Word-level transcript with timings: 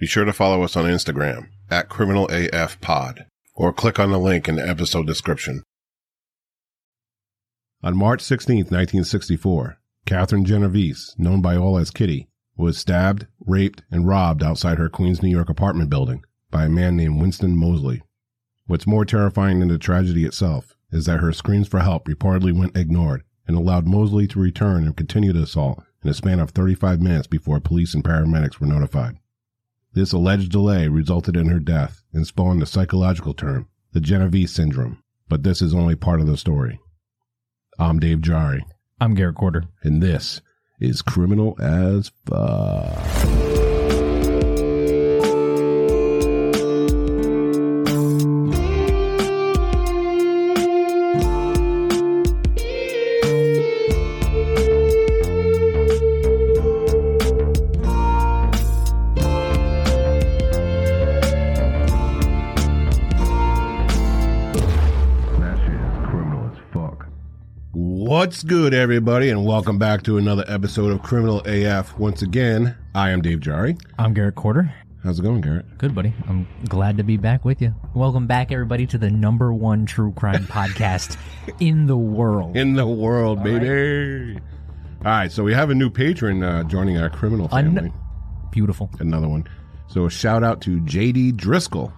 Be 0.00 0.06
sure 0.06 0.24
to 0.24 0.32
follow 0.32 0.62
us 0.62 0.76
on 0.76 0.86
Instagram 0.86 1.48
at 1.70 1.90
Criminal 1.90 2.26
AF 2.32 2.80
Pod 2.80 3.26
or 3.54 3.70
click 3.70 3.98
on 3.98 4.10
the 4.10 4.18
link 4.18 4.48
in 4.48 4.56
the 4.56 4.66
episode 4.66 5.06
description. 5.06 5.62
On 7.82 7.94
March 7.94 8.22
16, 8.22 8.56
1964, 8.56 9.78
Catherine 10.06 10.46
Genovese, 10.46 11.14
known 11.18 11.42
by 11.42 11.54
all 11.54 11.76
as 11.76 11.90
Kitty, 11.90 12.28
was 12.56 12.78
stabbed, 12.78 13.26
raped, 13.44 13.82
and 13.90 14.08
robbed 14.08 14.42
outside 14.42 14.78
her 14.78 14.88
Queens, 14.88 15.22
New 15.22 15.28
York 15.28 15.50
apartment 15.50 15.90
building 15.90 16.24
by 16.50 16.64
a 16.64 16.70
man 16.70 16.96
named 16.96 17.20
Winston 17.20 17.54
Moseley. 17.54 18.00
What's 18.66 18.86
more 18.86 19.04
terrifying 19.04 19.60
than 19.60 19.68
the 19.68 19.76
tragedy 19.76 20.24
itself 20.24 20.74
is 20.90 21.04
that 21.04 21.20
her 21.20 21.34
screams 21.34 21.68
for 21.68 21.80
help 21.80 22.08
reportedly 22.08 22.58
went 22.58 22.74
ignored 22.74 23.22
and 23.46 23.54
allowed 23.54 23.86
Moseley 23.86 24.26
to 24.28 24.40
return 24.40 24.84
and 24.84 24.96
continue 24.96 25.34
the 25.34 25.42
assault 25.42 25.84
in 26.02 26.08
a 26.08 26.14
span 26.14 26.40
of 26.40 26.52
35 26.52 27.02
minutes 27.02 27.26
before 27.26 27.60
police 27.60 27.92
and 27.92 28.02
paramedics 28.02 28.60
were 28.60 28.66
notified. 28.66 29.18
This 29.92 30.12
alleged 30.12 30.52
delay 30.52 30.86
resulted 30.88 31.36
in 31.36 31.48
her 31.48 31.58
death 31.58 32.02
and 32.12 32.24
spawned 32.26 32.62
the 32.62 32.66
psychological 32.66 33.34
term, 33.34 33.68
the 33.92 34.00
Genovese 34.00 34.52
syndrome. 34.52 35.02
But 35.28 35.42
this 35.42 35.60
is 35.60 35.74
only 35.74 35.96
part 35.96 36.20
of 36.20 36.26
the 36.28 36.36
story. 36.36 36.78
I'm 37.78 37.98
Dave 37.98 38.20
Jarry, 38.20 38.64
I'm 39.00 39.14
Garrett 39.14 39.36
Courter. 39.36 39.64
and 39.82 40.00
this 40.02 40.42
is 40.80 41.02
Criminal 41.02 41.56
as 41.60 42.12
Fuck. 42.24 43.49
What's 68.20 68.42
good, 68.42 68.74
everybody, 68.74 69.30
and 69.30 69.46
welcome 69.46 69.78
back 69.78 70.02
to 70.02 70.18
another 70.18 70.44
episode 70.46 70.92
of 70.92 71.02
Criminal 71.02 71.40
AF. 71.46 71.98
Once 71.98 72.20
again, 72.20 72.76
I 72.94 73.12
am 73.12 73.22
Dave 73.22 73.40
Jarry. 73.40 73.78
I'm 73.98 74.12
Garrett 74.12 74.34
Courter. 74.34 74.74
How's 75.02 75.18
it 75.18 75.22
going, 75.22 75.40
Garrett? 75.40 75.78
Good, 75.78 75.94
buddy. 75.94 76.12
I'm 76.28 76.46
glad 76.68 76.98
to 76.98 77.02
be 77.02 77.16
back 77.16 77.46
with 77.46 77.62
you. 77.62 77.74
Welcome 77.94 78.26
back, 78.26 78.52
everybody, 78.52 78.86
to 78.88 78.98
the 78.98 79.08
number 79.08 79.54
one 79.54 79.86
true 79.86 80.12
crime 80.12 80.44
podcast 80.48 81.16
in 81.60 81.86
the 81.86 81.96
world. 81.96 82.58
In 82.58 82.74
the 82.74 82.86
world, 82.86 83.42
baby. 83.42 84.38
All 84.98 85.10
right, 85.10 85.32
so 85.32 85.42
we 85.42 85.54
have 85.54 85.70
a 85.70 85.74
new 85.74 85.88
patron 85.88 86.42
uh, 86.42 86.64
joining 86.64 86.98
our 86.98 87.08
criminal 87.08 87.48
family. 87.48 87.90
Beautiful. 88.50 88.90
Another 88.98 89.30
one. 89.30 89.48
So 89.86 90.04
a 90.04 90.10
shout 90.10 90.44
out 90.44 90.60
to 90.60 90.78
JD 90.80 91.38
Driscoll. 91.38 91.90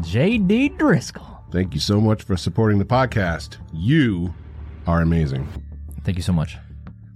J.D. 0.00 0.70
Driscoll. 0.70 1.44
Thank 1.52 1.74
you 1.74 1.80
so 1.80 2.00
much 2.00 2.24
for 2.24 2.36
supporting 2.36 2.80
the 2.80 2.84
podcast. 2.84 3.58
You 3.72 4.34
are 4.86 5.00
amazing. 5.00 5.48
Thank 6.04 6.16
you 6.16 6.22
so 6.22 6.32
much. 6.32 6.56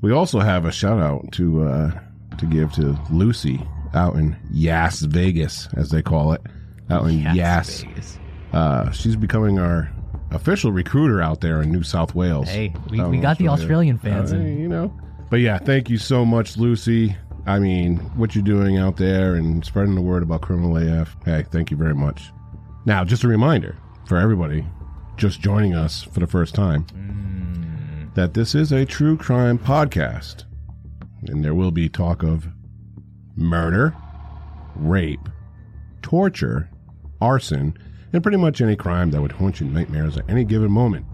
We 0.01 0.13
also 0.13 0.41
have 0.41 0.65
a 0.65 0.73
shout 0.73 1.01
out 1.01 1.33
to 1.33 1.65
uh, 1.65 1.91
to 2.39 2.47
give 2.47 2.73
to 2.75 2.99
Lucy 3.11 3.61
out 3.95 4.17
in 4.17 4.37
Yass 4.53 5.01
Vegas, 5.01 5.69
as 5.75 5.91
they 5.91 6.03
call 6.03 6.33
it, 6.33 6.43
out 6.91 7.07
in 7.07 7.21
Yass. 7.21 7.83
Vegas. 7.83 8.19
Uh, 8.53 8.91
she's 8.91 9.17
becoming 9.17 9.59
our 9.59 9.91
official 10.31 10.73
recruiter 10.73 11.23
out 11.23 11.41
there 11.41 11.63
in 11.63 11.73
New 11.73 11.83
South 11.83 12.15
Wales. 12.15 12.49
Hey, 12.49 12.75
we, 12.91 13.01
we 13.03 13.19
got 13.19 13.39
the 13.39 13.49
Australian 13.49 13.99
fans. 13.99 14.33
Uh, 14.33 14.37
you 14.37 14.69
know. 14.69 14.93
But 15.31 15.41
yeah, 15.41 15.59
thank 15.59 15.89
you 15.89 15.99
so 15.99 16.25
much, 16.25 16.57
Lucy. 16.57 17.17
I 17.47 17.59
mean, 17.59 17.97
what 18.17 18.35
you're 18.35 18.45
doing 18.45 18.79
out 18.79 18.97
there 18.97 19.35
and 19.35 19.65
spreading 19.65 19.95
the 19.95 20.01
word 20.01 20.23
about 20.23 20.43
Criminal 20.43 20.77
AF. 20.77 21.17
Hey, 21.25 21.45
thank 21.51 21.71
you 21.71 21.77
very 21.77 21.95
much. 21.95 22.31
Now, 22.87 23.05
just 23.05 23.25
a 23.25 23.29
reminder 23.29 23.77
for 24.07 24.19
everybody 24.19 24.67
just 25.17 25.41
joining 25.41 25.75
us 25.75 26.03
for 26.03 26.21
the 26.21 26.27
first 26.27 26.55
time 26.55 26.87
that 28.15 28.35
this 28.35 28.55
is 28.55 28.73
a 28.73 28.85
true 28.85 29.17
crime 29.17 29.59
podcast. 29.59 30.45
And 31.27 31.45
there 31.45 31.55
will 31.55 31.71
be 31.71 31.89
talk 31.89 32.23
of 32.23 32.47
murder, 33.37 33.95
rape, 34.77 35.29
torture, 36.03 36.71
arson, 37.21 37.77
and 38.13 38.23
pretty 38.23 38.39
much 38.39 38.61
any 38.61 38.77
crime 38.77 39.11
that 39.11 39.21
would 39.21 39.33
haunt 39.33 39.61
you 39.61 39.67
nightmares 39.67 40.17
at 40.17 40.29
any 40.31 40.45
given 40.45 40.71
moment. 40.71 41.07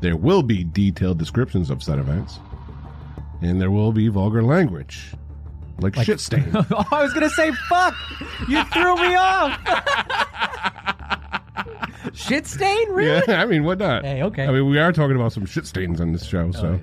There 0.00 0.16
will 0.16 0.42
be 0.42 0.64
detailed 0.64 1.18
descriptions 1.18 1.70
of 1.70 1.82
said 1.82 1.98
events, 1.98 2.38
and 3.40 3.60
there 3.60 3.70
will 3.70 3.92
be 3.92 4.08
vulgar 4.08 4.42
language, 4.42 5.14
like, 5.80 5.94
shit 5.96 6.20
stain. 6.20 6.50
oh, 6.54 6.84
I 6.90 7.02
was 7.02 7.12
going 7.14 7.28
to 7.28 7.34
say, 7.34 7.50
fuck! 7.68 7.94
You 8.48 8.62
threw 8.64 8.96
me 8.96 9.14
off! 9.14 9.58
Shit 12.14 12.46
stain? 12.46 12.90
Really? 12.90 13.22
yeah, 13.28 13.42
I 13.42 13.46
mean, 13.46 13.64
what 13.64 13.78
not? 13.78 14.04
Hey, 14.04 14.22
okay. 14.22 14.44
I 14.46 14.52
mean, 14.52 14.68
we 14.68 14.78
are 14.78 14.92
talking 14.92 15.16
about 15.16 15.32
some 15.32 15.44
shit 15.46 15.66
stains 15.66 16.00
on 16.00 16.12
this 16.12 16.24
show, 16.24 16.48
oh, 16.48 16.52
so 16.52 16.80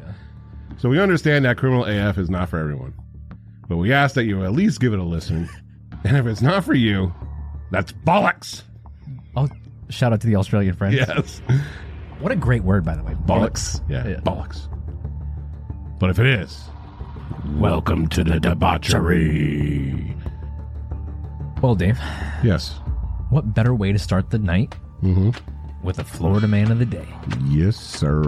so 0.78 0.89
we 0.89 1.00
understand 1.00 1.45
that 1.45 1.57
criminal 1.57 1.85
AF 1.85 2.17
is 2.17 2.29
not 2.29 2.50
for 2.50 2.59
everyone, 2.59 2.94
but 3.69 3.78
we 3.78 3.94
ask 3.94 4.16
that 4.16 4.25
you 4.25 4.44
at 4.44 4.51
least 4.51 4.79
give 4.79 4.94
it 4.94 5.00
a 5.00 5.03
listen, 5.03 5.50
and 6.03 6.17
if 6.17 6.25
it's 6.25 6.41
not 6.41 6.63
for 6.66 6.73
you, 6.73 7.13
that's 7.72 7.91
bollocks. 7.91 8.63
Oh, 9.35 9.47
shout 9.89 10.13
out 10.13 10.22
to 10.22 10.28
the 10.28 10.35
Australian 10.35 10.75
friends. 10.75 10.95
Yes, 10.95 11.41
What 12.19 12.31
a 12.31 12.35
great 12.35 12.63
word, 12.63 12.83
by 12.85 12.95
the 12.95 13.03
way. 13.03 13.13
Bollocks. 13.13 13.81
Yeah, 13.89 14.07
Yeah. 14.07 14.16
bollocks. 14.22 14.67
But 16.00 16.09
if 16.09 16.19
it 16.19 16.25
is, 16.25 16.63
welcome 17.56 18.07
to 18.09 18.23
the 18.23 18.39
debauchery. 18.39 20.16
Well, 21.62 21.75
Dave, 21.75 21.97
Yes. 22.44 22.79
What 23.33 23.53
better 23.53 23.73
way 23.73 23.91
to 23.91 23.99
start 23.99 24.29
the 24.29 24.39
night 24.39 24.75
Mm-hmm. 25.01 25.31
with 25.85 25.99
a 25.99 26.03
Florida 26.05 26.47
man 26.47 26.71
of 26.71 26.79
the 26.79 26.85
day? 26.85 27.07
Yes, 27.49 27.75
sir. 27.75 28.23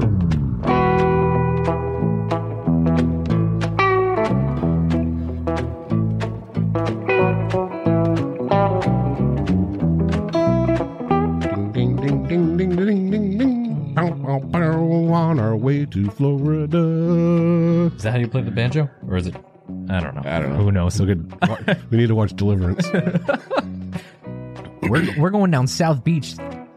Ding, 10.66 11.95
ding, 11.97 12.23
ding, 12.27 12.57
ding, 12.57 12.57
ding, 12.57 12.75
ding, 12.75 13.11
ding, 13.11 13.37
ding. 13.37 13.93
Bow, 13.93 14.09
bow, 14.11 14.39
bow, 14.39 15.13
on 15.13 15.39
our 15.39 15.55
way 15.55 15.85
to 15.85 16.09
Florida. 16.11 17.91
Is 17.95 18.03
that 18.03 18.11
how 18.13 18.17
you 18.17 18.27
play 18.27 18.41
the 18.41 18.51
banjo? 18.51 18.89
Or 19.07 19.17
is 19.17 19.27
it? 19.27 19.35
I 19.89 19.99
don't 19.99 20.16
know. 20.16 20.22
I 20.25 20.39
don't 20.39 20.53
know. 20.53 20.63
Who 20.63 20.72
knows? 20.72 20.99
Look 20.99 21.09
at, 21.09 21.77
we 21.91 21.97
need 21.97 22.07
to 22.07 22.16
watch 22.16 22.33
Deliverance. 22.35 22.87
We're, 24.90 25.06
we're 25.19 25.29
going 25.29 25.51
down 25.51 25.68
South 25.68 26.03
Beach. 26.03 26.35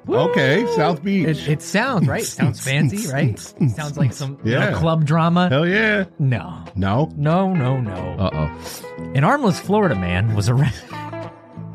okay, 0.08 0.66
South 0.76 1.02
Beach. 1.02 1.26
It, 1.28 1.48
it 1.48 1.62
sounds, 1.62 2.06
right? 2.08 2.24
Sounds 2.24 2.60
fancy, 2.64 3.10
right? 3.12 3.38
Sounds 3.38 3.96
like 3.98 4.12
some 4.12 4.38
you 4.44 4.52
know, 4.54 4.60
Yeah. 4.70 4.78
club 4.78 5.04
drama. 5.04 5.48
Hell 5.48 5.66
yeah. 5.66 6.04
No. 6.18 6.64
No. 6.74 7.12
No, 7.16 7.52
no, 7.52 7.80
no. 7.80 7.94
Uh 8.18 8.30
oh. 8.32 9.12
An 9.14 9.24
armless 9.24 9.60
Florida 9.60 9.94
man 9.94 10.34
was 10.34 10.48
arrested. 10.48 10.90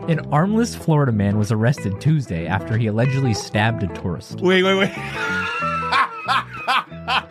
An 0.09 0.19
armless 0.33 0.75
Florida 0.75 1.13
man 1.13 1.38
was 1.38 1.49
arrested 1.51 2.01
Tuesday 2.01 2.45
after 2.45 2.77
he 2.77 2.88
allegedly 2.88 3.33
stabbed 3.33 3.83
a 3.83 3.88
tourist. 3.88 4.41
Wait, 4.41 4.61
wait, 4.63 4.75
wait. 4.77 4.91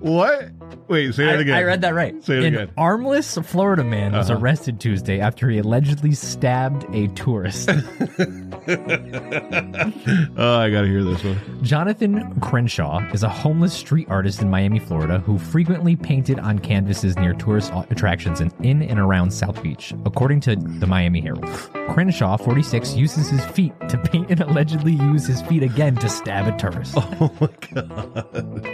what? 0.00 0.50
Wait, 0.88 1.14
say 1.14 1.24
that 1.26 1.36
I, 1.36 1.40
again. 1.40 1.54
I 1.56 1.62
read 1.62 1.80
that 1.82 1.94
right. 1.94 2.22
Say 2.24 2.38
it 2.38 2.44
An 2.44 2.54
again. 2.54 2.70
armless 2.76 3.36
Florida 3.38 3.82
man 3.84 4.12
was 4.12 4.30
Uh-huh. 4.30 4.40
arrested 4.40 4.80
Tuesday 4.80 5.20
after 5.20 5.48
he 5.48 5.58
allegedly 5.58 6.12
stabbed 6.12 6.84
a 6.94 7.08
tourist. 7.08 7.68
Oh, 10.38 10.58
I 10.58 10.70
gotta 10.70 10.86
hear 10.86 11.02
this 11.02 11.22
one. 11.24 11.38
Jonathan 11.62 12.38
Crenshaw 12.40 13.00
is 13.12 13.22
a 13.22 13.28
homeless 13.28 13.72
street 13.72 14.06
artist 14.10 14.42
in 14.42 14.50
Miami, 14.50 14.78
Florida, 14.78 15.18
who 15.20 15.38
frequently 15.38 15.96
painted 15.96 16.38
on 16.38 16.58
canvases 16.58 17.16
near 17.16 17.32
tourist 17.32 17.72
attractions 17.90 18.40
in, 18.40 18.52
in 18.62 18.82
and 18.82 18.98
around 18.98 19.30
South 19.32 19.62
Beach, 19.62 19.94
according 20.04 20.40
to 20.40 20.56
the 20.56 20.86
Miami 20.86 21.20
Herald. 21.20 21.44
Crenshaw, 21.90 22.36
46, 22.36 22.94
uses 22.94 23.28
his 23.30 23.44
feet 23.46 23.72
to 23.88 23.96
paint 23.98 24.30
and 24.30 24.40
allegedly 24.40 24.92
used 24.92 25.26
his 25.26 25.40
feet 25.42 25.62
again 25.62 25.94
to 25.96 26.08
stab 26.08 26.46
a 26.52 26.56
tourist. 26.58 26.96
Oh 27.18 27.32
my 27.40 27.48
god. 27.72 28.66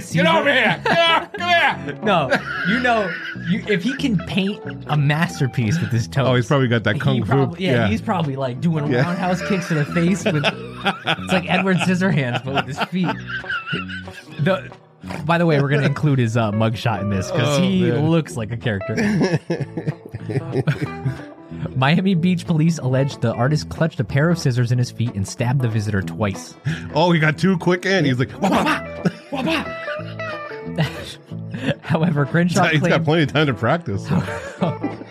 Caesar- 0.00 0.24
here! 0.42 0.82
Yeah, 0.86 1.26
come 1.38 1.48
here! 1.86 1.98
No, 2.02 2.30
you 2.68 2.80
know, 2.80 3.10
you, 3.48 3.62
if 3.68 3.82
he 3.82 3.94
can 3.96 4.16
paint 4.26 4.60
a 4.88 4.96
masterpiece 4.96 5.78
with 5.80 5.90
his 5.90 6.08
toes. 6.08 6.26
Oh, 6.26 6.34
he's 6.34 6.46
probably 6.46 6.66
got 6.68 6.82
that 6.84 6.98
kung 7.00 7.20
fu. 7.20 7.26
probably, 7.26 7.64
yeah, 7.64 7.86
he's 7.88 8.00
probably 8.02 8.34
like 8.36 8.60
doing 8.60 8.90
Yeah. 8.90 9.01
Roundhouse 9.02 9.46
kicks 9.48 9.68
to 9.68 9.74
the 9.74 9.84
face 9.86 10.24
with 10.24 10.44
it's 10.44 11.32
like 11.32 11.48
Edward 11.50 11.76
Scissorhands 11.78 12.44
but 12.44 12.54
with 12.54 12.66
his 12.76 12.80
feet. 12.88 13.08
The, 14.40 14.70
by 15.24 15.38
the 15.38 15.46
way, 15.46 15.60
we're 15.60 15.68
gonna 15.68 15.86
include 15.86 16.18
his 16.18 16.36
uh, 16.36 16.50
mugshot 16.52 17.00
in 17.00 17.10
this 17.10 17.30
because 17.30 17.58
Oh, 17.58 17.62
he 17.62 17.90
man. 17.90 18.08
looks 18.08 18.36
like 18.36 18.52
a 18.52 18.56
character. 18.56 18.96
Miami 21.76 22.14
Beach 22.14 22.46
police 22.46 22.78
alleged 22.78 23.20
the 23.20 23.32
artist 23.34 23.68
clutched 23.68 24.00
a 24.00 24.04
pair 24.04 24.30
of 24.30 24.38
scissors 24.38 24.72
in 24.72 24.78
his 24.78 24.90
feet 24.90 25.14
and 25.14 25.26
stabbed 25.26 25.60
the 25.60 25.68
visitor 25.68 26.02
twice. 26.02 26.54
oh, 26.94 27.10
he 27.12 27.20
got 27.20 27.38
too 27.38 27.58
quick 27.58 27.84
in. 27.86 28.04
He's 28.04 28.18
like, 28.18 28.30
wah, 28.40 28.48
wah, 29.30 29.42
wah. 29.42 29.64
However, 31.82 32.24
Crenshaw 32.26 32.64
he's 32.68 32.80
got 32.80 33.04
plenty 33.04 33.22
of 33.24 33.32
time 33.32 33.46
to 33.46 33.54
practice. 33.54 34.08
No, 34.10 34.20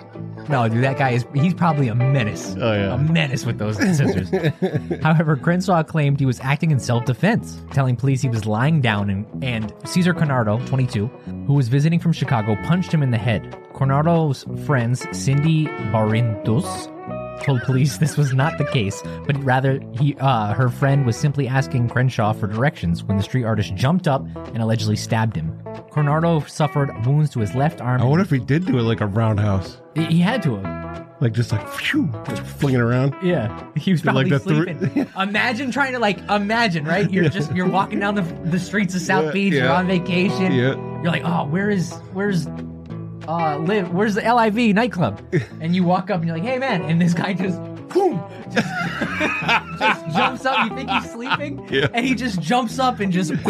dude, 0.70 0.84
that 0.84 0.98
guy 0.98 1.12
is, 1.12 1.26
he's 1.34 1.54
probably 1.54 1.88
a 1.88 1.96
menace. 1.96 2.56
Oh, 2.60 2.74
yeah. 2.74 2.94
A 2.94 2.98
menace 2.98 3.46
with 3.46 3.58
those 3.58 3.78
scissors. 3.78 4.30
However, 5.04 5.36
Crenshaw 5.36 5.84
claimed 5.84 6.20
he 6.20 6.26
was 6.26 6.40
acting 6.42 6.72
in 6.72 6.80
self 6.80 7.06
defense, 7.06 7.62
telling 7.72 7.96
police 7.96 8.22
he 8.22 8.30
was 8.30 8.46
lying 8.46 8.82
down 8.82 9.10
and, 9.10 9.44
and 9.44 9.74
Cesar 9.86 10.14
Cornardo, 10.14 10.64
22, 10.68 11.08
who 11.48 11.54
was 11.54 11.68
visiting 11.68 12.00
from 12.00 12.14
Chicago, 12.14 12.56
punched 12.64 12.94
him 12.94 13.04
in 13.04 13.12
the 13.12 13.18
head. 13.18 13.58
Cornardo's 13.74 14.46
friends, 14.66 15.06
Cindy 15.12 15.66
Barrientos, 15.92 16.90
told 17.44 17.62
police 17.64 17.98
this 17.98 18.18
was 18.18 18.34
not 18.34 18.58
the 18.58 18.66
case, 18.66 19.02
but 19.26 19.42
rather 19.44 19.80
he 19.94 20.16
uh, 20.20 20.54
her 20.54 20.70
friend 20.70 21.06
was 21.06 21.18
simply 21.18 21.48
asking 21.48 21.90
Crenshaw 21.90 22.34
for 22.34 22.48
directions 22.48 23.04
when 23.04 23.18
the 23.18 23.24
street 23.24 23.44
artist 23.44 23.74
jumped 23.76 24.08
up 24.08 24.26
and 24.50 24.60
allegedly 24.60 24.96
stabbed 24.96 25.36
him. 25.36 25.52
Cornardo 25.90 26.40
suffered 26.42 26.92
wounds 27.06 27.32
to 27.32 27.40
his 27.40 27.56
left 27.56 27.82
arm. 27.82 28.02
I 28.02 28.06
wonder 28.06 28.24
if 28.24 28.30
he 28.30 28.40
did 28.40 28.66
do 28.66 28.78
it 28.78 28.84
like 28.84 29.02
a 29.02 29.08
roundhouse, 29.08 29.81
He- 29.96 30.20
had 30.20 30.42
to 30.44 30.56
have. 30.58 31.06
like 31.20 31.34
just 31.34 31.52
like 31.52 31.68
phew, 31.70 32.10
just 32.28 32.42
flinging 32.44 32.80
around. 32.82 33.16
Yeah, 33.22 33.64
he 33.76 33.92
was 33.92 34.04
Like 34.06 34.28
probably 34.28 34.30
the 34.32 34.40
thr- 34.40 34.64
sleeping. 34.94 35.08
imagine 35.20 35.72
trying 35.72 35.94
to 35.94 36.00
like 36.00 36.20
imagine, 36.30 36.86
right? 36.86 37.10
You're 37.12 37.30
just 37.30 37.54
you're 37.56 37.68
walking 37.68 38.00
down 38.00 38.16
the 38.16 38.22
the 38.46 38.60
streets 38.60 38.96
of 38.96 39.02
South 39.02 39.26
Yeah, 39.26 39.32
Beach. 39.32 39.54
You're 39.54 39.70
on 39.72 39.88
vacation. 39.88 40.52
Yeah. 40.54 40.76
You're 41.02 41.12
like, 41.12 41.24
oh, 41.26 41.46
where 41.46 41.70
is 41.70 41.94
where's 42.14 42.48
uh 43.28 43.58
live? 43.60 43.92
Where's 43.94 44.16
the 44.16 44.22
LIV 44.22 44.74
nightclub? 44.76 45.22
And 45.62 45.76
you 45.76 45.84
walk 45.84 46.10
up 46.10 46.18
and 46.22 46.28
you're 46.28 46.38
like, 46.38 46.46
hey 46.48 46.58
man, 46.58 46.82
and 46.84 47.00
this 47.02 47.14
guy 47.14 47.34
just 47.34 47.60
boom, 47.94 48.22
just, 48.52 48.68
just 49.80 50.16
jumps 50.16 50.46
up. 50.46 50.70
You 50.70 50.76
think 50.78 50.90
he's 50.90 51.12
sleeping, 51.12 51.68
Yeah. 51.70 51.88
and 51.94 52.06
he 52.06 52.16
just 52.16 52.42
jumps 52.42 52.80
up 52.80 53.00
and 53.00 53.12
just. 53.12 53.32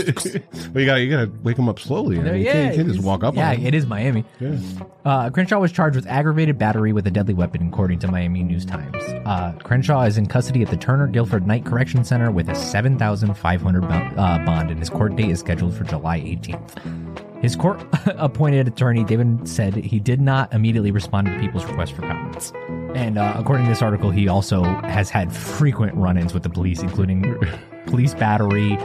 Well, 0.74 0.80
you 0.82 0.86
gotta 0.86 1.02
you 1.04 1.10
gotta 1.12 1.32
wake 1.44 1.58
him 1.58 1.68
up 1.68 1.80
slowly. 1.80 2.18
I 2.18 2.22
mean, 2.24 2.36
you 2.36 2.42
yeah, 2.46 2.54
can't, 2.54 2.72
you 2.78 2.84
can't 2.84 2.94
just 2.94 3.06
walk 3.06 3.26
up 3.26 3.36
Yeah, 3.36 3.50
on 3.50 3.56
him. 3.58 3.66
it 3.68 3.76
is 3.76 3.86
Miami. 3.86 4.24
Yeah. 4.40 4.58
Uh, 5.04 5.30
Crenshaw 5.30 5.60
was 5.60 5.72
charged 5.74 5.98
with 5.98 6.08
aggravated 6.08 6.58
battery 6.58 6.94
with 6.94 7.06
a 7.08 7.12
deadly 7.12 7.34
weapon, 7.34 7.68
according 7.68 8.00
to 8.00 8.08
Miami 8.10 8.42
News 8.44 8.66
Times. 8.66 8.96
Uh, 9.26 9.52
Crenshaw 9.64 10.04
is 10.04 10.18
in 10.18 10.28
custody 10.28 10.62
at 10.62 10.70
the 10.70 10.78
Turner 10.78 11.08
Guilford 11.08 11.46
Knight 11.46 11.66
Correction 11.66 12.06
Center 12.06 12.32
with 12.32 12.48
a 12.48 12.56
7500 12.56 13.82
bond, 13.82 14.18
uh, 14.18 14.40
bond, 14.46 14.70
and 14.72 14.80
his 14.80 14.90
court 14.90 15.16
date 15.18 15.30
is 15.32 15.40
scheduled 15.40 15.76
for 15.76 15.84
July 15.84 16.20
18th. 16.22 17.22
His 17.42 17.56
court 17.56 17.84
appointed 18.06 18.68
attorney, 18.68 19.04
David, 19.04 19.48
said 19.48 19.74
he 19.76 20.00
did 20.00 20.22
not 20.22 20.54
immediately 20.54 20.92
respond 20.92 21.28
to 21.28 21.40
people's 21.40 21.66
requests 21.66 21.92
for 21.92 22.02
comments. 22.02 22.54
And 22.94 23.18
uh, 23.18 23.34
according 23.36 23.66
to 23.66 23.72
this 23.72 23.82
article, 23.82 24.12
he 24.12 24.28
also 24.28 24.64
has 24.64 25.10
had 25.10 25.34
frequent 25.34 25.96
run 25.96 26.18
ins 26.18 26.34
with 26.34 26.44
the 26.44 26.50
police, 26.50 26.82
including 26.82 27.36
police 27.88 28.14
battery, 28.14 28.78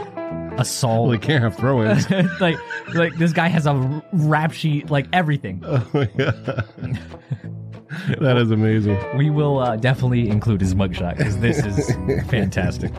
assault. 0.57 1.09
Well, 1.09 1.11
he 1.11 1.19
can't 1.19 1.43
have 1.43 1.55
throw-ins. 1.55 2.09
like, 2.39 2.57
like 2.95 3.15
this 3.17 3.31
guy 3.31 3.47
has 3.47 3.67
a 3.67 4.03
rap 4.11 4.51
sheet, 4.53 4.89
like 4.89 5.07
everything. 5.13 5.61
oh 5.63 5.87
my 5.93 6.05
god, 6.17 6.67
that 8.19 8.37
is 8.37 8.49
amazing. 8.49 8.97
We 9.17 9.29
will 9.29 9.59
uh, 9.59 9.75
definitely 9.75 10.29
include 10.29 10.61
his 10.61 10.73
mugshot 10.73 11.17
because 11.17 11.37
this 11.39 11.63
is 11.63 11.91
fantastic. 12.27 12.91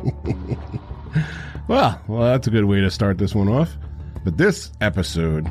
Well, 1.69 2.01
well, 2.07 2.23
that's 2.23 2.47
a 2.47 2.51
good 2.51 2.65
way 2.65 2.81
to 2.81 2.91
start 2.91 3.19
this 3.19 3.35
one 3.35 3.49
off. 3.49 3.77
But 4.25 4.37
this 4.37 4.71
episode, 4.81 5.49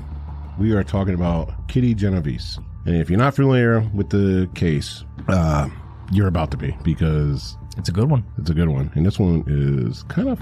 we 0.59 0.71
are 0.73 0.83
talking 0.83 1.13
about 1.13 1.67
Kitty 1.67 1.93
Genovese. 1.93 2.59
And 2.85 2.95
if 2.95 3.09
you're 3.09 3.19
not 3.19 3.35
familiar 3.35 3.81
with 3.93 4.09
the 4.09 4.49
case, 4.55 5.03
uh, 5.27 5.69
you're 6.11 6.27
about 6.27 6.51
to 6.51 6.57
be 6.57 6.75
because 6.83 7.57
It's 7.77 7.89
a 7.89 7.91
good 7.91 8.09
one. 8.09 8.23
it's 8.37 8.49
a 8.49 8.53
good 8.53 8.69
one. 8.69 8.91
And 8.95 9.05
this 9.05 9.19
one 9.19 9.43
is 9.47 10.03
kind 10.03 10.29
of 10.29 10.39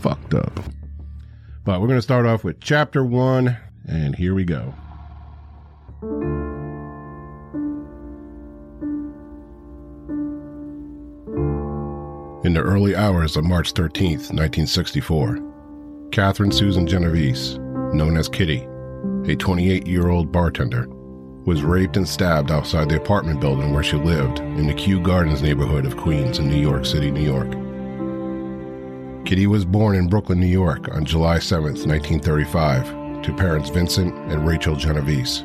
fucked 0.00 0.34
up. 0.34 0.60
But 1.64 1.80
we're 1.80 1.88
going 1.88 1.98
to 1.98 2.02
start 2.02 2.26
off 2.26 2.44
with 2.44 2.60
chapter 2.60 3.04
one, 3.04 3.56
and 3.88 4.14
here 4.14 4.34
we 4.34 4.44
go. 4.44 4.74
In 12.44 12.52
the 12.52 12.60
early 12.62 12.94
hours 12.94 13.38
of 13.38 13.44
March 13.44 13.72
13th, 13.72 14.28
1964, 14.30 15.38
Catherine 16.14 16.52
Susan 16.52 16.86
Genovese, 16.86 17.58
known 17.92 18.16
as 18.16 18.28
Kitty, 18.28 18.68
a 19.24 19.34
28 19.34 19.84
year 19.84 20.10
old 20.10 20.30
bartender, 20.30 20.86
was 21.44 21.64
raped 21.64 21.96
and 21.96 22.08
stabbed 22.08 22.52
outside 22.52 22.88
the 22.88 22.96
apartment 22.96 23.40
building 23.40 23.74
where 23.74 23.82
she 23.82 23.96
lived 23.96 24.38
in 24.38 24.68
the 24.68 24.74
Kew 24.74 25.00
Gardens 25.00 25.42
neighborhood 25.42 25.84
of 25.84 25.96
Queens 25.96 26.38
in 26.38 26.48
New 26.48 26.60
York 26.60 26.86
City, 26.86 27.10
New 27.10 27.20
York. 27.20 27.50
Kitty 29.26 29.48
was 29.48 29.64
born 29.64 29.96
in 29.96 30.06
Brooklyn, 30.06 30.38
New 30.38 30.46
York 30.46 30.88
on 30.94 31.04
July 31.04 31.40
7, 31.40 31.64
1935, 31.64 33.22
to 33.24 33.34
parents 33.34 33.70
Vincent 33.70 34.14
and 34.30 34.46
Rachel 34.46 34.76
Genovese. 34.76 35.40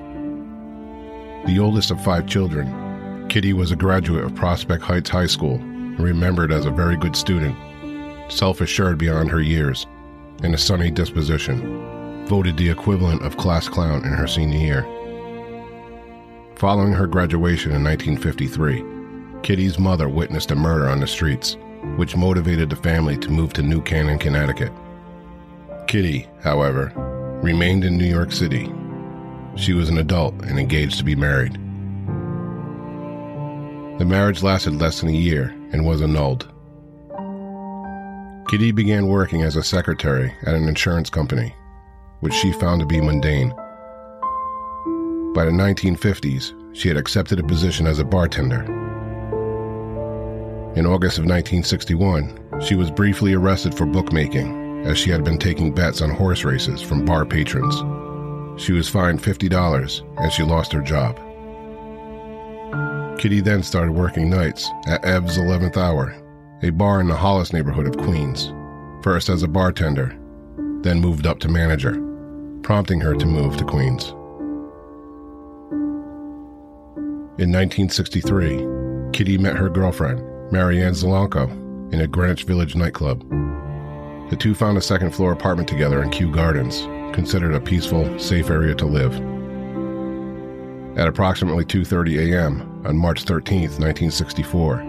The 1.48 1.58
oldest 1.60 1.90
of 1.90 2.04
five 2.04 2.28
children, 2.28 3.28
Kitty 3.28 3.54
was 3.54 3.72
a 3.72 3.76
graduate 3.76 4.24
of 4.24 4.36
Prospect 4.36 4.84
Heights 4.84 5.10
High 5.10 5.26
School 5.26 5.56
and 5.56 6.00
remembered 6.00 6.52
as 6.52 6.68
a 6.68 6.70
very 6.72 6.96
good 6.96 7.16
student, 7.16 7.58
self 8.32 8.62
assured 8.62 9.00
beyond 9.00 9.32
her 9.32 9.42
years, 9.42 9.88
and 10.44 10.54
a 10.54 10.58
sunny 10.58 10.92
disposition, 10.92 12.26
voted 12.28 12.58
the 12.58 12.70
equivalent 12.70 13.24
of 13.24 13.38
class 13.38 13.68
clown 13.68 14.04
in 14.06 14.12
her 14.12 14.28
senior 14.28 14.60
year. 14.60 14.88
Following 16.56 16.94
her 16.94 17.08
graduation 17.08 17.72
in 17.72 17.84
1953, 17.84 18.84
Kitty's 19.42 19.80
mother 19.80 20.10
witnessed 20.10 20.52
a 20.52 20.56
murder 20.56 20.90
on 20.90 21.00
the 21.00 21.08
streets, 21.08 21.58
which 21.96 22.16
motivated 22.16 22.70
the 22.70 22.76
family 22.76 23.18
to 23.18 23.32
move 23.32 23.54
to 23.54 23.64
New 23.64 23.82
Canaan, 23.82 24.20
Connecticut. 24.20 24.72
Kitty, 25.88 26.28
however, 26.42 26.92
remained 27.42 27.86
in 27.86 27.98
New 27.98 28.06
York 28.06 28.32
City. 28.32 28.72
She 29.56 29.74
was 29.74 29.90
an 29.90 29.98
adult 29.98 30.36
and 30.44 30.60
engaged 30.60 30.98
to 30.98 31.04
be 31.04 31.16
married. 31.16 31.54
The 33.98 34.06
marriage 34.06 34.44
lasted 34.44 34.76
less 34.76 35.00
than 35.02 35.10
a 35.10 35.14
year 35.14 35.56
and 35.72 35.86
was 35.86 36.02
annulled. 36.02 36.52
Kitty 38.50 38.72
began 38.72 39.06
working 39.06 39.44
as 39.44 39.56
a 39.58 39.64
secretary 39.64 40.34
at 40.42 40.56
an 40.56 40.68
insurance 40.68 41.08
company, 41.08 41.54
which 42.22 42.34
she 42.34 42.52
found 42.52 42.80
to 42.80 42.88
be 42.88 43.00
mundane. 43.00 43.50
By 45.36 45.46
the 45.46 45.52
1950s, 45.52 46.76
she 46.76 46.88
had 46.88 46.98
accepted 46.98 47.40
a 47.40 47.44
position 47.44 47.86
as 47.86 48.00
a 48.00 48.04
bartender. 48.04 48.64
In 50.76 50.88
August 50.88 51.20
of 51.20 51.26
1961, 51.26 52.60
she 52.60 52.74
was 52.74 52.90
briefly 52.90 53.36
arrested 53.36 53.76
for 53.76 53.86
bookmaking, 53.86 54.84
as 54.84 54.98
she 54.98 55.12
had 55.12 55.24
been 55.24 55.38
taking 55.38 55.72
bets 55.72 56.02
on 56.02 56.10
horse 56.10 56.44
races 56.44 56.82
from 56.82 57.06
bar 57.06 57.28
patrons. 57.28 57.76
She 58.60 58.72
was 58.72 58.90
fined 58.90 59.22
$50 59.22 60.20
and 60.20 60.32
she 60.32 60.42
lost 60.42 60.74
her 60.74 60.82
job. 60.82 61.18
Kitty 63.20 63.42
then 63.42 63.62
started 63.62 63.92
working 63.92 64.28
nights 64.28 64.68
at 64.88 65.06
Ev's 65.06 65.38
11th 65.38 65.78
Hour, 65.78 66.16
a 66.62 66.72
bar 66.72 67.00
in 67.00 67.08
the 67.08 67.16
Hollis 67.16 67.54
neighborhood 67.54 67.88
of 67.88 67.98
Queens, 67.98 68.54
first 69.02 69.30
as 69.30 69.44
a 69.44 69.48
bartender, 69.48 70.18
then 70.82 71.00
moved 71.00 71.26
up 71.26 71.40
to 71.40 71.48
manager, 71.48 71.94
prompting 72.64 73.00
her 73.00 73.16
to 73.16 73.26
move 73.26 73.56
to 73.58 73.66
Queens. 73.66 74.10
In 77.40 77.54
1963, 77.54 79.12
Kitty 79.14 79.38
met 79.38 79.56
her 79.56 79.70
girlfriend, 79.70 80.22
Marianne 80.52 80.94
Zielonko, 80.94 81.50
in 81.94 82.02
a 82.02 82.08
Greenwich 82.08 82.44
Village 82.44 82.76
nightclub. 82.76 83.22
The 84.30 84.36
two 84.36 84.54
found 84.54 84.78
a 84.78 84.82
second 84.82 85.12
floor 85.12 85.32
apartment 85.32 85.70
together 85.70 86.04
in 86.04 86.10
Kew 86.10 86.30
Gardens, 86.30 86.82
considered 87.16 87.56
a 87.56 87.62
peaceful, 87.62 88.20
safe 88.20 88.50
area 88.50 88.76
to 88.76 88.86
live. 88.86 89.16
At 90.98 91.08
approximately 91.08 91.64
2:30 91.64 92.34
a.m. 92.34 92.84
on 92.86 92.98
March 92.98 93.24
13, 93.24 93.62
1964, 93.62 94.89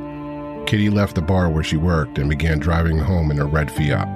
Kitty 0.67 0.91
left 0.91 1.17
the 1.17 1.23
bar 1.23 1.51
where 1.51 1.65
she 1.65 1.77
worked 1.77 2.19
and 2.19 2.31
began 2.31 2.59
driving 2.59 2.99
home 2.99 3.31
in 3.31 3.39
a 3.41 3.45
red 3.45 3.71
Fiat. 3.71 4.07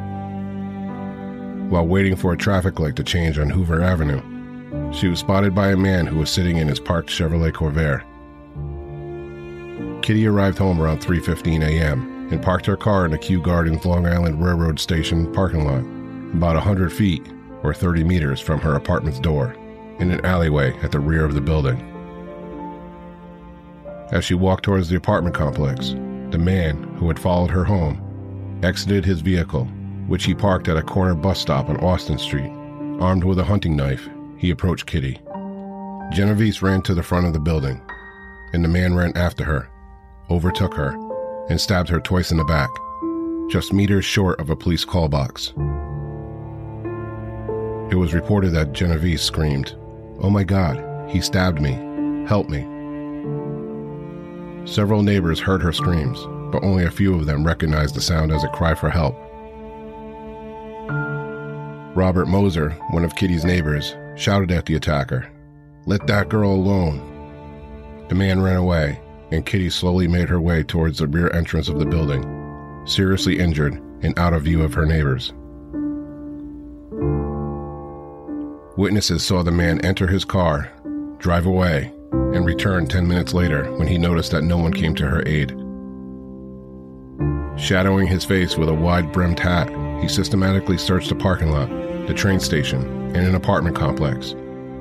While 1.71 1.87
waiting 1.87 2.15
for 2.15 2.33
a 2.33 2.37
traffic 2.37 2.79
light 2.79 2.95
to 2.97 3.03
change 3.03 3.39
on 3.39 3.51
Hoover 3.51 3.83
Avenue, 3.83 4.21
she 4.93 5.09
was 5.09 5.19
spotted 5.19 5.55
by 5.55 5.73
a 5.73 5.77
man 5.77 6.07
who 6.07 6.19
was 6.19 6.31
sitting 6.31 6.59
in 6.59 6.69
his 6.69 6.79
parked 6.79 7.09
Chevrolet 7.09 7.53
Corvair. 7.53 8.03
Kitty 10.03 10.27
arrived 10.27 10.59
home 10.59 10.81
around 10.81 11.01
3:15 11.01 11.63
a.m. 11.63 12.29
and 12.31 12.43
parked 12.43 12.67
her 12.67 12.77
car 12.77 13.07
in 13.07 13.11
the 13.11 13.19
Kew 13.19 13.41
Gardens 13.41 13.85
Long 13.85 14.07
Island 14.07 14.45
Railroad 14.45 14.79
Station 14.79 15.33
parking 15.33 15.65
lot, 15.65 15.83
about 16.37 16.57
100 16.57 16.93
feet 16.93 17.27
or 17.63 17.73
30 17.75 18.05
meters 18.05 18.41
from 18.41 18.61
her 18.61 18.75
apartment's 18.75 19.19
door, 19.19 19.57
in 19.99 20.11
an 20.11 20.25
alleyway 20.25 20.79
at 20.83 20.93
the 20.93 21.01
rear 21.01 21.25
of 21.25 21.35
the 21.35 21.41
building. 21.41 21.81
As 24.13 24.25
she 24.25 24.35
walked 24.35 24.65
towards 24.65 24.91
the 24.91 24.97
apartment 24.97 25.35
complex, 25.35 25.95
the 26.35 26.39
man 26.39 26.83
who 26.99 27.07
had 27.07 27.17
followed 27.17 27.49
her 27.49 27.63
home 27.63 28.59
exited 28.65 29.05
his 29.05 29.21
vehicle, 29.21 29.67
which 30.09 30.25
he 30.25 30.35
parked 30.35 30.67
at 30.67 30.77
a 30.77 30.83
corner 30.83 31.15
bus 31.15 31.39
stop 31.39 31.69
on 31.69 31.77
Austin 31.77 32.19
Street. 32.19 32.51
Armed 33.01 33.23
with 33.23 33.39
a 33.39 33.45
hunting 33.45 33.77
knife, 33.77 34.09
he 34.37 34.51
approached 34.51 34.87
Kitty. 34.87 35.21
Genovese 36.11 36.61
ran 36.61 36.83
to 36.83 36.93
the 36.93 37.05
front 37.05 37.25
of 37.25 37.35
the 37.35 37.39
building, 37.39 37.81
and 38.53 38.65
the 38.65 38.69
man 38.69 38.97
ran 38.97 39.17
after 39.17 39.45
her, 39.45 39.71
overtook 40.29 40.75
her, 40.75 40.97
and 41.49 41.61
stabbed 41.61 41.89
her 41.89 42.01
twice 42.01 42.33
in 42.33 42.39
the 42.39 42.45
back, 42.45 42.71
just 43.49 43.73
meters 43.73 44.05
short 44.05 44.41
of 44.41 44.51
a 44.51 44.57
police 44.57 44.85
call 44.85 45.09
box. 45.09 45.51
It 47.93 47.97
was 47.97 48.13
reported 48.13 48.51
that 48.55 48.73
Genovese 48.73 49.23
screamed, 49.23 49.77
Oh 50.19 50.31
my 50.31 50.43
God, 50.43 50.83
he 51.09 51.21
stabbed 51.21 51.61
me. 51.61 51.75
Help 52.27 52.49
me. 52.49 52.74
Several 54.67 55.03
neighbors 55.03 55.41
heard 55.41 55.63
her 55.63 55.73
screams, 55.73 56.19
but 56.51 56.65
only 56.65 56.85
a 56.85 56.91
few 56.91 57.15
of 57.15 57.27
them 57.27 57.45
recognized 57.45 57.95
the 57.95 58.01
sound 58.01 58.33
as 58.33 58.45
a 58.45 58.49
cry 58.49 58.75
for 58.75 58.89
help. 58.89 59.15
Robert 61.95 62.27
Mozer, 62.27 62.73
one 62.93 63.05
of 63.05 63.15
Kitty's 63.15 63.45
neighbors, 63.45 63.95
shouted 64.17 64.51
at 64.51 64.67
the 64.67 64.75
attacker, 64.75 65.31
Let 65.87 66.07
that 66.07 66.31
girl 66.31 66.51
alone. 66.51 68.07
The 68.09 68.15
man 68.15 68.41
ran 68.41 68.57
away, 68.57 69.01
and 69.31 69.45
Kitty 69.45 69.69
slowly 69.69 70.09
made 70.09 70.29
her 70.29 70.41
way 70.41 70.63
towards 70.63 70.99
the 70.99 71.09
rear 71.09 71.31
entrance 71.33 71.69
of 71.69 71.79
the 71.79 71.87
building, 71.87 72.25
seriously 72.87 73.39
injured 73.39 73.75
and 74.03 74.19
out 74.19 74.33
of 74.33 74.43
view 74.43 74.63
of 74.63 74.75
her 74.75 74.87
neighbors. 74.87 75.33
Witnesses 78.77 79.25
saw 79.25 79.43
the 79.43 79.53
man 79.53 79.81
enter 79.85 80.07
his 80.07 80.25
car, 80.25 80.73
drive 81.19 81.47
away, 81.47 81.93
and 82.35 82.45
returned 82.45 82.91
10 82.91 83.07
minutes 83.07 83.35
later 83.35 83.73
when 83.77 83.87
he 83.87 83.99
noticed 83.99 84.33
that 84.33 84.43
no 84.43 84.59
one 84.59 84.73
came 84.73 84.95
to 84.95 85.07
her 85.07 85.23
aid. 85.27 85.51
Shadowing 87.57 88.07
his 88.07 88.25
face 88.25 88.57
with 88.57 88.69
a 88.69 88.75
wide 88.75 89.13
brimmed 89.13 89.39
hat, 89.39 89.71
he 90.03 90.09
systematically 90.09 90.77
searched 90.77 91.09
the 91.09 91.15
parking 91.15 91.51
lot, 91.51 91.69
the 92.07 92.15
train 92.15 92.41
station, 92.41 92.83
and 93.15 93.27
an 93.27 93.37
apartment 93.37 93.77
complex, 93.77 94.35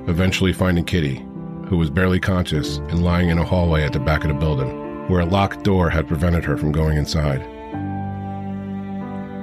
eventually 0.08 0.52
finding 0.52 0.84
Kitty, 0.84 1.26
who 1.68 1.78
was 1.78 1.90
barely 1.90 2.20
conscious 2.20 2.78
and 2.78 3.04
lying 3.04 3.30
in 3.30 3.38
a 3.38 3.46
hallway 3.46 3.84
at 3.84 3.94
the 3.94 4.00
back 4.00 4.24
of 4.24 4.30
the 4.30 4.34
building, 4.34 5.08
where 5.08 5.22
a 5.22 5.26
locked 5.26 5.64
door 5.64 5.90
had 5.90 6.08
prevented 6.08 6.44
her 6.44 6.58
from 6.58 6.72
going 6.72 6.98
inside. 6.98 7.42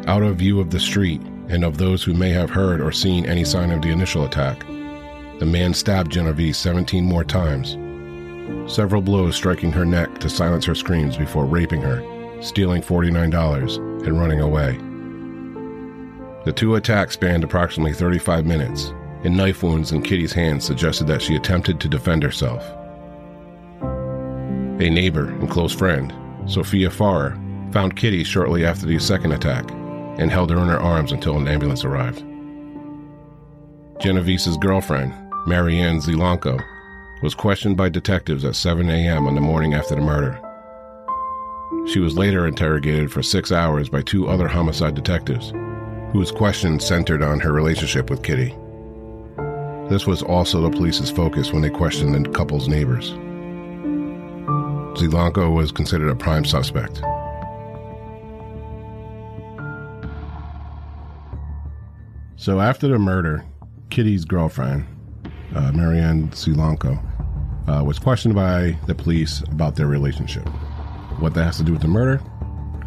Out 0.09 0.23
of 0.23 0.37
view 0.37 0.59
of 0.61 0.71
the 0.71 0.81
street 0.81 1.23
and 1.49 1.65
of 1.65 1.79
those 1.79 2.03
who 2.03 2.15
may 2.15 2.31
have 2.31 2.51
heard 2.51 2.81
or 2.81 2.91
seen 2.91 3.27
any 3.27 3.45
sign 3.45 3.71
of 3.71 3.81
the 3.81 3.91
initial 3.91 4.25
attack, 4.25 4.67
the 5.39 5.47
man 5.47 5.73
stabbed 5.73 6.13
Genovese 6.13 6.59
17 6.59 7.05
more 7.05 7.25
times, 7.25 7.77
several 8.69 9.03
blows 9.03 9.37
striking 9.37 9.73
her 9.73 9.85
neck 9.85 10.19
to 10.19 10.29
silence 10.29 10.65
her 10.65 10.75
screams 10.75 11.17
before 11.17 11.45
raping 11.45 11.83
her, 11.83 12.03
stealing 12.43 12.83
$49, 12.83 14.07
and 14.07 14.19
running 14.19 14.41
away. 14.41 14.79
The 16.45 16.53
two 16.53 16.77
attacks 16.77 17.15
spanned 17.15 17.45
approximately 17.45 17.93
35 17.93 18.47
minutes, 18.47 18.95
and 19.25 19.37
knife 19.37 19.63
wounds 19.63 19.93
in 19.93 20.03
Kitty's 20.03 20.33
hands 20.33 20.65
suggested 20.65 21.07
that 21.09 21.21
she 21.21 21.37
attempted 21.37 21.81
to 21.81 21.89
defend 21.89 22.23
herself. 22.23 22.65
A 23.83 24.89
neighbor 24.89 25.29
and 25.29 25.51
close 25.51 25.75
friend, 25.75 26.15
Sophia 26.47 26.91
Farrar, 26.91 27.39
found 27.73 27.97
Kitty 27.97 28.25
shortly 28.25 28.65
after 28.65 28.87
the 28.87 28.99
second 28.99 29.33
attack 29.33 29.71
and 30.19 30.31
held 30.31 30.51
her 30.51 30.59
in 30.59 30.69
her 30.69 30.81
arms 30.81 31.13
until 31.13 31.37
an 31.37 31.47
ambulance 31.47 31.85
arrived. 31.85 32.25
Genovese's 34.01 34.57
girlfriend, 34.57 35.13
Marianne 35.47 35.99
Zielonko, 35.99 36.65
was 37.23 37.35
questioned 37.35 37.77
by 37.77 37.89
detectives 37.89 38.45
at 38.45 38.57
7 38.57 38.89
a.m. 38.89 39.27
on 39.27 39.35
the 39.35 39.41
morning 39.41 39.75
after 39.75 39.95
the 39.95 40.01
murder. 40.01 40.41
She 41.87 42.01
was 42.01 42.17
later 42.17 42.47
interrogated 42.47 43.13
for 43.13 43.23
six 43.23 43.53
hours 43.53 43.89
by 43.89 44.03
two 44.03 44.29
other 44.29 44.49
homicide 44.49 44.95
detectives, 44.95 45.53
whose 46.13 46.31
questions 46.31 46.87
centered 46.87 47.23
on 47.23 47.41
her 47.41 47.53
relationship 47.53 48.11
with 48.11 48.23
Kitty. 48.23 48.55
This 49.89 50.07
was 50.07 50.23
also 50.23 50.61
the 50.61 50.71
police's 50.71 51.11
focus 51.11 51.53
when 51.53 51.63
they 51.63 51.71
questioned 51.71 52.15
the 52.15 52.31
couple's 52.31 52.69
neighbors. 52.69 53.11
Zielonko 54.97 55.55
was 55.55 55.73
considered 55.73 56.11
a 56.11 56.17
prime 56.17 56.45
suspect. 56.45 57.03
So 62.37 62.61
after 62.61 62.89
the 62.89 62.99
murder, 62.99 63.45
Kitty's 63.91 64.25
girlfriend, 64.25 64.87
uh, 65.55 65.73
Marianne 65.73 66.29
Zielonko, 66.29 67.10
uh, 67.71 67.83
was 67.85 67.99
questioned 67.99 68.35
by 68.35 68.77
the 68.87 68.95
police 68.95 69.41
about 69.53 69.77
their 69.77 69.87
relationship. 69.87 70.47
What 71.21 71.35
that 71.35 71.45
has 71.45 71.57
to 71.59 71.63
do 71.63 71.73
with 71.73 71.83
the 71.83 71.89
murder, 71.89 72.17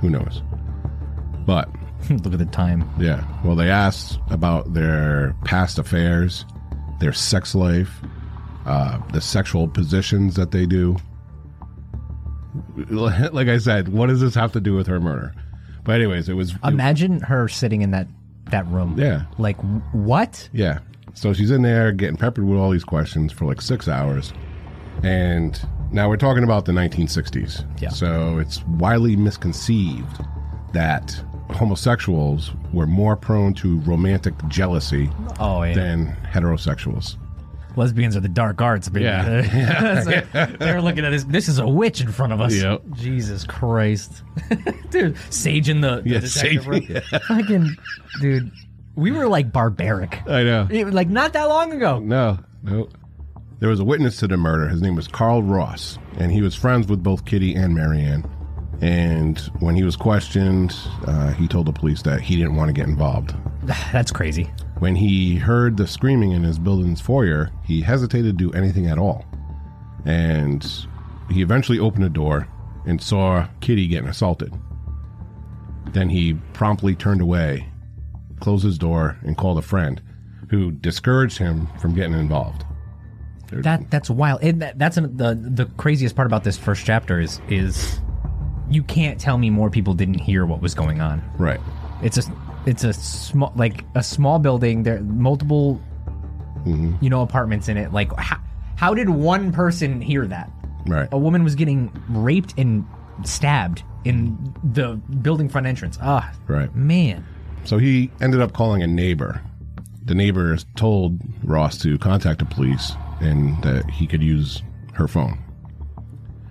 who 0.01 0.09
knows? 0.09 0.41
But 1.45 1.69
Look 2.09 2.33
at 2.33 2.39
the 2.39 2.45
time. 2.45 2.89
yeah, 2.99 3.23
well, 3.45 3.55
they 3.55 3.69
asked 3.69 4.19
about 4.29 4.73
their 4.73 5.35
past 5.45 5.79
affairs, 5.79 6.43
their 6.99 7.13
sex 7.13 7.55
life, 7.55 8.01
uh, 8.65 8.99
the 9.13 9.21
sexual 9.21 9.67
positions 9.67 10.35
that 10.35 10.51
they 10.51 10.65
do. 10.65 10.97
Like 12.89 13.47
I 13.47 13.57
said, 13.57 13.89
what 13.89 14.07
does 14.07 14.21
this 14.21 14.35
have 14.35 14.51
to 14.53 14.59
do 14.61 14.75
with 14.75 14.85
her 14.87 14.99
murder? 14.99 15.33
But 15.83 15.95
anyways, 15.95 16.29
it 16.29 16.33
was 16.33 16.53
Imagine 16.63 17.19
her 17.21 17.47
sitting 17.47 17.81
in 17.81 17.91
that 17.91 18.07
that 18.51 18.67
room. 18.67 18.95
yeah, 18.97 19.23
Like 19.39 19.57
what? 19.91 20.49
yeah. 20.53 20.79
So 21.15 21.33
she's 21.33 21.49
in 21.51 21.61
there 21.63 21.91
getting 21.91 22.15
peppered 22.17 22.45
with 22.45 22.57
all 22.59 22.69
these 22.69 22.83
questions 22.83 23.31
for 23.31 23.45
like 23.45 23.61
six 23.61 23.87
hours, 23.87 24.33
and 25.03 25.59
now 25.91 26.09
we're 26.09 26.17
talking 26.17 26.43
about 26.43 26.65
the 26.65 26.71
1960s. 26.71 27.65
Yeah. 27.81 27.89
So 27.89 28.39
it's 28.39 28.63
widely 28.65 29.15
misconceived 29.15 30.23
that 30.73 31.11
homosexuals 31.51 32.51
were 32.71 32.87
more 32.87 33.15
prone 33.15 33.53
to 33.55 33.79
romantic 33.81 34.33
jealousy 34.47 35.09
Oh 35.39 35.61
yeah. 35.63 35.73
than 35.75 36.17
heterosexuals. 36.31 37.17
Lesbians 37.75 38.15
are 38.15 38.19
the 38.19 38.29
dark 38.29 38.61
arts, 38.61 38.87
baby. 38.89 39.05
Yeah. 39.05 40.01
So 40.33 40.45
They're 40.59 40.81
looking 40.81 41.05
at 41.05 41.09
this. 41.09 41.23
This 41.23 41.47
is 41.49 41.57
a 41.59 41.67
witch 41.67 42.01
in 42.01 42.11
front 42.11 42.31
of 42.33 42.39
us. 42.39 42.53
Yep. 42.53 42.81
Jesus 42.93 43.43
Christ, 43.45 44.23
dude. 44.91 45.17
Sage 45.31 45.69
in 45.69 45.81
the, 45.81 46.01
the 46.01 46.09
Yeah, 46.11 46.19
detective 46.19 46.63
Sage- 46.63 46.89
yeah. 47.11 47.17
Fucking, 47.27 47.75
dude. 48.21 48.51
We 48.95 49.09
were 49.11 49.27
like 49.27 49.51
barbaric. 49.51 50.21
I 50.27 50.43
know. 50.43 50.67
It- 50.69 50.93
like 50.93 51.09
not 51.09 51.33
that 51.33 51.45
long 51.45 51.73
ago. 51.73 51.97
No, 51.99 52.37
no. 52.61 52.89
There 53.63 53.69
was 53.69 53.79
a 53.79 53.85
witness 53.85 54.17
to 54.17 54.27
the 54.27 54.35
murder. 54.35 54.67
His 54.67 54.81
name 54.81 54.97
was 54.97 55.07
Carl 55.07 55.41
Ross, 55.41 55.97
and 56.17 56.33
he 56.33 56.41
was 56.41 56.53
friends 56.53 56.87
with 56.87 57.01
both 57.01 57.23
Kitty 57.23 57.55
and 57.55 57.73
Marianne. 57.73 58.29
And 58.81 59.39
when 59.61 59.73
he 59.73 59.83
was 59.83 59.95
questioned, 59.95 60.75
uh, 61.07 61.31
he 61.31 61.47
told 61.47 61.67
the 61.67 61.71
police 61.71 62.01
that 62.01 62.19
he 62.19 62.35
didn't 62.35 62.57
want 62.57 62.67
to 62.67 62.73
get 62.73 62.89
involved. 62.89 63.33
That's 63.93 64.11
crazy. 64.11 64.51
When 64.79 64.97
he 64.97 65.37
heard 65.37 65.77
the 65.77 65.87
screaming 65.87 66.33
in 66.33 66.43
his 66.43 66.59
building's 66.59 66.99
foyer, 66.99 67.51
he 67.63 67.79
hesitated 67.79 68.37
to 68.37 68.49
do 68.49 68.51
anything 68.51 68.87
at 68.87 68.97
all. 68.97 69.23
And 70.03 70.69
he 71.31 71.41
eventually 71.41 71.79
opened 71.79 72.03
the 72.03 72.09
door 72.09 72.49
and 72.85 73.01
saw 73.01 73.47
Kitty 73.61 73.87
getting 73.87 74.09
assaulted. 74.09 74.53
Then 75.91 76.09
he 76.09 76.33
promptly 76.51 76.95
turned 76.95 77.21
away, 77.21 77.69
closed 78.41 78.65
his 78.65 78.77
door, 78.77 79.17
and 79.21 79.37
called 79.37 79.57
a 79.57 79.61
friend 79.61 80.01
who 80.49 80.69
discouraged 80.69 81.37
him 81.37 81.69
from 81.79 81.95
getting 81.95 82.19
involved. 82.19 82.65
That 83.61 83.89
that's 83.91 84.09
wild. 84.09 84.41
And 84.43 84.61
that, 84.61 84.79
that's 84.79 84.97
an, 84.97 85.15
the 85.17 85.35
the 85.35 85.65
craziest 85.77 86.15
part 86.15 86.25
about 86.25 86.43
this 86.43 86.57
first 86.57 86.85
chapter 86.85 87.19
is 87.19 87.39
is 87.49 87.99
you 88.69 88.83
can't 88.83 89.19
tell 89.19 89.37
me 89.37 89.49
more 89.49 89.69
people 89.69 89.93
didn't 89.93 90.19
hear 90.19 90.45
what 90.45 90.61
was 90.61 90.73
going 90.73 91.01
on. 91.01 91.21
Right. 91.37 91.59
It's 92.01 92.17
a 92.17 92.23
it's 92.65 92.83
a 92.83 92.93
small 92.93 93.51
like 93.55 93.83
a 93.95 94.03
small 94.03 94.39
building. 94.39 94.83
There 94.83 94.99
multiple 95.01 95.81
you 96.65 97.09
know 97.09 97.21
apartments 97.21 97.67
in 97.67 97.77
it. 97.77 97.91
Like 97.91 98.13
how, 98.17 98.37
how 98.75 98.93
did 98.93 99.09
one 99.09 99.51
person 99.51 100.01
hear 100.01 100.25
that? 100.27 100.49
Right. 100.87 101.07
A 101.11 101.17
woman 101.17 101.43
was 101.43 101.55
getting 101.55 101.91
raped 102.09 102.53
and 102.57 102.85
stabbed 103.23 103.83
in 104.05 104.53
the 104.63 104.95
building 105.21 105.47
front 105.49 105.67
entrance. 105.67 105.97
Ah, 106.01 106.31
Right. 106.47 106.73
man. 106.75 107.25
So 107.65 107.77
he 107.77 108.11
ended 108.21 108.41
up 108.41 108.51
calling 108.53 108.81
a 108.83 108.87
neighbor. 108.87 109.41
The 110.05 110.15
neighbor 110.15 110.57
told 110.75 111.19
Ross 111.43 111.77
to 111.79 111.97
contact 111.97 112.39
the 112.39 112.45
police 112.45 112.91
and 113.23 113.61
that 113.63 113.89
he 113.89 114.05
could 114.05 114.21
use 114.21 114.61
her 114.93 115.07
phone. 115.07 115.39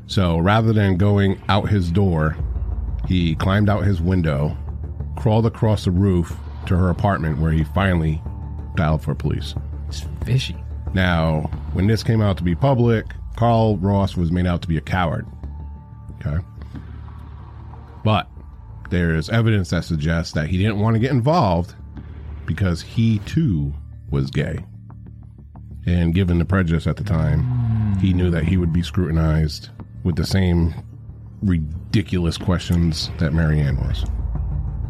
So 0.06 0.38
rather 0.38 0.72
than 0.72 0.96
going 0.96 1.40
out 1.48 1.68
his 1.68 1.90
door, 1.90 2.36
he 3.08 3.34
climbed 3.34 3.68
out 3.68 3.84
his 3.84 4.00
window, 4.00 4.56
crawled 5.16 5.46
across 5.46 5.84
the 5.84 5.90
roof 5.90 6.36
to 6.66 6.76
her 6.76 6.90
apartment 6.90 7.38
where 7.38 7.52
he 7.52 7.64
finally 7.64 8.22
dialed 8.74 9.02
for 9.02 9.14
police. 9.14 9.54
It's 9.88 10.04
fishy. 10.24 10.56
Now, 10.94 11.50
when 11.72 11.86
this 11.86 12.02
came 12.02 12.20
out 12.20 12.36
to 12.38 12.42
be 12.42 12.54
public, 12.54 13.06
Carl 13.36 13.78
Ross 13.78 14.16
was 14.16 14.30
made 14.30 14.46
out 14.46 14.62
to 14.62 14.68
be 14.68 14.76
a 14.76 14.82
coward. 14.82 15.26
Okay. 16.20 16.44
But 18.04 18.28
there's 18.90 19.30
evidence 19.30 19.70
that 19.70 19.84
suggests 19.84 20.32
that 20.34 20.48
he 20.48 20.58
didn't 20.58 20.78
want 20.78 20.94
to 20.94 21.00
get 21.00 21.10
involved 21.10 21.74
because 22.46 22.82
he 22.82 23.18
too 23.20 23.72
was 24.10 24.30
gay. 24.30 24.64
And 25.86 26.14
given 26.14 26.38
the 26.38 26.44
prejudice 26.44 26.86
at 26.86 26.96
the 26.96 27.04
time, 27.04 27.98
he 27.98 28.12
knew 28.12 28.30
that 28.30 28.44
he 28.44 28.56
would 28.56 28.72
be 28.72 28.82
scrutinized 28.82 29.70
with 30.04 30.16
the 30.16 30.26
same 30.26 30.74
ridiculous 31.42 32.38
questions 32.38 33.10
that 33.18 33.32
Marianne 33.32 33.76
was. 33.76 34.04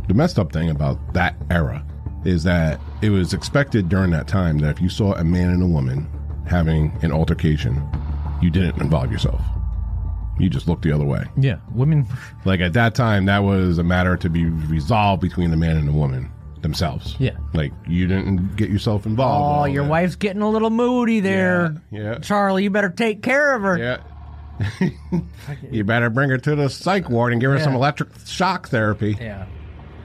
The 0.08 0.14
messed 0.14 0.38
up 0.38 0.52
thing 0.52 0.70
about 0.70 1.14
that 1.14 1.36
era 1.50 1.84
is 2.24 2.44
that 2.44 2.80
it 3.00 3.10
was 3.10 3.32
expected 3.32 3.88
during 3.88 4.10
that 4.10 4.28
time 4.28 4.58
that 4.58 4.76
if 4.76 4.82
you 4.82 4.88
saw 4.88 5.14
a 5.14 5.24
man 5.24 5.50
and 5.50 5.62
a 5.62 5.66
woman 5.66 6.08
having 6.46 6.96
an 7.02 7.12
altercation, 7.12 7.82
you 8.40 8.50
didn't 8.50 8.80
involve 8.80 9.10
yourself. 9.10 9.40
You 10.38 10.48
just 10.48 10.66
looked 10.66 10.82
the 10.82 10.92
other 10.92 11.04
way. 11.04 11.24
Yeah, 11.36 11.58
women. 11.72 12.06
Like 12.44 12.60
at 12.60 12.72
that 12.72 12.94
time, 12.94 13.26
that 13.26 13.40
was 13.40 13.78
a 13.78 13.84
matter 13.84 14.16
to 14.16 14.30
be 14.30 14.46
resolved 14.46 15.22
between 15.22 15.50
the 15.50 15.56
man 15.56 15.76
and 15.76 15.86
the 15.86 15.92
woman 15.92 16.31
themselves. 16.62 17.16
Yeah. 17.18 17.36
Like 17.54 17.72
you 17.86 18.06
didn't 18.06 18.56
get 18.56 18.68
yourself 18.70 19.06
involved. 19.06 19.68
Oh, 19.68 19.72
your 19.72 19.84
that. 19.84 19.90
wife's 19.90 20.16
getting 20.16 20.42
a 20.42 20.50
little 20.50 20.70
moody 20.70 21.20
there. 21.20 21.76
Yeah. 21.90 22.18
Charlie, 22.18 22.64
you 22.64 22.70
better 22.70 22.90
take 22.90 23.22
care 23.22 23.54
of 23.54 23.62
her. 23.62 23.78
Yeah. 23.78 24.02
You 25.70 25.82
better 25.82 26.08
bring 26.10 26.30
her 26.30 26.38
to 26.38 26.54
the 26.54 26.68
psych 26.68 27.08
ward 27.10 27.32
and 27.32 27.40
give 27.40 27.50
her 27.50 27.58
some 27.58 27.74
electric 27.74 28.10
shock 28.26 28.68
therapy. 28.68 29.16
Yeah. 29.20 29.46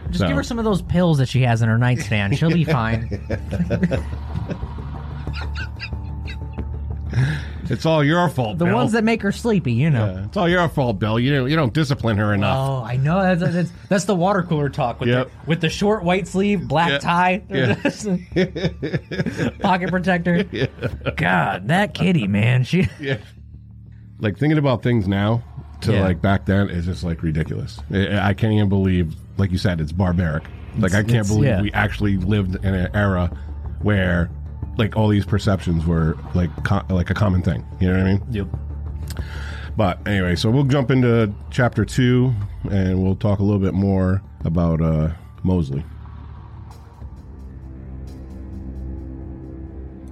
Just 0.08 0.20
So- 0.20 0.28
give 0.28 0.36
her 0.38 0.44
some 0.44 0.58
of 0.58 0.66
those 0.66 0.82
pills 0.82 1.20
that 1.20 1.28
she 1.30 1.42
has 1.44 1.62
in 1.62 1.70
her 1.70 1.78
nightstand. 1.78 2.38
She'll 2.38 2.50
be 2.52 2.64
fine. 2.64 3.20
It's 7.70 7.86
all 7.86 8.04
your 8.04 8.30
fault, 8.30 8.58
The 8.58 8.66
Bill. 8.66 8.76
ones 8.76 8.92
that 8.94 9.04
make 9.04 9.22
her 9.22 9.32
sleepy, 9.32 9.74
you 9.74 9.90
know. 9.90 10.06
Yeah, 10.14 10.26
it's 10.26 10.38
all 10.38 10.50
your 10.50 10.68
fault, 10.70 11.00
Bill. 11.00 11.20
You 11.20 11.36
don't, 11.36 11.50
you 11.50 11.56
don't 11.56 11.74
discipline 11.74 12.18
her 12.18 12.34
enough. 12.34 12.58
Oh, 12.58 12.84
I 12.84 12.98
know. 12.98 13.22
That's, 13.36 13.54
that's, 13.54 13.72
that's 13.90 14.06
the 14.06 14.16
water 14.16 14.44
cooler 14.44 14.70
talk 14.70 15.00
with, 15.00 15.10
Yep. 15.10 15.28
the, 15.28 15.34
with 15.50 15.62
the 15.62 15.70
short 15.70 16.04
white 16.04 16.28
sleeve, 16.28 16.68
black 16.68 16.90
Yeah. 16.92 16.98
tie, 17.00 17.38
pocket 19.60 19.90
protector. 19.90 20.44
God, 21.18 21.68
that 21.68 21.94
kitty, 21.94 22.28
man. 22.28 22.64
She. 22.64 22.88
Yeah. 23.00 23.18
Like 24.20 24.38
thinking 24.38 24.58
about 24.58 24.82
things 24.82 25.08
now 25.08 25.44
to 25.82 25.94
Yeah. 25.94 26.02
like 26.02 26.22
back 26.22 26.46
then 26.48 26.70
is 26.70 26.86
just 26.86 27.04
like 27.04 27.22
ridiculous. 27.22 27.80
I, 27.92 28.30
I 28.30 28.34
can't 28.34 28.52
even 28.54 28.70
believe, 28.70 29.14
like 29.38 29.52
you 29.52 29.60
said, 29.60 29.80
it's 29.80 29.92
barbaric. 29.92 30.44
Like 30.80 30.96
I 30.96 31.04
can't 31.04 31.28
believe 31.28 31.46
yeah. 31.46 31.62
we 31.62 31.72
actually 31.74 32.18
lived 32.18 32.56
in 32.66 32.74
an 32.74 32.90
era 32.96 33.30
where 33.84 34.32
like 34.78 34.96
all 34.96 35.08
these 35.08 35.26
perceptions 35.26 35.86
were 35.86 36.18
like 36.34 36.50
co- 36.64 36.84
like 36.90 37.10
a 37.10 37.14
common 37.14 37.42
thing. 37.42 37.66
You 37.80 37.88
know 37.92 37.98
what 37.98 38.08
I 38.08 38.12
mean? 38.14 38.24
Yep. 38.32 38.48
But 39.76 40.08
anyway, 40.08 40.36
so 40.36 40.50
we'll 40.50 40.64
jump 40.64 40.90
into 40.90 41.34
chapter 41.52 41.86
two 41.86 42.34
and 42.72 43.04
we'll 43.04 43.16
talk 43.16 43.40
a 43.40 43.44
little 43.44 43.60
bit 43.60 43.74
more 43.74 44.22
about 44.44 44.82
uh, 44.82 45.10
Moseley. 45.44 45.84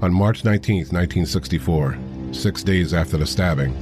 On 0.01 0.13
March 0.13 0.43
19th, 0.43 0.93
1964, 0.93 1.97
six 2.31 2.63
days 2.63 2.93
after 2.93 3.17
the 3.17 3.25
stabbing, 3.25 3.73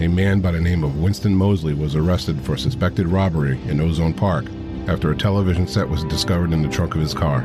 a 0.00 0.08
man 0.08 0.40
by 0.40 0.52
the 0.52 0.60
name 0.60 0.84
of 0.84 0.98
Winston 0.98 1.34
Moseley 1.34 1.74
was 1.74 1.94
arrested 1.96 2.40
for 2.42 2.56
suspected 2.56 3.06
robbery 3.06 3.60
in 3.66 3.80
Ozone 3.80 4.14
Park 4.14 4.46
after 4.86 5.10
a 5.10 5.16
television 5.16 5.66
set 5.66 5.88
was 5.88 6.04
discovered 6.04 6.52
in 6.52 6.62
the 6.62 6.68
trunk 6.68 6.94
of 6.94 7.00
his 7.00 7.12
car. 7.12 7.42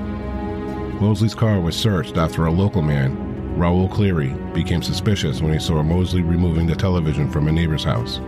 Moseley's 1.03 1.35
car 1.35 1.59
was 1.59 1.75
searched 1.75 2.15
after 2.15 2.45
a 2.45 2.51
local 2.51 2.81
man, 2.81 3.17
Raul 3.57 3.91
Cleary, 3.91 4.33
became 4.53 4.81
suspicious 4.81 5.41
when 5.41 5.51
he 5.51 5.59
saw 5.59 5.83
Moseley 5.83 6.21
removing 6.21 6.65
the 6.65 6.77
television 6.77 7.29
from 7.29 7.49
a 7.49 7.51
neighbor's 7.51 7.83
house. 7.83 8.21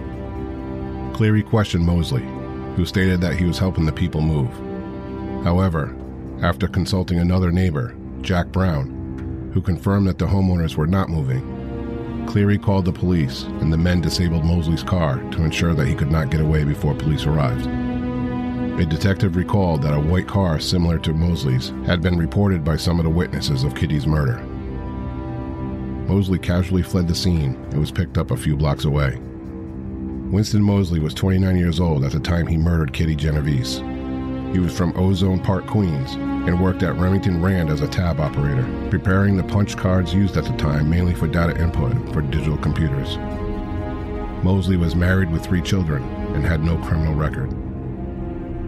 Cleary 1.16 1.42
questioned 1.42 1.86
Moseley, 1.86 2.24
who 2.76 2.86
stated 2.86 3.22
that 3.22 3.38
he 3.38 3.46
was 3.46 3.58
helping 3.58 3.86
the 3.86 3.94
people 3.94 4.20
move. 4.20 4.52
However, 5.46 5.96
after 6.42 6.68
consulting 6.68 7.20
another 7.20 7.50
neighbor, 7.50 7.96
Jack 8.20 8.48
Brown, 8.48 9.52
who 9.54 9.62
confirmed 9.62 10.06
that 10.08 10.18
the 10.18 10.26
homeowners 10.26 10.76
were 10.76 10.86
not 10.86 11.08
moving, 11.08 12.26
Cleary 12.28 12.58
called 12.58 12.84
the 12.84 12.92
police 12.92 13.44
and 13.44 13.72
the 13.72 13.78
men 13.78 14.02
disabled 14.02 14.44
Moseley's 14.44 14.84
car 14.84 15.22
to 15.32 15.46
ensure 15.46 15.74
that 15.76 15.88
he 15.88 15.96
could 15.96 16.12
not 16.12 16.30
get 16.30 16.42
away 16.42 16.66
before 16.66 16.94
police 16.94 17.26
arrived. 17.26 17.85
A 18.78 18.86
detective 18.86 19.38
recalled 19.38 19.82
that 19.84 19.94
a 19.94 20.00
white 20.00 20.28
car 20.28 20.60
similar 20.60 21.00
to 21.00 21.14
Moseley's 21.14 21.70
had 21.86 22.02
been 22.02 22.18
reported 22.18 22.62
by 22.62 22.76
some 22.76 23.00
of 23.00 23.06
the 23.06 23.10
witnesses 23.10 23.64
of 23.64 23.74
Kitty's 23.74 24.06
murder. 24.06 24.40
Moseley 26.10 26.38
casually 26.38 26.84
fled 26.84 27.08
the 27.08 27.16
scene 27.16 27.56
and 27.72 27.80
was 27.80 27.90
picked 27.90 28.18
up 28.18 28.32
a 28.32 28.38
few 28.38 28.58
blocks 28.58 28.84
away. 28.84 29.18
Winston 30.30 30.62
Moseley 30.62 31.00
was 31.00 31.14
29 31.14 31.56
years 31.56 31.80
old 31.80 32.04
at 32.04 32.12
the 32.12 32.20
time 32.20 32.48
he 32.48 32.58
murdered 32.58 32.92
Kitty 32.92 33.16
Genovese. 33.16 33.78
He 34.52 34.60
was 34.60 34.76
from 34.78 34.92
Ozone 34.98 35.40
Park, 35.40 35.66
Queens, 35.68 36.16
and 36.16 36.62
worked 36.62 36.84
at 36.84 36.98
Remington 36.98 37.42
Rand 37.42 37.70
as 37.70 37.80
a 37.80 37.88
tab 37.88 38.20
operator, 38.20 38.68
preparing 38.90 39.38
the 39.38 39.44
punch 39.44 39.78
cards 39.78 40.14
used 40.14 40.36
at 40.36 40.44
the 40.44 40.58
time 40.58 40.90
mainly 40.90 41.14
for 41.14 41.28
data 41.28 41.58
input 41.62 41.94
for 42.12 42.22
digital 42.22 42.58
computers. 42.58 43.16
Moseley 44.44 44.76
was 44.76 44.98
married 44.98 45.32
with 45.32 45.46
three 45.46 45.62
children 45.62 46.04
and 46.36 46.46
had 46.46 46.62
no 46.62 46.78
criminal 46.80 47.16
record. 47.16 47.65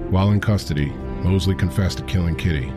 While 0.10 0.32
in 0.32 0.40
custody, 0.40 0.90
Moseley 1.22 1.56
confessed 1.56 1.98
to 1.98 2.04
killing 2.06 2.36
Kitty. 2.36 2.72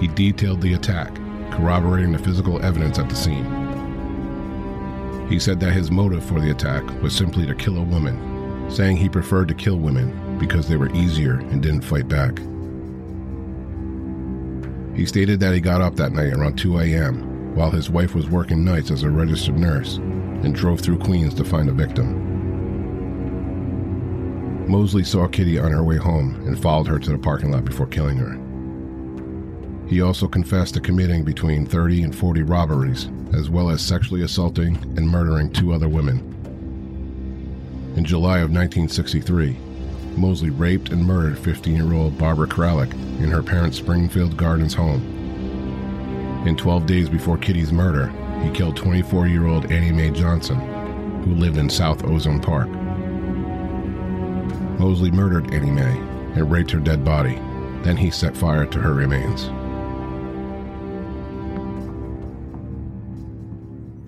He 0.00 0.08
detailed 0.08 0.60
the 0.60 0.74
attack, 0.74 1.14
corroborating 1.52 2.10
the 2.10 2.18
physical 2.18 2.60
evidence 2.64 2.98
at 2.98 3.08
the 3.08 3.14
scene. 3.14 3.44
He 5.28 5.38
said 5.38 5.60
that 5.60 5.72
his 5.72 5.92
motive 5.92 6.24
for 6.24 6.40
the 6.40 6.50
attack 6.50 6.82
was 7.02 7.14
simply 7.14 7.46
to 7.46 7.54
kill 7.54 7.78
a 7.78 7.82
woman, 7.82 8.68
saying 8.68 8.96
he 8.96 9.08
preferred 9.08 9.46
to 9.48 9.54
kill 9.54 9.78
women 9.78 10.38
because 10.38 10.68
they 10.68 10.76
were 10.76 10.92
easier 10.92 11.34
and 11.34 11.62
didn't 11.62 11.82
fight 11.82 12.08
back. 12.08 12.36
He 14.96 15.06
stated 15.06 15.38
that 15.38 15.54
he 15.54 15.60
got 15.60 15.80
up 15.80 15.94
that 15.96 16.12
night 16.12 16.32
around 16.32 16.56
2 16.58 16.80
a.m. 16.80 17.54
while 17.54 17.70
his 17.70 17.88
wife 17.88 18.16
was 18.16 18.28
working 18.28 18.64
nights 18.64 18.90
as 18.90 19.04
a 19.04 19.10
registered 19.10 19.56
nurse 19.56 19.98
and 19.98 20.52
drove 20.52 20.80
through 20.80 20.98
Queens 20.98 21.32
to 21.34 21.44
find 21.44 21.68
a 21.68 21.72
victim. 21.72 22.31
Moseley 24.68 25.04
saw 25.04 25.26
Kitty 25.26 25.58
on 25.58 25.72
her 25.72 25.82
way 25.82 25.96
home 25.96 26.34
and 26.46 26.60
followed 26.60 26.86
her 26.86 26.98
to 26.98 27.10
the 27.10 27.18
parking 27.18 27.50
lot 27.50 27.64
before 27.64 27.86
killing 27.86 28.16
her. 28.16 28.38
He 29.88 30.00
also 30.00 30.26
confessed 30.26 30.74
to 30.74 30.80
committing 30.80 31.24
between 31.24 31.66
30 31.66 32.04
and 32.04 32.16
40 32.16 32.42
robberies, 32.44 33.10
as 33.34 33.50
well 33.50 33.68
as 33.68 33.82
sexually 33.82 34.22
assaulting 34.22 34.76
and 34.96 35.08
murdering 35.08 35.52
two 35.52 35.72
other 35.72 35.88
women. 35.88 36.20
In 37.96 38.04
July 38.04 38.38
of 38.38 38.50
1963, 38.50 39.56
Moseley 40.16 40.50
raped 40.50 40.90
and 40.90 41.04
murdered 41.04 41.38
15 41.38 41.74
year 41.76 41.92
old 41.92 42.16
Barbara 42.16 42.46
Kralik 42.46 42.92
in 43.20 43.30
her 43.30 43.42
parents' 43.42 43.78
Springfield 43.78 44.36
Gardens 44.36 44.74
home. 44.74 45.02
In 46.46 46.56
12 46.56 46.86
days 46.86 47.08
before 47.08 47.36
Kitty's 47.36 47.72
murder, 47.72 48.08
he 48.42 48.50
killed 48.50 48.76
24 48.76 49.26
year 49.26 49.46
old 49.46 49.70
Annie 49.70 49.92
Mae 49.92 50.10
Johnson, 50.10 50.58
who 51.22 51.34
lived 51.34 51.58
in 51.58 51.68
South 51.68 52.04
Ozone 52.04 52.40
Park. 52.40 52.68
Moseley 54.78 55.10
murdered 55.10 55.52
Annie 55.52 55.70
Mae 55.70 55.98
and 56.34 56.50
raped 56.50 56.70
her 56.70 56.80
dead 56.80 57.04
body. 57.04 57.34
Then 57.82 57.96
he 57.96 58.10
set 58.10 58.36
fire 58.36 58.66
to 58.66 58.78
her 58.78 58.94
remains. 58.94 59.44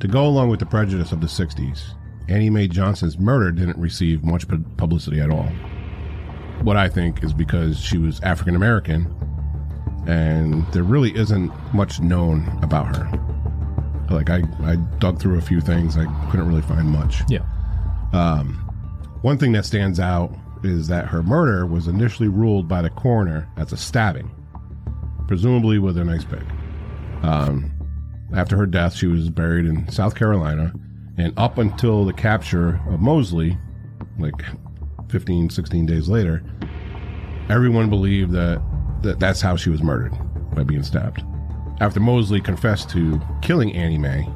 To 0.01 0.09
go 0.09 0.27
along 0.27 0.51
with 0.51 0.61
the 0.61 0.67
prejudice 0.67 1.13
of 1.13 1.21
the 1.21 1.27
60s, 1.27 1.95
Annie 2.29 2.51
Mae 2.51 2.69
Johnson's 2.69 3.19
murder 3.19 3.51
didn't 3.51 3.79
receive 3.79 4.25
much 4.25 4.47
publicity 4.77 5.21
at 5.21 5.31
all. 5.31 5.49
What 6.63 6.77
I 6.77 6.89
think 6.89 7.23
is 7.25 7.33
because 7.33 7.79
she 7.79 7.99
was 7.99 8.21
African 8.21 8.57
American 8.57 9.15
and 10.07 10.67
there 10.73 10.83
really 10.83 11.15
isn't 11.17 11.53
much 11.73 12.01
known 12.01 12.47
about 12.63 12.95
her. 12.95 13.11
Like, 14.11 14.29
I, 14.31 14.43
I 14.63 14.77
dug 14.99 15.19
through 15.19 15.39
a 15.39 15.41
few 15.41 15.61
things, 15.61 15.97
I 15.97 16.05
couldn't 16.31 16.47
really 16.47 16.63
find 16.63 16.89
much. 16.89 17.23
Yeah. 17.29 17.41
Um, 18.13 18.57
one 19.23 19.39
thing 19.39 19.53
that 19.53 19.65
stands 19.65 19.99
out 19.99 20.35
is 20.65 20.89
that 20.89 21.07
her 21.07 21.23
murder 21.23 21.67
was 21.67 21.89
initially 21.89 22.29
ruled 22.29 22.69
by 22.69 22.83
the 22.83 22.91
coroner 22.91 23.49
as 23.57 23.73
a 23.73 23.77
stabbing, 23.77 24.31
presumably 25.27 25.79
with 25.79 25.97
an 25.99 26.09
ice 26.09 26.25
pick. 26.25 26.45
Um, 27.23 27.73
after 28.35 28.57
her 28.57 28.67
death, 28.67 28.95
she 28.95 29.07
was 29.07 29.31
buried 29.31 29.67
in 29.67 29.89
South 29.91 30.15
Carolina, 30.15 30.73
and 31.17 31.33
up 31.39 31.59
until 31.59 32.05
the 32.05 32.13
capture 32.13 32.81
of 32.89 33.01
Moseley, 33.01 33.57
like 34.19 34.35
15, 35.09 35.51
16 35.51 35.87
days 35.87 36.09
later, 36.09 36.43
everyone 37.49 37.89
believed 37.89 38.33
that, 38.33 38.63
that 39.03 39.21
that's 39.21 39.41
how 39.41 39.57
she 39.57 39.71
was 39.71 39.83
murdered 39.83 40.13
by 40.55 40.63
being 40.63 40.83
stabbed. 40.83 41.23
After 41.81 42.01
Moseley 42.01 42.41
confessed 42.41 42.91
to 42.91 43.21
killing 43.43 43.75
Annie 43.75 43.99
Mae, 43.99 44.29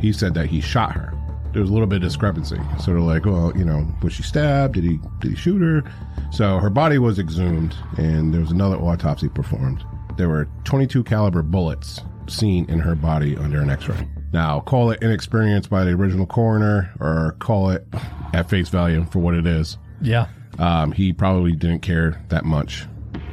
he 0.00 0.12
said 0.12 0.34
that 0.34 0.46
he 0.46 0.60
shot 0.60 0.92
her. 0.92 1.15
There 1.56 1.62
was 1.62 1.70
a 1.70 1.72
little 1.72 1.86
bit 1.86 1.96
of 1.96 2.02
discrepancy. 2.02 2.58
Sort 2.78 2.98
of 2.98 3.04
like, 3.04 3.24
well, 3.24 3.50
you 3.56 3.64
know, 3.64 3.88
was 4.02 4.12
she 4.12 4.22
stabbed? 4.22 4.74
Did 4.74 4.84
he 4.84 5.00
did 5.20 5.30
he 5.30 5.36
shoot 5.38 5.62
her? 5.62 5.90
So 6.30 6.58
her 6.58 6.68
body 6.68 6.98
was 6.98 7.18
exhumed, 7.18 7.74
and 7.96 8.34
there 8.34 8.42
was 8.42 8.50
another 8.50 8.76
autopsy 8.76 9.30
performed. 9.30 9.82
There 10.18 10.28
were 10.28 10.50
22 10.64 11.02
caliber 11.04 11.40
bullets 11.40 12.02
seen 12.28 12.68
in 12.68 12.78
her 12.80 12.94
body 12.94 13.38
under 13.38 13.62
an 13.62 13.70
X-ray. 13.70 14.06
Now, 14.34 14.60
call 14.60 14.90
it 14.90 15.02
inexperience 15.02 15.66
by 15.66 15.84
the 15.84 15.92
original 15.92 16.26
coroner, 16.26 16.92
or 17.00 17.36
call 17.38 17.70
it 17.70 17.86
at 18.34 18.50
face 18.50 18.68
value 18.68 19.06
for 19.06 19.20
what 19.20 19.32
it 19.32 19.46
is. 19.46 19.78
Yeah. 20.02 20.26
Um, 20.58 20.92
he 20.92 21.14
probably 21.14 21.52
didn't 21.52 21.80
care 21.80 22.22
that 22.28 22.44
much 22.44 22.84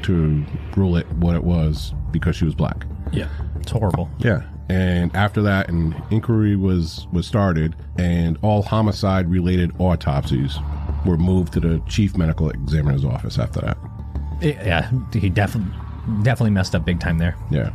to 0.03 0.45
rule 0.77 0.95
it 0.95 1.11
what 1.17 1.35
it 1.35 1.43
was 1.43 1.93
because 2.11 2.37
she 2.37 2.45
was 2.45 2.55
black. 2.55 2.85
Yeah. 3.11 3.27
It's 3.59 3.71
horrible. 3.71 4.09
Yeah. 4.19 4.43
And 4.73 5.15
after 5.15 5.41
that, 5.43 5.69
an 5.69 5.93
inquiry 6.09 6.55
was 6.55 7.05
was 7.11 7.27
started, 7.27 7.75
and 7.97 8.37
all 8.41 8.61
homicide 8.63 9.29
related 9.29 9.71
autopsies 9.79 10.57
were 11.05 11.17
moved 11.17 11.53
to 11.53 11.59
the 11.59 11.81
chief 11.87 12.17
medical 12.17 12.49
examiner's 12.49 13.05
office. 13.05 13.37
After 13.37 13.61
that, 13.61 13.77
Yeah. 14.41 14.89
He 15.13 15.29
definitely 15.29 15.71
definitely 16.23 16.51
messed 16.51 16.73
up 16.75 16.85
big 16.85 16.99
time 16.99 17.17
there. 17.17 17.35
yeah, 17.51 17.71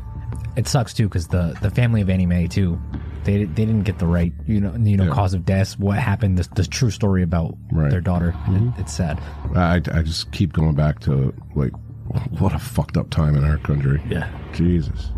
It 0.56 0.66
sucks 0.66 0.92
too 0.92 1.04
because 1.08 1.28
the 1.28 1.56
the 1.62 1.70
family 1.70 2.00
of 2.00 2.10
Annie 2.10 2.26
Mae 2.26 2.46
too, 2.48 2.80
they 3.24 3.44
they 3.44 3.64
didn't 3.64 3.82
get 3.84 3.98
the 3.98 4.06
right 4.06 4.32
you 4.46 4.60
know 4.60 4.74
you 4.76 4.96
know 4.96 5.04
Yeah. 5.04 5.10
cause 5.12 5.34
of 5.34 5.44
death, 5.44 5.78
what 5.78 5.98
happened, 5.98 6.36
the, 6.38 6.48
the 6.56 6.66
true 6.66 6.90
story 6.90 7.22
about 7.22 7.54
Right. 7.70 7.82
Mm-hmm. 7.84 7.90
their 7.90 8.00
daughter. 8.00 8.34
It, 8.48 8.80
it's 8.80 8.92
sad. 8.92 9.20
I 9.54 9.76
I 9.76 10.02
just 10.02 10.32
keep 10.32 10.52
going 10.52 10.74
back 10.74 10.98
to 11.00 11.32
like 11.54 11.72
what 12.40 12.52
a 12.54 12.58
fucked 12.58 12.96
up 12.96 13.08
time 13.10 13.36
in 13.36 13.44
our 13.44 13.58
country. 13.58 14.02
Yeah. 14.10 14.28
Jesus. 14.52 15.10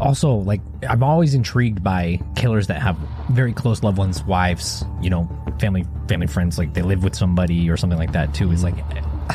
Also, 0.00 0.34
like 0.34 0.60
I'm 0.88 1.02
always 1.02 1.34
intrigued 1.34 1.82
by 1.82 2.20
killers 2.34 2.66
that 2.68 2.82
have 2.82 2.96
very 3.30 3.52
close 3.52 3.82
loved 3.82 3.98
ones, 3.98 4.22
wives, 4.24 4.84
you 5.00 5.10
know, 5.10 5.28
family 5.58 5.84
family 6.08 6.26
friends 6.26 6.58
like 6.58 6.74
they 6.74 6.82
live 6.82 7.02
with 7.02 7.14
somebody 7.14 7.68
or 7.70 7.76
something 7.76 7.98
like 7.98 8.12
that 8.12 8.34
too. 8.34 8.52
Is 8.52 8.62
like, 8.62 8.74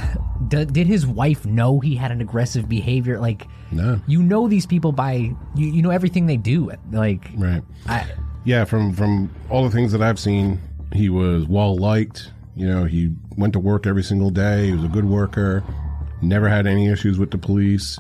did 0.48 0.76
his 0.88 1.06
wife 1.08 1.46
know 1.46 1.80
he 1.80 1.96
had 1.96 2.12
an 2.12 2.22
aggressive 2.22 2.70
behavior? 2.70 3.20
Like, 3.20 3.48
No. 3.72 4.00
you 4.08 4.22
know 4.22 4.48
these 4.48 4.66
people 4.66 4.92
by 4.92 5.14
you, 5.14 5.36
you 5.68 5.82
know 5.82 5.90
everything 5.92 6.26
they 6.28 6.38
do. 6.38 6.72
Like, 6.92 7.30
Right. 7.36 7.64
I, 7.88 8.06
Yeah, 8.44 8.66
from 8.66 8.94
from 8.94 9.30
all 9.50 9.64
the 9.64 9.72
things 9.72 9.92
that 9.94 10.02
I've 10.02 10.20
seen, 10.20 10.60
he 10.94 11.10
was 11.10 11.46
well 11.48 11.76
liked. 11.76 12.32
You 12.56 12.68
know, 12.68 12.84
he 12.86 13.10
went 13.38 13.54
to 13.54 13.60
work 13.60 13.88
every 13.88 14.04
single 14.04 14.30
day. 14.30 14.68
He 14.68 14.72
was 14.74 14.84
a 14.84 14.90
good 14.90 15.06
worker. 15.06 15.64
Never 16.22 16.50
had 16.50 16.68
any 16.68 16.88
issues 16.88 17.18
with 17.18 17.32
the 17.32 17.38
police. 17.38 17.98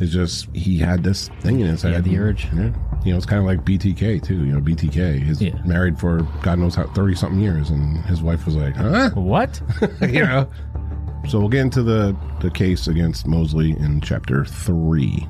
It's 0.00 0.12
just 0.12 0.48
he 0.54 0.78
had 0.78 1.02
this 1.02 1.28
thing 1.40 1.60
in 1.60 1.66
his 1.66 1.82
head. 1.82 1.92
had 1.94 2.04
the 2.04 2.18
urge. 2.18 2.44
Yeah. 2.54 2.70
You 3.04 3.12
know, 3.12 3.16
it's 3.16 3.26
kind 3.26 3.40
of 3.40 3.46
like 3.46 3.64
BTK 3.64 4.22
too. 4.22 4.44
You 4.44 4.52
know, 4.52 4.60
BTK 4.60 5.28
is 5.28 5.40
Yeah. 5.42 5.60
married 5.64 5.98
for 5.98 6.20
God 6.42 6.58
knows 6.60 6.74
how 6.76 6.86
thirty 6.88 7.14
something 7.16 7.40
years, 7.40 7.70
and 7.70 7.98
his 8.04 8.22
wife 8.22 8.46
was 8.46 8.54
like, 8.54 8.76
"Huh?" 8.76 9.10
what? 9.14 9.60
you 10.02 10.24
know. 10.24 10.48
So 11.28 11.40
we'll 11.40 11.48
get 11.48 11.62
into 11.62 11.82
the 11.82 12.16
the 12.40 12.50
case 12.50 12.86
against 12.86 13.26
Moseley 13.26 13.72
in 13.72 14.00
chapter 14.00 14.44
three. 14.44 15.26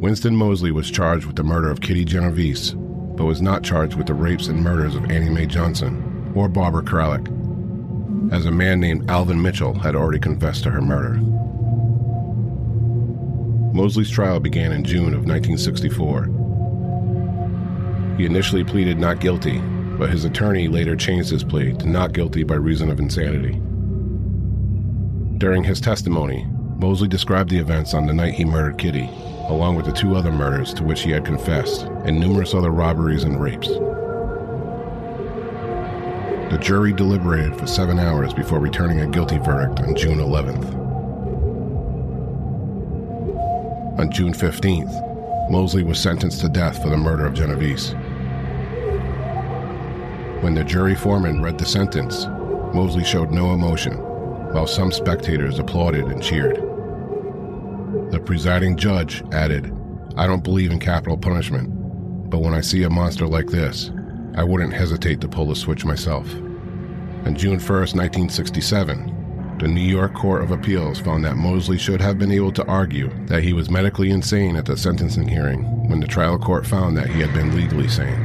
Winston 0.00 0.34
Mosley 0.34 0.70
was 0.72 0.90
charged 0.90 1.26
with 1.26 1.36
the 1.36 1.42
murder 1.44 1.70
of 1.70 1.80
Kitty 1.80 2.04
Genovese, 2.04 2.70
but 3.16 3.24
was 3.26 3.42
not 3.42 3.62
charged 3.62 3.96
with 3.96 4.06
the 4.06 4.14
rapes 4.14 4.48
and 4.48 4.62
murders 4.62 4.94
of 4.94 5.10
Annie 5.10 5.28
Mae 5.28 5.46
Johnson 5.46 6.32
or 6.34 6.48
Barbara 6.48 6.82
Kralik, 6.82 7.28
as 8.30 8.46
a 8.46 8.50
man 8.50 8.80
named 8.80 9.10
Alvin 9.10 9.42
Mitchell 9.42 9.74
had 9.74 9.94
already 9.96 10.18
confessed 10.18 10.62
to 10.64 10.70
her 10.70 10.80
murder. 10.80 11.20
Moseley's 13.74 14.10
trial 14.10 14.40
began 14.40 14.72
in 14.72 14.84
June 14.84 15.14
of 15.14 15.26
1964. 15.26 16.24
He 18.18 18.26
initially 18.26 18.64
pleaded 18.64 18.98
not 18.98 19.20
guilty, 19.20 19.58
but 19.98 20.10
his 20.10 20.24
attorney 20.24 20.68
later 20.68 20.96
changed 20.96 21.30
his 21.30 21.44
plea 21.44 21.72
to 21.74 21.88
not 21.88 22.12
guilty 22.12 22.42
by 22.42 22.54
reason 22.54 22.90
of 22.90 22.98
insanity. 23.00 23.60
During 25.38 25.64
his 25.64 25.80
testimony, 25.80 26.46
Moseley 26.76 27.08
described 27.08 27.50
the 27.50 27.58
events 27.58 27.94
on 27.94 28.06
the 28.06 28.12
night 28.12 28.34
he 28.34 28.44
murdered 28.44 28.78
Kitty, 28.78 29.08
along 29.48 29.76
with 29.76 29.86
the 29.86 29.92
two 29.92 30.16
other 30.16 30.32
murders 30.32 30.72
to 30.74 30.84
which 30.84 31.02
he 31.02 31.10
had 31.10 31.24
confessed, 31.24 31.82
and 32.04 32.18
numerous 32.18 32.54
other 32.54 32.70
robberies 32.70 33.24
and 33.24 33.40
rapes. 33.40 33.68
The 36.50 36.58
jury 36.58 36.92
deliberated 36.92 37.56
for 37.56 37.68
seven 37.68 38.00
hours 38.00 38.34
before 38.34 38.58
returning 38.58 39.02
a 39.02 39.06
guilty 39.06 39.38
verdict 39.38 39.78
on 39.78 39.94
June 39.94 40.18
11th. 40.18 40.74
On 44.00 44.10
June 44.10 44.32
15th, 44.32 45.48
Moseley 45.48 45.84
was 45.84 46.00
sentenced 46.00 46.40
to 46.40 46.48
death 46.48 46.82
for 46.82 46.88
the 46.88 46.96
murder 46.96 47.24
of 47.24 47.34
Genovese. 47.34 47.92
When 50.42 50.54
the 50.54 50.64
jury 50.64 50.96
foreman 50.96 51.40
read 51.40 51.56
the 51.56 51.64
sentence, 51.64 52.26
Moseley 52.74 53.04
showed 53.04 53.30
no 53.30 53.54
emotion, 53.54 53.98
while 54.52 54.66
some 54.66 54.90
spectators 54.90 55.60
applauded 55.60 56.06
and 56.06 56.20
cheered. 56.20 56.56
The 58.10 58.18
presiding 58.18 58.76
judge 58.76 59.22
added, 59.30 59.72
I 60.16 60.26
don't 60.26 60.42
believe 60.42 60.72
in 60.72 60.80
capital 60.80 61.16
punishment, 61.16 61.68
but 62.28 62.40
when 62.40 62.54
I 62.54 62.60
see 62.60 62.82
a 62.82 62.90
monster 62.90 63.28
like 63.28 63.46
this, 63.46 63.92
I 64.34 64.44
wouldn't 64.44 64.72
hesitate 64.72 65.20
to 65.20 65.28
pull 65.28 65.46
the 65.46 65.56
switch 65.56 65.84
myself. 65.84 66.32
On 67.24 67.34
June 67.34 67.58
1st, 67.58 67.94
1967, 67.94 69.56
the 69.58 69.68
New 69.68 69.80
York 69.82 70.14
Court 70.14 70.42
of 70.42 70.52
Appeals 70.52 70.98
found 71.00 71.24
that 71.24 71.36
Moseley 71.36 71.76
should 71.76 72.00
have 72.00 72.18
been 72.18 72.32
able 72.32 72.52
to 72.52 72.64
argue 72.66 73.10
that 73.26 73.42
he 73.42 73.52
was 73.52 73.68
medically 73.68 74.08
insane 74.08 74.56
at 74.56 74.64
the 74.64 74.76
sentencing 74.76 75.28
hearing 75.28 75.88
when 75.88 76.00
the 76.00 76.06
trial 76.06 76.38
court 76.38 76.66
found 76.66 76.96
that 76.96 77.10
he 77.10 77.20
had 77.20 77.34
been 77.34 77.54
legally 77.54 77.88
sane, 77.88 78.22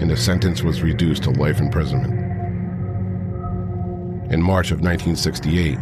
and 0.00 0.08
the 0.08 0.16
sentence 0.16 0.62
was 0.62 0.82
reduced 0.82 1.24
to 1.24 1.30
life 1.30 1.58
imprisonment. 1.58 2.12
In 4.32 4.40
March 4.40 4.70
of 4.70 4.80
1968, 4.80 5.78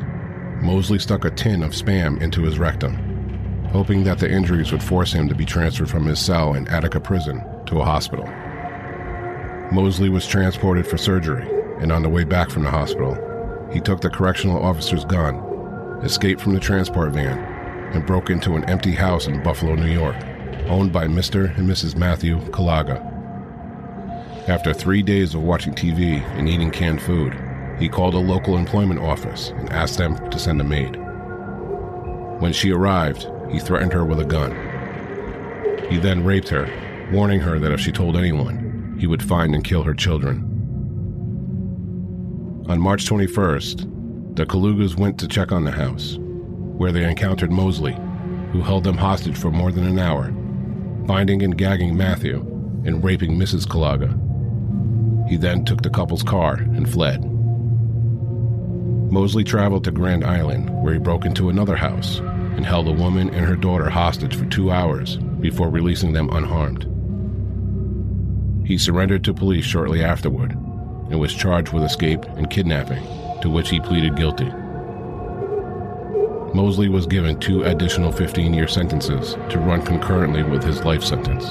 Moseley 0.62 0.98
stuck 0.98 1.26
a 1.26 1.30
tin 1.30 1.62
of 1.62 1.72
spam 1.72 2.20
into 2.22 2.42
his 2.42 2.58
rectum, 2.58 3.68
hoping 3.72 4.04
that 4.04 4.18
the 4.18 4.30
injuries 4.30 4.72
would 4.72 4.82
force 4.82 5.12
him 5.12 5.28
to 5.28 5.34
be 5.34 5.44
transferred 5.44 5.90
from 5.90 6.06
his 6.06 6.18
cell 6.18 6.54
in 6.54 6.66
Attica 6.68 7.00
prison 7.00 7.44
to 7.66 7.80
a 7.80 7.84
hospital. 7.84 8.26
Moseley 9.72 10.08
was 10.08 10.26
transported 10.26 10.84
for 10.84 10.98
surgery, 10.98 11.48
and 11.78 11.92
on 11.92 12.02
the 12.02 12.08
way 12.08 12.24
back 12.24 12.50
from 12.50 12.64
the 12.64 12.70
hospital, 12.70 13.16
he 13.72 13.80
took 13.80 14.00
the 14.00 14.10
correctional 14.10 14.60
officer's 14.60 15.04
gun, 15.04 15.36
escaped 16.02 16.40
from 16.40 16.54
the 16.54 16.60
transport 16.60 17.12
van, 17.12 17.38
and 17.94 18.04
broke 18.04 18.30
into 18.30 18.56
an 18.56 18.64
empty 18.64 18.90
house 18.90 19.28
in 19.28 19.42
Buffalo, 19.44 19.76
New 19.76 19.92
York, 19.92 20.16
owned 20.66 20.92
by 20.92 21.06
Mr. 21.06 21.56
and 21.56 21.68
Mrs. 21.68 21.94
Matthew 21.96 22.40
Kulaga. 22.50 22.98
After 24.48 24.74
three 24.74 25.02
days 25.02 25.34
of 25.34 25.44
watching 25.44 25.72
TV 25.72 26.20
and 26.36 26.48
eating 26.48 26.72
canned 26.72 27.00
food, 27.00 27.32
he 27.78 27.88
called 27.88 28.14
a 28.14 28.18
local 28.18 28.56
employment 28.56 28.98
office 28.98 29.50
and 29.50 29.70
asked 29.70 29.98
them 29.98 30.30
to 30.30 30.38
send 30.38 30.60
a 30.60 30.64
maid. 30.64 30.96
When 32.40 32.52
she 32.52 32.72
arrived, 32.72 33.28
he 33.50 33.60
threatened 33.60 33.92
her 33.92 34.04
with 34.04 34.18
a 34.18 34.24
gun. 34.24 34.50
He 35.88 35.98
then 35.98 36.24
raped 36.24 36.48
her, 36.48 36.68
warning 37.12 37.38
her 37.40 37.60
that 37.60 37.72
if 37.72 37.80
she 37.80 37.92
told 37.92 38.16
anyone, 38.16 38.59
he 39.00 39.06
would 39.06 39.22
find 39.22 39.54
and 39.54 39.64
kill 39.64 39.82
her 39.82 39.94
children. 39.94 40.38
On 42.68 42.78
March 42.78 43.06
21st, 43.06 44.36
the 44.36 44.44
Kulagas 44.44 44.96
went 44.96 45.18
to 45.18 45.26
check 45.26 45.50
on 45.50 45.64
the 45.64 45.70
house, 45.70 46.18
where 46.20 46.92
they 46.92 47.08
encountered 47.08 47.50
Moseley, 47.50 47.96
who 48.52 48.60
held 48.60 48.84
them 48.84 48.98
hostage 48.98 49.36
for 49.36 49.50
more 49.50 49.72
than 49.72 49.86
an 49.86 49.98
hour, 49.98 50.30
binding 50.30 51.42
and 51.42 51.56
gagging 51.56 51.96
Matthew 51.96 52.40
and 52.84 53.02
raping 53.02 53.38
Mrs. 53.38 53.66
Kulaga. 53.66 54.16
He 55.28 55.36
then 55.36 55.64
took 55.64 55.82
the 55.82 55.90
couple's 55.90 56.22
car 56.22 56.54
and 56.54 56.88
fled. 56.88 57.24
Moseley 59.10 59.44
traveled 59.44 59.84
to 59.84 59.90
Grand 59.90 60.24
Island, 60.24 60.70
where 60.82 60.92
he 60.92 61.00
broke 61.00 61.24
into 61.24 61.48
another 61.48 61.74
house 61.74 62.18
and 62.18 62.66
held 62.66 62.86
a 62.86 62.92
woman 62.92 63.30
and 63.30 63.46
her 63.46 63.56
daughter 63.56 63.88
hostage 63.88 64.36
for 64.36 64.44
two 64.46 64.70
hours 64.70 65.16
before 65.40 65.70
releasing 65.70 66.12
them 66.12 66.28
unharmed. 66.30 66.86
He 68.70 68.78
surrendered 68.78 69.24
to 69.24 69.34
police 69.34 69.64
shortly 69.64 70.04
afterward 70.04 70.52
and 70.52 71.18
was 71.18 71.34
charged 71.34 71.72
with 71.72 71.82
escape 71.82 72.22
and 72.36 72.48
kidnapping, 72.48 73.02
to 73.40 73.50
which 73.50 73.68
he 73.68 73.80
pleaded 73.80 74.14
guilty. 74.14 74.48
Moseley 76.54 76.88
was 76.88 77.04
given 77.04 77.40
two 77.40 77.64
additional 77.64 78.12
15 78.12 78.54
year 78.54 78.68
sentences 78.68 79.34
to 79.48 79.58
run 79.58 79.82
concurrently 79.82 80.44
with 80.44 80.62
his 80.62 80.84
life 80.84 81.02
sentence. 81.02 81.50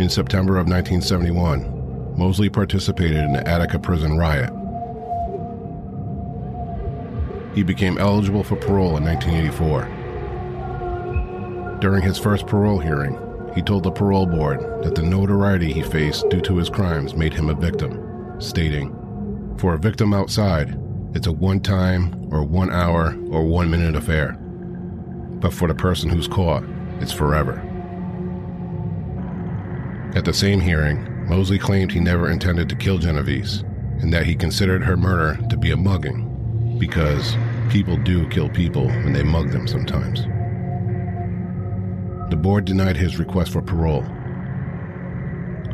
In 0.00 0.08
September 0.08 0.56
of 0.56 0.66
1971, 0.66 2.16
Moseley 2.16 2.48
participated 2.48 3.18
in 3.18 3.34
the 3.34 3.46
Attica 3.46 3.78
prison 3.78 4.16
riot. 4.16 4.50
He 7.54 7.62
became 7.62 7.98
eligible 7.98 8.42
for 8.42 8.56
parole 8.56 8.96
in 8.96 9.04
1984. 9.04 11.80
During 11.82 12.02
his 12.02 12.16
first 12.16 12.46
parole 12.46 12.78
hearing, 12.78 13.18
he 13.54 13.62
told 13.62 13.84
the 13.84 13.90
parole 13.90 14.26
board 14.26 14.60
that 14.82 14.94
the 14.94 15.02
notoriety 15.02 15.72
he 15.72 15.82
faced 15.82 16.28
due 16.28 16.40
to 16.40 16.56
his 16.56 16.68
crimes 16.68 17.14
made 17.14 17.32
him 17.32 17.48
a 17.48 17.54
victim, 17.54 18.34
stating, 18.40 18.94
For 19.58 19.74
a 19.74 19.78
victim 19.78 20.12
outside, 20.12 20.78
it's 21.14 21.28
a 21.28 21.32
one 21.32 21.60
time 21.60 22.28
or 22.32 22.42
one 22.42 22.72
hour 22.72 23.16
or 23.30 23.44
one 23.44 23.70
minute 23.70 23.94
affair. 23.94 24.32
But 25.40 25.52
for 25.52 25.68
the 25.68 25.74
person 25.74 26.10
who's 26.10 26.26
caught, 26.26 26.64
it's 27.00 27.12
forever. 27.12 27.62
At 30.16 30.24
the 30.24 30.32
same 30.32 30.60
hearing, 30.60 31.28
Moseley 31.28 31.58
claimed 31.58 31.92
he 31.92 32.00
never 32.00 32.30
intended 32.30 32.68
to 32.68 32.76
kill 32.76 32.98
Genovese 32.98 33.62
and 34.00 34.12
that 34.12 34.26
he 34.26 34.34
considered 34.34 34.82
her 34.82 34.96
murder 34.96 35.40
to 35.48 35.56
be 35.56 35.70
a 35.70 35.76
mugging 35.76 36.76
because 36.78 37.36
people 37.70 37.96
do 37.96 38.28
kill 38.28 38.48
people 38.48 38.86
when 38.86 39.12
they 39.12 39.22
mug 39.22 39.50
them 39.50 39.66
sometimes. 39.66 40.26
The 42.34 42.40
board 42.40 42.64
denied 42.64 42.96
his 42.96 43.20
request 43.20 43.52
for 43.52 43.62
parole. 43.62 44.04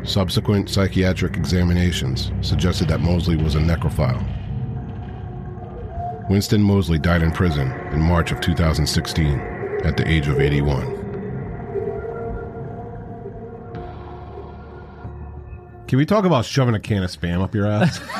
Subsequent 0.03 0.69
psychiatric 0.69 1.35
examinations 1.35 2.31
suggested 2.41 2.87
that 2.89 2.99
Moseley 2.99 3.35
was 3.35 3.55
a 3.55 3.57
necrophile. 3.57 4.21
Winston 6.29 6.61
Moseley 6.61 6.99
died 6.99 7.23
in 7.23 7.31
prison 7.31 7.71
in 7.91 7.99
March 7.99 8.31
of 8.31 8.41
2016 8.41 9.39
at 9.83 9.97
the 9.97 10.07
age 10.07 10.27
of 10.27 10.39
81. 10.39 10.85
Can 15.87 15.97
we 15.97 16.05
talk 16.05 16.25
about 16.25 16.45
shoving 16.45 16.75
a 16.75 16.79
can 16.79 17.01
of 17.01 17.09
spam 17.09 17.41
up 17.41 17.55
your 17.55 17.65
ass? 17.65 17.99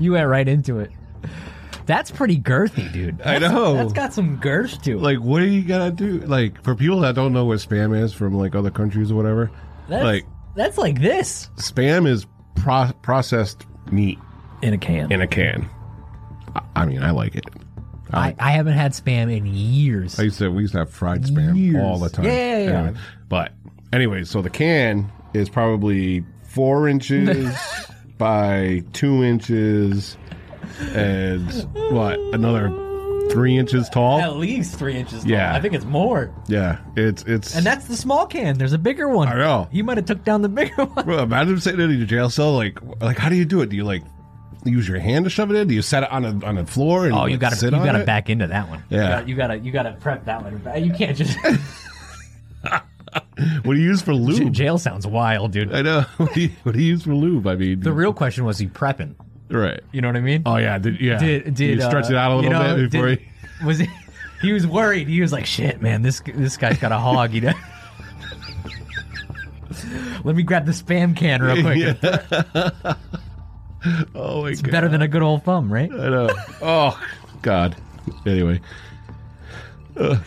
You 0.00 0.12
went 0.12 0.26
right 0.26 0.48
into 0.48 0.80
it. 0.80 0.90
That's 1.86 2.10
pretty 2.10 2.38
girthy, 2.38 2.92
dude. 2.92 3.22
I 3.22 3.38
know. 3.38 3.74
That's 3.74 3.92
got 3.92 4.12
some 4.12 4.36
girth 4.36 4.82
to 4.82 4.92
it. 4.92 5.00
like, 5.00 5.18
what 5.20 5.38
do 5.40 5.46
you 5.46 5.62
gotta 5.62 5.90
do? 5.92 6.18
Like, 6.20 6.62
for 6.64 6.74
people 6.74 7.00
that 7.00 7.14
don't 7.14 7.32
know 7.32 7.44
what 7.44 7.58
spam 7.58 7.96
is 8.00 8.12
from 8.12 8.34
like 8.34 8.54
other 8.54 8.70
countries 8.70 9.10
or 9.12 9.14
whatever, 9.14 9.50
that's, 9.88 10.04
like 10.04 10.26
that's 10.56 10.78
like 10.78 11.00
this 11.00 11.48
spam 11.56 12.06
is 12.08 12.26
pro- 12.56 12.90
processed 13.02 13.64
meat 13.92 14.18
in 14.62 14.74
a 14.74 14.78
can. 14.78 15.12
in 15.12 15.20
a 15.20 15.26
can. 15.28 15.68
I- 16.54 16.62
I 16.74 16.86
mean, 16.86 17.02
I 17.02 17.10
like 17.12 17.34
it. 17.36 17.44
I, 18.12 18.34
I 18.38 18.52
haven't 18.52 18.74
had 18.74 18.92
spam 18.92 19.34
in 19.36 19.46
years. 19.46 20.18
I 20.18 20.24
used 20.24 20.38
to 20.38 20.48
we 20.50 20.62
used 20.62 20.72
to 20.74 20.78
have 20.80 20.90
fried 20.90 21.22
spam 21.24 21.56
Years. 21.56 21.82
all 21.82 21.98
the 21.98 22.08
time. 22.08 22.24
Yeah, 22.24 22.32
yeah, 22.32 22.58
yeah. 22.58 22.78
Anyway, 22.82 22.98
but 23.28 23.52
anyway, 23.92 24.24
so 24.24 24.42
the 24.42 24.50
can 24.50 25.10
is 25.34 25.48
probably 25.48 26.24
four 26.44 26.88
inches 26.88 27.56
by 28.18 28.82
two 28.92 29.22
inches, 29.24 30.16
and 30.80 31.50
what 31.92 32.18
another 32.34 32.68
three 33.30 33.56
inches 33.56 33.88
tall. 33.88 34.20
At 34.20 34.36
least 34.36 34.78
three 34.78 34.94
inches 34.96 35.22
tall. 35.22 35.30
Yeah. 35.32 35.54
I 35.54 35.60
think 35.60 35.74
it's 35.74 35.84
more. 35.84 36.32
Yeah, 36.48 36.78
it's 36.96 37.22
it's. 37.24 37.56
And 37.56 37.64
that's 37.66 37.86
the 37.86 37.96
small 37.96 38.26
can. 38.26 38.58
There's 38.58 38.72
a 38.72 38.78
bigger 38.78 39.08
one. 39.08 39.28
I 39.28 39.34
know. 39.36 39.68
You 39.72 39.84
might 39.84 39.96
have 39.96 40.06
took 40.06 40.22
down 40.24 40.42
the 40.42 40.48
bigger 40.48 40.84
one. 40.84 41.04
Bro, 41.04 41.18
imagine 41.24 41.60
sitting 41.60 41.80
in 41.80 41.96
your 41.98 42.06
jail 42.06 42.30
cell. 42.30 42.52
Like, 42.54 42.78
like 43.00 43.18
how 43.18 43.28
do 43.28 43.36
you 43.36 43.44
do 43.44 43.60
it? 43.62 43.68
Do 43.70 43.76
you 43.76 43.84
like 43.84 44.02
use 44.64 44.88
your 44.88 44.98
hand 44.98 45.24
to 45.24 45.30
shove 45.30 45.50
it 45.50 45.56
in? 45.56 45.68
Do 45.68 45.74
you 45.74 45.82
set 45.82 46.02
it 46.04 46.10
on 46.12 46.24
a 46.24 46.46
on 46.46 46.54
the 46.56 46.66
floor 46.66 47.06
and 47.06 47.14
Oh, 47.14 47.26
you 47.26 47.32
like, 47.32 47.40
got 47.40 47.50
to 47.50 47.56
sit 47.56 47.72
you 47.72 47.78
on 47.78 47.84
got 47.84 47.92
to 47.92 48.00
it? 48.00 48.06
back 48.06 48.28
into 48.30 48.46
that 48.48 48.68
one. 48.68 48.82
Yeah. 48.90 49.24
you 49.24 49.34
got 49.36 49.48
to 49.48 49.58
you 49.58 49.70
got 49.72 49.84
to 49.84 49.92
prep 49.92 50.24
that 50.26 50.42
one. 50.42 50.84
You 50.84 50.92
can't 50.92 51.16
just. 51.16 51.36
What 53.64 53.74
do 53.74 53.80
you 53.80 53.88
use 53.88 54.00
for 54.02 54.14
lube? 54.14 54.52
jail 54.52 54.78
sounds 54.78 55.06
wild, 55.06 55.52
dude. 55.52 55.74
I 55.74 55.82
know. 55.82 56.00
What 56.16 56.32
do, 56.34 56.40
you, 56.42 56.50
what 56.62 56.72
do 56.74 56.80
you 56.80 56.86
use 56.88 57.02
for 57.02 57.14
lube? 57.14 57.46
I 57.46 57.54
mean, 57.54 57.80
The 57.80 57.92
real 57.92 58.12
question 58.14 58.44
was 58.44 58.58
he 58.58 58.66
prepping. 58.66 59.14
Right. 59.50 59.80
You 59.92 60.00
know 60.00 60.08
what 60.08 60.16
I 60.16 60.20
mean? 60.20 60.42
Oh 60.46 60.56
yeah, 60.56 60.78
did 60.78 61.00
yeah? 61.00 61.18
did 61.18 61.54
did 61.54 61.76
you 61.76 61.80
stretch 61.82 62.06
uh, 62.06 62.14
it 62.14 62.16
out 62.16 62.32
a 62.32 62.36
little 62.36 62.44
you 62.44 62.50
know, 62.58 62.76
bit 62.76 62.90
before 62.90 63.08
did- 63.08 63.20
he? 63.60 63.64
was 63.64 63.78
he, 63.78 63.88
he 64.42 64.52
was 64.52 64.66
worried. 64.66 65.08
He 65.08 65.20
was 65.20 65.32
like, 65.32 65.46
"Shit, 65.46 65.80
man, 65.80 66.02
this 66.02 66.20
this 66.34 66.56
guy's 66.56 66.78
got 66.78 66.92
a 66.92 66.98
hog." 66.98 67.32
You 67.32 67.40
know. 67.42 67.52
Let 70.24 70.34
me 70.36 70.42
grab 70.42 70.66
the 70.66 70.72
spam 70.72 71.16
can 71.16 71.42
real 71.42 71.62
quick. 71.62 71.96
Oh 74.16 74.42
my 74.42 74.48
It's 74.50 74.62
god. 74.62 74.72
better 74.72 74.88
than 74.88 75.00
a 75.00 75.06
good 75.06 75.22
old 75.22 75.44
thumb, 75.44 75.72
right? 75.72 75.92
I 75.92 76.08
know. 76.08 76.28
Oh 76.60 77.00
god. 77.42 77.76
Anyway. 78.26 78.60
Uh, 79.98 80.18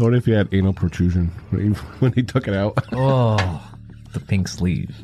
wonder 0.00 0.18
if 0.18 0.24
he 0.24 0.32
had 0.32 0.48
anal 0.52 0.72
protrusion 0.72 1.30
when 1.50 1.62
he, 1.62 1.80
when 2.00 2.12
he 2.14 2.24
took 2.24 2.48
it 2.48 2.54
out. 2.54 2.76
Oh, 2.90 3.62
the 4.14 4.18
pink 4.18 4.48
sleeve. 4.48 4.96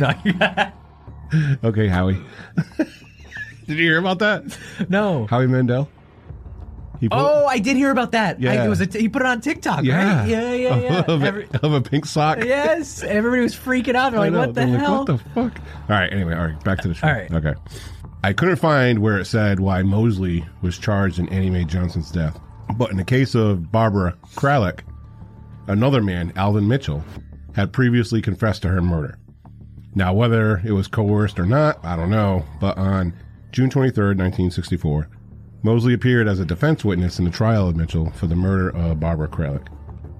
no, 0.00 0.10
okay, 1.64 1.88
Howie. 1.88 2.18
Did 3.66 3.78
you 3.78 3.84
hear 3.84 3.98
about 3.98 4.18
that? 4.20 4.44
no. 4.88 5.26
Howie 5.26 5.46
Mandel. 5.46 5.88
He 7.00 7.08
put, 7.08 7.16
Oh, 7.18 7.46
I 7.46 7.58
did 7.58 7.76
hear 7.76 7.90
about 7.90 8.12
that. 8.12 8.36
I, 8.36 8.40
Yeah. 8.40 8.64
it 8.64 8.68
was 8.68 8.80
a 8.80 8.86
t- 8.86 9.00
he 9.00 9.08
put 9.08 9.22
it 9.22 9.26
on 9.26 9.40
TikTok, 9.40 9.82
yeah, 9.82 10.20
right? 10.20 10.28
Yeah, 10.28 10.52
yeah, 10.52 10.76
yeah. 10.78 11.00
of, 11.08 11.22
a- 11.22 11.26
Every- 11.26 11.48
of 11.62 11.72
a 11.72 11.80
pink 11.80 12.06
sock. 12.06 12.38
yes, 12.44 13.02
everybody 13.02 13.42
was 13.42 13.54
freaking 13.56 13.94
out. 13.96 14.12
They're 14.12 14.20
like, 14.20 14.32
know. 14.32 14.38
"What 14.38 14.54
the 14.54 14.60
They're 14.60 14.68
like, 14.70 14.80
hell?" 14.80 14.98
what 14.98 15.06
the 15.06 15.18
fuck? 15.18 15.58
All 15.88 15.96
right. 15.96 16.12
Anyway, 16.12 16.34
all 16.34 16.46
right. 16.46 16.64
Back 16.64 16.80
to 16.82 16.88
the 16.88 16.94
show. 16.94 17.08
All 17.08 17.12
right. 17.12 17.32
Okay. 17.32 17.54
I 18.22 18.32
couldn't 18.32 18.56
find 18.56 19.00
where 19.00 19.18
it 19.18 19.24
said 19.24 19.58
why 19.58 19.82
Moseley 19.82 20.44
was 20.60 20.78
charged 20.78 21.18
in 21.18 21.28
Annie 21.30 21.50
Mae 21.50 21.64
Johnson's 21.64 22.10
death, 22.12 22.38
but 22.76 22.92
in 22.92 22.96
the 22.96 23.04
case 23.04 23.34
of 23.34 23.72
Barbara 23.72 24.16
Kralik, 24.36 24.80
another 25.66 26.02
man, 26.02 26.32
Alvin 26.36 26.68
Mitchell, 26.68 27.02
had 27.56 27.72
previously 27.72 28.22
confessed 28.22 28.62
to 28.62 28.68
her 28.68 28.80
murder. 28.80 29.18
Now, 29.94 30.14
whether 30.14 30.62
it 30.64 30.72
was 30.72 30.88
coerced 30.88 31.38
or 31.38 31.46
not, 31.46 31.84
I 31.84 31.96
don't 31.96 32.10
know. 32.10 32.44
But 32.60 32.78
on 32.78 33.12
June 33.50 33.68
23rd, 33.68 34.16
1964, 34.16 35.08
Moseley 35.62 35.94
appeared 35.94 36.26
as 36.26 36.40
a 36.40 36.44
defense 36.44 36.84
witness 36.84 37.18
in 37.18 37.24
the 37.24 37.30
trial 37.30 37.68
of 37.68 37.76
Mitchell 37.76 38.10
for 38.12 38.26
the 38.26 38.34
murder 38.34 38.70
of 38.70 39.00
Barbara 39.00 39.28
Kralik. 39.28 39.68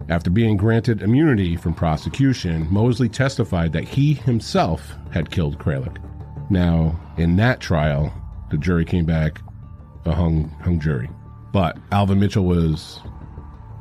After 0.09 0.31
being 0.31 0.57
granted 0.57 1.01
immunity 1.01 1.57
from 1.57 1.75
prosecution, 1.75 2.67
Moseley 2.71 3.09
testified 3.09 3.73
that 3.73 3.85
he 3.85 4.15
himself 4.15 4.95
had 5.11 5.31
killed 5.31 5.59
Kralik. 5.59 5.97
Now, 6.51 7.01
in 7.17 7.37
that 7.37 7.61
trial, 7.61 8.13
the 8.51 8.59
jury 8.59 8.85
came 8.85 9.07
back 9.07 9.41
a 10.05 10.15
hung 10.15 10.49
hung 10.63 10.81
jury. 10.81 11.09
But 11.53 11.79
Alvin 11.93 12.21
Mitchell 12.21 12.45
was 12.45 13.01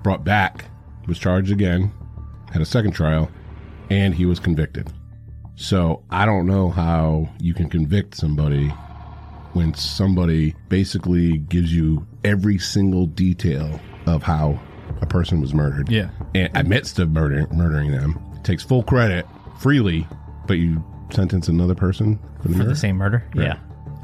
brought 0.04 0.24
back, 0.24 0.66
was 1.08 1.20
charged 1.20 1.52
again, 1.52 1.92
had 2.52 2.62
a 2.62 2.66
second 2.66 2.92
trial, 2.92 3.30
and 3.90 4.14
he 4.14 4.26
was 4.26 4.40
convicted. 4.40 4.92
So 5.62 6.02
I 6.10 6.26
don't 6.26 6.48
know 6.48 6.70
how 6.70 7.30
you 7.40 7.54
can 7.54 7.70
convict 7.70 8.16
somebody 8.16 8.68
when 9.54 9.74
somebody 9.76 10.56
basically 10.70 11.38
gives 11.38 11.74
you 11.74 12.06
every 12.24 12.58
single 12.58 13.06
detail 13.06 13.80
of 14.08 14.24
how 14.24 14.60
a 15.02 15.06
person 15.06 15.40
was 15.40 15.54
murdered 15.54 15.90
Yeah. 15.90 16.10
and 16.34 16.50
admits 16.56 16.94
to 16.94 17.06
murder, 17.06 17.48
murdering 17.54 17.92
them, 17.92 18.20
takes 18.44 18.64
full 18.64 18.82
credit 18.82 19.26
freely, 19.60 20.08
but 20.48 20.58
you 20.58 20.84
sentence 21.12 21.48
another 21.48 21.76
person 21.76 22.18
for 22.42 22.48
the 22.48 22.54
For 22.54 22.58
murder. 22.60 22.70
the 22.70 22.76
same 22.76 22.96
murder? 22.96 23.24
Yeah. 23.36 23.58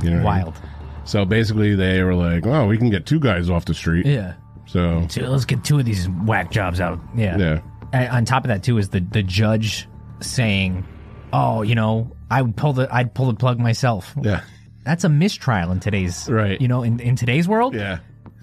You 0.04 0.12
know 0.12 0.24
what 0.24 0.34
I 0.34 0.38
mean? 0.40 0.46
Wild. 0.46 0.62
So 1.06 1.26
basically, 1.26 1.74
they 1.74 2.04
were 2.04 2.14
like, 2.14 2.46
"Oh, 2.46 2.68
we 2.68 2.78
can 2.78 2.90
get 2.92 3.06
two 3.08 3.20
guys 3.20 3.50
off 3.50 3.66
the 3.66 3.74
street." 3.74 4.06
Yeah. 4.06 4.34
So 4.68 5.06
So 5.10 5.22
let's 5.22 5.46
get 5.46 5.64
two 5.64 5.80
of 5.80 5.86
these 5.86 6.08
whack 6.10 6.52
jobs 6.52 6.80
out. 6.82 7.00
Yeah. 7.16 7.38
yeah, 7.38 7.60
And 7.94 8.10
on 8.10 8.26
top 8.26 8.44
of 8.44 8.50
that 8.50 8.62
too 8.62 8.78
is 8.78 8.90
the 8.90 9.00
the 9.00 9.24
judge 9.24 9.88
saying, 10.20 10.84
"Oh, 11.34 11.62
you 11.62 11.76
know, 11.76 12.12
I 12.30 12.42
would 12.42 12.56
pull 12.56 12.74
the 12.74 12.88
I'd 12.94 13.14
pull 13.14 13.28
the 13.28 13.34
plug 13.36 13.60
myself." 13.60 14.14
yeah, 14.22 14.42
That's 14.84 15.04
a 15.04 15.10
mistrial 15.10 15.72
in 15.72 15.80
today's 15.80 16.30
Right. 16.30 16.60
You 16.62 16.68
know, 16.68 16.84
in, 16.84 17.00
in 17.00 17.16
today's 17.16 17.48
world, 17.48 17.76
yeah, 17.76 18.00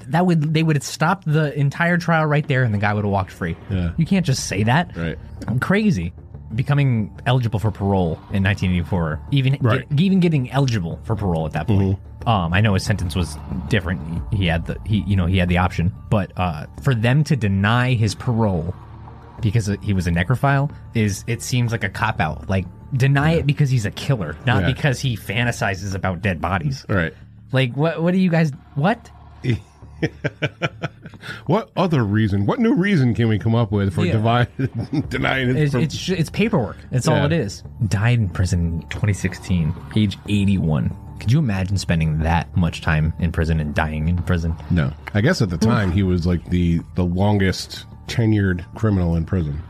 that 0.08 0.26
would 0.26 0.52
they 0.54 0.62
would 0.62 0.76
have 0.76 0.82
stopped 0.84 1.24
the 1.26 1.52
entire 1.58 1.96
trial 1.98 2.26
right 2.26 2.46
there, 2.46 2.62
and 2.64 2.72
the 2.74 2.78
guy 2.78 2.92
would 2.94 3.04
have 3.04 3.12
walked 3.12 3.30
free. 3.32 3.56
Yeah. 3.70 3.92
You 3.96 4.06
can't 4.06 4.26
just 4.26 4.46
say 4.46 4.62
that. 4.64 4.96
right, 4.96 5.18
Crazy. 5.60 6.12
Becoming 6.54 7.10
eligible 7.26 7.58
for 7.58 7.72
parole 7.72 8.12
in 8.32 8.44
1984, 8.44 9.20
even 9.32 9.58
Right. 9.60 9.80
Mm-hmm. 9.80 9.94
get- 9.96 10.04
even 10.04 10.20
getting 10.20 10.50
eligible 10.52 11.00
for 11.02 11.16
parole 11.16 11.46
at 11.46 11.52
that 11.52 11.66
point. 11.66 11.98
Um, 12.26 12.52
I 12.54 12.60
know 12.60 12.74
his 12.74 12.84
sentence 12.84 13.16
was 13.16 13.36
different. 13.68 14.00
He, 14.30 14.36
he 14.38 14.46
had 14.46 14.64
the 14.66 14.78
he 14.86 14.98
you 15.06 15.16
know 15.16 15.26
he 15.26 15.36
had 15.38 15.48
the 15.48 15.58
option, 15.58 15.92
but 16.10 16.30
uh, 16.36 16.66
for 16.82 16.94
them 16.94 17.24
to 17.24 17.34
deny 17.36 17.94
his 17.94 18.14
parole 18.14 18.72
because 19.40 19.70
he 19.82 19.92
was 19.92 20.06
a 20.06 20.10
necrophile 20.10 20.70
is 20.94 21.24
it 21.26 21.42
seems 21.42 21.72
like 21.72 21.84
a 21.84 21.88
cop 21.88 22.20
out. 22.20 22.48
Like 22.48 22.66
deny 22.94 23.32
it 23.32 23.46
because 23.46 23.70
he's 23.70 23.84
a 23.86 23.90
killer, 23.90 24.36
not 24.46 24.62
Yeah. 24.62 24.72
because 24.72 25.00
he 25.00 25.16
fantasizes 25.16 25.94
about 25.94 26.22
dead 26.22 26.40
bodies. 26.40 26.84
right. 26.88 27.12
Like 27.52 27.76
what? 27.76 28.02
What 28.02 28.12
do 28.12 28.18
you 28.18 28.30
guys? 28.30 28.50
What? 28.74 29.10
What 31.46 31.70
other 31.76 32.04
reason? 32.04 32.44
What 32.44 32.58
new 32.58 32.74
reason 32.74 33.14
can 33.14 33.28
we 33.28 33.38
come 33.38 33.54
up 33.54 33.72
with 33.72 33.94
for 33.94 34.04
Yeah. 34.04 34.12
divide, 34.12 34.48
denying 35.08 35.50
it? 35.50 35.56
It's, 35.56 35.72
from- 35.72 35.80
it's 35.82 36.08
it's 36.10 36.28
paperwork. 36.30 36.76
That's 36.90 37.08
all 37.08 37.24
it 37.24 37.32
is. 37.32 37.62
Died 37.88 38.18
in 38.18 38.28
prison 38.28 38.82
in 38.82 38.88
2016, 38.88 39.74
age 39.96 40.18
81. 40.28 40.94
Could 41.20 41.32
you 41.32 41.38
imagine 41.38 41.78
spending 41.78 42.18
that 42.18 42.54
much 42.56 42.82
time 42.82 43.14
in 43.20 43.32
prison 43.32 43.60
and 43.60 43.74
dying 43.74 44.08
in 44.08 44.18
prison? 44.18 44.54
no, 44.70 44.92
I 45.14 45.22
guess 45.22 45.40
at 45.40 45.48
the 45.48 45.56
time 45.56 45.92
he 45.92 46.02
was 46.02 46.26
like 46.26 46.44
the 46.50 46.80
the 46.96 47.04
longest 47.04 47.86
tenured 48.06 48.64
criminal 48.74 49.16
in 49.16 49.24
prison. 49.24 49.62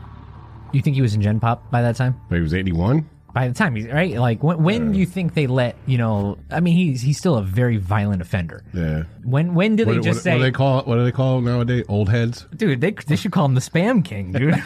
You 0.73 0.81
think 0.81 0.95
he 0.95 1.01
was 1.01 1.13
in 1.13 1.21
Gen 1.21 1.39
Pop 1.39 1.69
by 1.71 1.81
that 1.81 1.95
time? 1.95 2.19
But 2.29 2.35
he 2.35 2.41
was 2.41 2.53
eighty 2.53 2.71
one. 2.71 3.09
By 3.33 3.49
the 3.49 3.53
time 3.53 3.75
he's 3.75 3.87
right, 3.87 4.15
like 4.17 4.41
when 4.43 4.63
when 4.63 4.91
do 4.93 4.99
you 4.99 5.05
think 5.05 5.33
they 5.33 5.45
let 5.47 5.75
you 5.85 5.97
know? 5.97 6.37
I 6.49 6.61
mean, 6.61 6.75
he's 6.75 7.01
he's 7.01 7.17
still 7.17 7.35
a 7.35 7.43
very 7.43 7.75
violent 7.77 8.21
offender. 8.21 8.63
Yeah. 8.73 9.03
When 9.23 9.53
when 9.55 9.75
do 9.75 9.83
they 9.83 9.95
What, 9.95 10.03
just 10.03 10.17
what, 10.19 10.23
say, 10.23 10.31
what 10.31 10.37
do 10.37 10.43
they 10.43 10.51
call? 10.51 10.83
What 10.83 10.95
do 10.95 11.03
they 11.03 11.11
call 11.11 11.41
nowadays? 11.41 11.83
Old 11.89 12.07
heads. 12.09 12.45
dude? 12.55 12.79
They 12.79 12.91
they 12.91 13.15
should 13.17 13.31
call 13.33 13.45
him 13.45 13.53
the 13.55 13.61
Spam 13.61 14.03
King, 14.05 14.31
dude. 14.31 14.55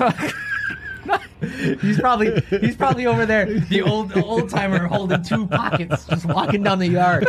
he's 1.81 1.99
probably 1.99 2.41
he's 2.61 2.75
probably 2.75 3.05
over 3.07 3.25
there, 3.25 3.45
the 3.59 3.81
old 3.81 4.15
old 4.17 4.49
timer 4.49 4.87
holding 4.87 5.23
two 5.23 5.47
pockets, 5.47 6.05
just 6.05 6.25
walking 6.25 6.63
down 6.63 6.79
the 6.79 6.87
yard. 6.87 7.27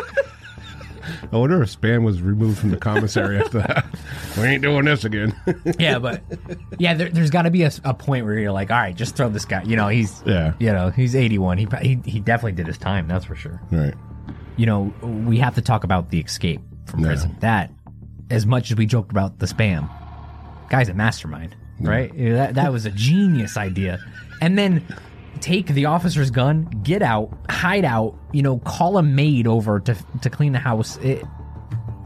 I 1.33 1.37
wonder 1.37 1.63
if 1.63 1.81
spam 1.81 2.05
was 2.05 2.21
removed 2.23 2.59
from 2.59 2.71
the 2.71 2.77
commissary 2.77 3.39
after 3.39 3.59
that. 3.59 3.87
We 4.37 4.45
ain't 4.45 4.63
doing 4.63 4.85
this 4.85 5.05
again. 5.05 5.35
yeah, 5.79 5.99
but 5.99 6.23
yeah, 6.79 6.95
there, 6.95 7.09
there's 7.09 7.31
got 7.31 7.43
to 7.43 7.51
be 7.51 7.63
a, 7.63 7.71
a 7.85 7.95
point 7.95 8.25
where 8.27 8.39
you're 8.39 8.53
like, 8.53 8.71
all 8.71 8.79
right, 8.79 8.95
just 8.95 9.17
throw 9.17 9.29
this 9.29 9.45
guy. 9.45 9.63
You 9.65 9.77
know, 9.77 9.89
he's 9.89 10.23
Yeah. 10.27 10.55
you 10.59 10.73
know, 10.73 10.91
he's 10.91 11.15
81. 11.17 11.59
He 11.59 11.67
he 11.83 12.01
he 12.05 12.21
definitely 12.21 12.53
did 12.53 12.67
his 12.67 12.79
time. 12.79 13.09
That's 13.09 13.25
for 13.25 13.35
sure. 13.35 13.61
right. 13.71 13.95
You 14.57 14.67
know, 14.67 14.93
we 15.03 15.39
have 15.39 15.55
to 15.55 15.63
talk 15.63 15.85
about 15.85 16.11
the 16.11 16.21
escape 16.21 16.61
from 16.87 17.01
Yeah. 17.01 17.07
prison. 17.07 17.37
That, 17.41 17.71
as 18.31 18.47
much 18.47 18.71
as 18.71 18.77
we 18.77 18.87
joked 18.87 19.11
about 19.11 19.39
the 19.39 19.47
spam, 19.47 19.89
guy's 20.69 20.89
a 20.89 20.95
mastermind, 20.95 21.57
right? 21.81 22.13
That 22.17 22.55
that 22.55 22.73
was 22.73 22.85
a 22.87 22.91
genius 22.91 23.57
idea, 23.57 23.99
and 24.41 24.59
then 24.59 24.85
take 25.41 25.67
the 25.69 25.87
officer's 25.87 26.31
gun, 26.31 26.65
get 26.83 27.03
out, 27.03 27.31
hide 27.49 27.85
out. 27.85 28.17
You 28.33 28.43
know, 28.43 28.59
call 28.59 28.99
a 28.99 29.03
maid 29.03 29.47
over 29.47 29.81
to 29.81 29.97
to 30.23 30.31
clean 30.31 30.53
the 30.53 30.59
house. 30.59 30.97
It, 30.99 31.25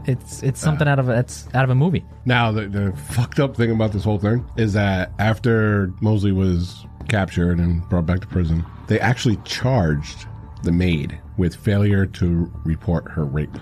it's 0.05 0.43
it's 0.43 0.59
something 0.59 0.87
out 0.87 0.99
of 0.99 1.09
a, 1.09 1.13
that's 1.13 1.47
out 1.53 1.63
of 1.63 1.69
a 1.71 1.75
movie. 1.75 2.05
Now, 2.25 2.51
the, 2.51 2.67
the 2.67 2.91
fucked 2.95 3.39
up 3.39 3.55
thing 3.55 3.71
about 3.71 3.91
this 3.91 4.03
whole 4.03 4.19
thing 4.19 4.45
is 4.55 4.73
that 4.73 5.11
after 5.19 5.91
Moseley 6.01 6.31
was 6.31 6.85
captured 7.09 7.59
and 7.59 7.87
brought 7.89 8.05
back 8.05 8.19
to 8.21 8.27
prison, 8.27 8.63
they 8.87 8.99
actually 8.99 9.37
charged 9.45 10.27
the 10.63 10.71
maid 10.71 11.19
with 11.37 11.55
failure 11.55 12.05
to 12.05 12.51
report 12.63 13.09
her 13.11 13.23
rape. 13.25 13.57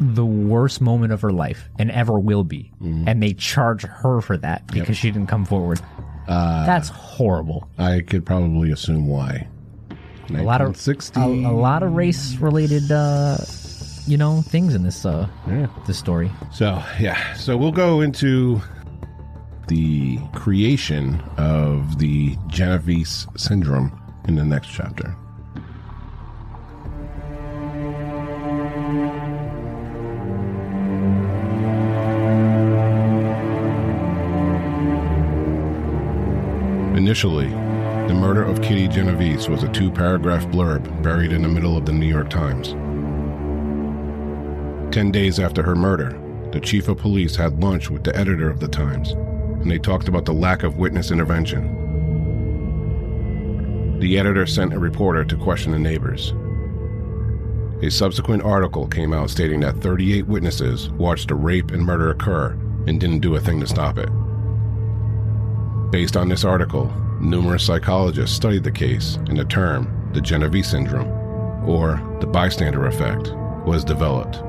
the 0.00 0.24
worst 0.24 0.80
moment 0.80 1.12
of 1.12 1.20
her 1.20 1.32
life 1.32 1.68
and 1.78 1.90
ever 1.90 2.18
will 2.18 2.44
be. 2.44 2.70
Mm-hmm. 2.80 3.08
And 3.08 3.20
they 3.22 3.32
charge 3.34 3.82
her 3.82 4.20
for 4.20 4.36
that 4.36 4.66
because 4.68 4.96
she 4.96 5.10
didn't 5.10 5.28
come 5.28 5.44
forward. 5.44 5.80
Uh, 6.28 6.66
That's 6.66 6.88
horrible. 6.90 7.68
I 7.78 8.00
could 8.00 8.24
probably 8.26 8.70
assume 8.70 9.06
why. 9.08 9.48
A 10.30 10.42
lot 10.42 10.60
of 10.60 10.68
1960. 10.76 11.18
a, 11.20 11.24
a 11.24 11.52
lot 11.52 11.82
of 11.82 11.94
race 11.94 12.36
related 12.36 12.92
uh, 12.92 13.38
you 14.06 14.16
know, 14.18 14.42
things 14.42 14.74
in 14.74 14.82
this 14.82 15.04
uh 15.06 15.26
Yeah. 15.46 15.66
this 15.86 15.98
story. 15.98 16.30
So, 16.52 16.82
yeah. 17.00 17.34
So 17.34 17.56
we'll 17.56 17.72
go 17.72 18.00
into 18.02 18.60
the 19.68 20.18
creation 20.34 21.20
of 21.36 21.98
the 21.98 22.36
Genovese 22.46 23.26
syndrome 23.36 23.98
in 24.26 24.34
the 24.34 24.44
next 24.44 24.68
chapter. 24.68 25.14
Initially, 37.08 37.48
the 37.48 38.12
murder 38.12 38.42
of 38.42 38.60
Kitty 38.60 38.86
Genovese 38.86 39.48
was 39.48 39.62
a 39.62 39.72
two 39.72 39.90
paragraph 39.90 40.44
blurb 40.48 41.02
buried 41.02 41.32
in 41.32 41.40
the 41.40 41.48
middle 41.48 41.74
of 41.74 41.86
the 41.86 41.92
New 41.94 42.04
York 42.04 42.28
Times. 42.28 42.72
Ten 44.94 45.10
days 45.10 45.40
after 45.40 45.62
her 45.62 45.74
murder, 45.74 46.20
the 46.52 46.60
chief 46.60 46.86
of 46.86 46.98
police 46.98 47.34
had 47.34 47.62
lunch 47.62 47.88
with 47.88 48.04
the 48.04 48.14
editor 48.14 48.50
of 48.50 48.60
the 48.60 48.68
Times, 48.68 49.12
and 49.12 49.70
they 49.70 49.78
talked 49.78 50.06
about 50.08 50.26
the 50.26 50.34
lack 50.34 50.64
of 50.64 50.76
witness 50.76 51.10
intervention. 51.10 51.64
The 54.00 54.18
editor 54.18 54.44
sent 54.44 54.74
a 54.74 54.78
reporter 54.78 55.24
to 55.24 55.36
question 55.38 55.72
the 55.72 55.78
neighbors. 55.78 56.34
A 57.82 57.90
subsequent 57.90 58.42
article 58.42 58.86
came 58.86 59.14
out 59.14 59.30
stating 59.30 59.60
that 59.60 59.78
38 59.78 60.26
witnesses 60.26 60.90
watched 60.90 61.30
a 61.30 61.34
rape 61.34 61.70
and 61.70 61.82
murder 61.82 62.10
occur 62.10 62.50
and 62.86 63.00
didn't 63.00 63.20
do 63.20 63.34
a 63.34 63.40
thing 63.40 63.60
to 63.60 63.66
stop 63.66 63.96
it. 63.96 64.10
Based 65.90 66.18
on 66.18 66.28
this 66.28 66.44
article, 66.44 66.92
numerous 67.18 67.64
psychologists 67.64 68.36
studied 68.36 68.62
the 68.62 68.70
case, 68.70 69.16
and 69.28 69.38
the 69.38 69.44
term, 69.46 70.10
the 70.12 70.20
Genovese 70.20 70.68
syndrome, 70.68 71.08
or 71.66 72.02
the 72.20 72.26
bystander 72.26 72.86
effect, 72.86 73.32
was 73.66 73.84
developed. 73.84 74.42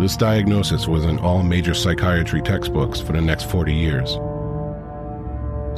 This 0.00 0.16
diagnosis 0.16 0.88
was 0.88 1.04
in 1.04 1.18
all 1.18 1.42
major 1.42 1.74
psychiatry 1.74 2.40
textbooks 2.40 2.98
for 2.98 3.12
the 3.12 3.20
next 3.20 3.50
40 3.50 3.74
years. 3.74 4.14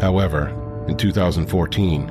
However, 0.01 0.55
in 0.87 0.97
2014, 0.97 2.09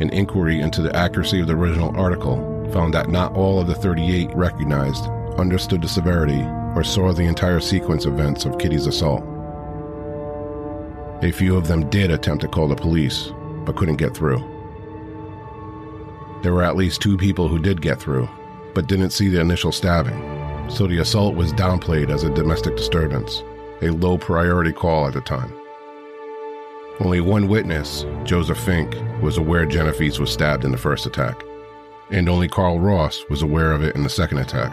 an 0.00 0.10
inquiry 0.10 0.60
into 0.60 0.82
the 0.82 0.94
accuracy 0.96 1.40
of 1.40 1.46
the 1.46 1.54
original 1.54 1.96
article 1.96 2.36
found 2.72 2.94
that 2.94 3.10
not 3.10 3.36
all 3.36 3.60
of 3.60 3.68
the 3.68 3.76
38 3.76 4.34
recognized, 4.34 5.04
understood 5.38 5.82
the 5.82 5.88
severity, 5.88 6.42
or 6.74 6.82
saw 6.82 7.12
the 7.12 7.22
entire 7.22 7.60
sequence 7.60 8.06
of 8.06 8.14
events 8.14 8.44
of 8.44 8.58
Kitty's 8.58 8.88
assault. 8.88 9.22
A 11.22 11.30
few 11.30 11.56
of 11.56 11.68
them 11.68 11.88
did 11.88 12.10
attempt 12.10 12.42
to 12.42 12.48
call 12.48 12.66
the 12.66 12.74
police, 12.74 13.32
but 13.64 13.76
couldn't 13.76 13.96
get 13.96 14.12
through. 14.12 14.38
There 16.42 16.52
were 16.52 16.64
at 16.64 16.74
least 16.74 17.00
two 17.00 17.16
people 17.16 17.46
who 17.46 17.60
did 17.60 17.80
get 17.80 18.00
through, 18.00 18.28
but 18.74 18.88
didn't 18.88 19.10
see 19.10 19.28
the 19.28 19.40
initial 19.40 19.70
stabbing, 19.70 20.18
so 20.68 20.88
the 20.88 20.98
assault 20.98 21.36
was 21.36 21.52
downplayed 21.52 22.10
as 22.10 22.24
a 22.24 22.34
domestic 22.34 22.76
disturbance, 22.76 23.44
a 23.82 23.90
low 23.90 24.18
priority 24.18 24.72
call 24.72 25.06
at 25.06 25.14
the 25.14 25.20
time. 25.20 25.54
Only 26.98 27.20
one 27.20 27.46
witness, 27.46 28.04
Joseph 28.24 28.58
Fink, 28.58 28.96
was 29.22 29.38
aware 29.38 29.64
Genovese 29.64 30.18
was 30.18 30.32
stabbed 30.32 30.64
in 30.64 30.72
the 30.72 30.76
first 30.76 31.06
attack, 31.06 31.40
and 32.10 32.28
only 32.28 32.48
Carl 32.48 32.80
Ross 32.80 33.24
was 33.30 33.42
aware 33.42 33.70
of 33.70 33.84
it 33.84 33.94
in 33.94 34.02
the 34.02 34.10
second 34.10 34.38
attack. 34.38 34.72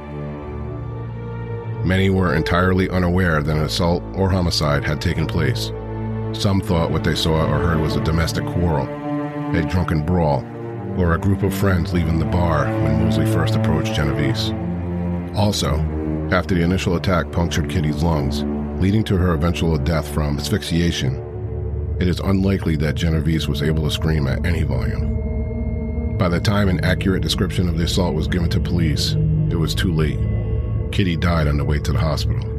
Many 1.86 2.10
were 2.10 2.34
entirely 2.34 2.90
unaware 2.90 3.44
that 3.44 3.56
an 3.56 3.62
assault 3.62 4.02
or 4.16 4.32
homicide 4.32 4.84
had 4.84 5.00
taken 5.00 5.28
place. 5.28 5.72
Some 6.34 6.62
thought 6.62 6.92
what 6.92 7.04
they 7.04 7.15
saw 7.15 7.46
or 7.46 7.60
heard 7.60 7.80
was 7.80 7.96
a 7.96 8.04
domestic 8.04 8.46
quarrel, 8.46 8.88
a 9.56 9.63
drunken 9.63 10.06
brawl, 10.06 10.46
or 10.98 11.13
a 11.13 11.20
group 11.20 11.44
of 11.44 11.54
friends 11.54 11.92
leaving 11.94 12.20
the 12.20 12.26
bar 12.26 12.65
when 12.65 13.04
Moseley 13.04 13.26
first 13.26 13.56
approached 13.56 13.94
Genovese. 13.94 14.52
Also, 15.36 15.80
after 16.32 16.54
the 16.54 16.62
initial 16.62 16.96
attack 16.96 17.32
punctured 17.32 17.70
Kitty's 17.70 18.04
lungs, 18.04 18.44
leading 18.82 19.04
to 19.06 19.18
her 19.18 19.34
eventual 19.34 19.78
death 19.78 20.08
from 20.13 20.38
asphyxiation, 20.38 21.26
it 22.00 22.08
is 22.08 22.20
unlikely 22.20 22.76
that 22.78 22.96
Genovese 22.96 23.48
was 23.48 23.63
able 23.63 23.84
to 23.84 23.92
scream 23.92 24.28
at 24.28 24.46
any 24.46 24.63
volume. 24.63 26.18
By 26.18 26.30
the 26.30 26.39
time 26.39 26.70
an 26.70 26.84
accurate 26.86 27.24
description 27.24 27.68
of 27.68 27.78
the 27.78 27.86
assault 27.86 28.13
was 28.13 28.28
given 28.28 28.50
to 28.50 28.60
police, 28.60 29.13
it 29.50 29.58
was 29.58 29.74
too 29.74 29.92
late. 29.92 30.20
Kitty 30.92 31.15
died 31.15 31.48
on 31.48 31.58
the 31.58 31.65
way 31.65 31.80
to 31.80 31.92
the 31.92 32.00
hospital. 32.00 32.59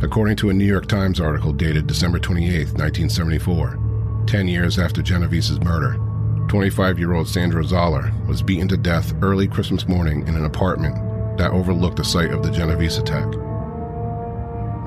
According 0.00 0.36
to 0.36 0.50
a 0.50 0.54
New 0.54 0.64
York 0.64 0.86
Times 0.86 1.18
article 1.18 1.52
dated 1.52 1.88
December 1.88 2.20
28, 2.20 2.78
1974, 2.78 4.24
10 4.28 4.46
years 4.46 4.78
after 4.78 5.02
Genovese's 5.02 5.58
murder, 5.60 5.98
25 6.46 7.00
year 7.00 7.14
old 7.14 7.26
Sandra 7.26 7.64
Zahler 7.64 8.12
was 8.28 8.40
beaten 8.40 8.68
to 8.68 8.76
death 8.76 9.12
early 9.22 9.48
Christmas 9.48 9.88
morning 9.88 10.26
in 10.28 10.36
an 10.36 10.44
apartment 10.44 10.94
that 11.36 11.50
overlooked 11.50 11.96
the 11.96 12.04
site 12.04 12.30
of 12.30 12.44
the 12.44 12.50
Genovese 12.52 12.98
attack. 12.98 13.26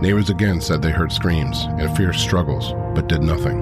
Neighbors 0.01 0.29
again 0.29 0.61
said 0.61 0.81
they 0.81 0.91
heard 0.91 1.11
screams 1.11 1.63
and 1.63 1.95
fierce 1.97 2.21
struggles, 2.21 2.71
but 2.95 3.09
did 3.09 3.21
nothing. 3.21 3.61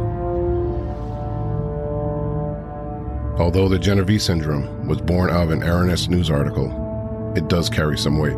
Although 3.39 3.69
the 3.69 3.79
Genovese 3.79 4.23
syndrome 4.23 4.87
was 4.87 5.01
born 5.01 5.31
out 5.31 5.45
of 5.45 5.49
an 5.49 5.61
Aranis 5.61 6.09
news 6.09 6.29
article, 6.29 7.33
it 7.35 7.47
does 7.47 7.71
carry 7.71 7.97
some 7.97 8.19
weight. 8.19 8.37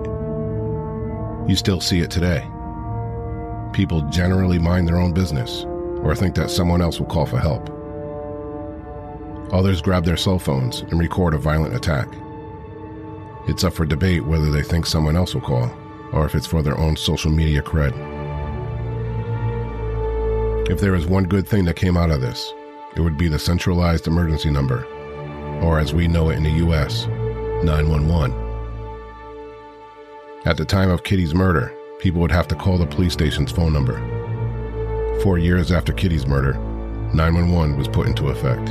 You 1.50 1.58
still 1.58 1.82
see 1.82 2.00
it 2.00 2.10
today. 2.10 2.48
People 3.74 4.02
generally 4.10 4.60
mind 4.60 4.88
their 4.88 5.00
own 5.00 5.14
business 5.14 5.64
or 6.04 6.16
think 6.16 6.36
that 6.36 6.50
someone 6.50 6.82
else 6.82 7.00
will 7.00 7.08
call 7.08 7.26
for 7.26 7.40
help. 7.40 7.70
Others 9.54 9.82
grab 9.82 10.04
their 10.04 10.18
cell 10.18 10.40
phones 10.40 10.82
and 10.82 11.00
record 11.00 11.34
a 11.34 11.38
violent 11.38 11.76
attack. 11.76 12.08
It's 13.48 13.64
up 13.64 13.74
for 13.74 13.86
debate 13.86 14.26
whether 14.26 14.52
they 14.52 14.64
think 14.64 14.86
someone 14.86 15.16
else 15.16 15.34
will 15.34 15.42
call 15.42 15.72
or 16.12 16.26
if 16.26 16.36
it's 16.36 16.48
for 16.48 16.62
their 16.62 16.78
own 16.78 16.96
social 16.96 17.32
media 17.32 17.62
cred. 17.62 17.92
If 20.70 20.80
there 20.80 20.96
is 20.96 21.06
one 21.06 21.26
good 21.26 21.48
thing 21.48 21.66
that 21.66 21.76
came 21.76 21.98
out 21.98 22.12
of 22.12 22.22
this, 22.22 22.54
it 22.96 23.02
would 23.02 23.18
be 23.18 23.28
the 23.28 23.40
centralized 23.40 24.08
emergency 24.08 24.50
number, 24.50 24.86
or 25.62 25.80
as 25.80 25.94
we 25.94 26.08
know 26.08 26.30
it 26.30 26.38
in 26.38 26.44
the 26.44 26.66
US, 26.66 27.08
911. 27.64 28.32
At 30.46 30.58
the 30.58 30.66
time 30.66 30.90
of 30.90 31.04
Kitty's 31.04 31.34
murder, 31.34 31.74
people 32.02 32.20
would 32.20 32.32
have 32.32 32.48
to 32.50 32.56
call 32.56 32.78
the 32.78 32.86
police 32.86 33.14
station's 33.14 33.52
phone 33.52 33.72
number. 33.72 34.00
Four 35.22 35.38
years 35.38 35.72
after 35.72 35.94
Kitty's 35.94 36.26
murder, 36.28 36.54
911 37.14 37.78
was 37.78 37.88
put 37.88 38.08
into 38.08 38.30
effect. 38.30 38.70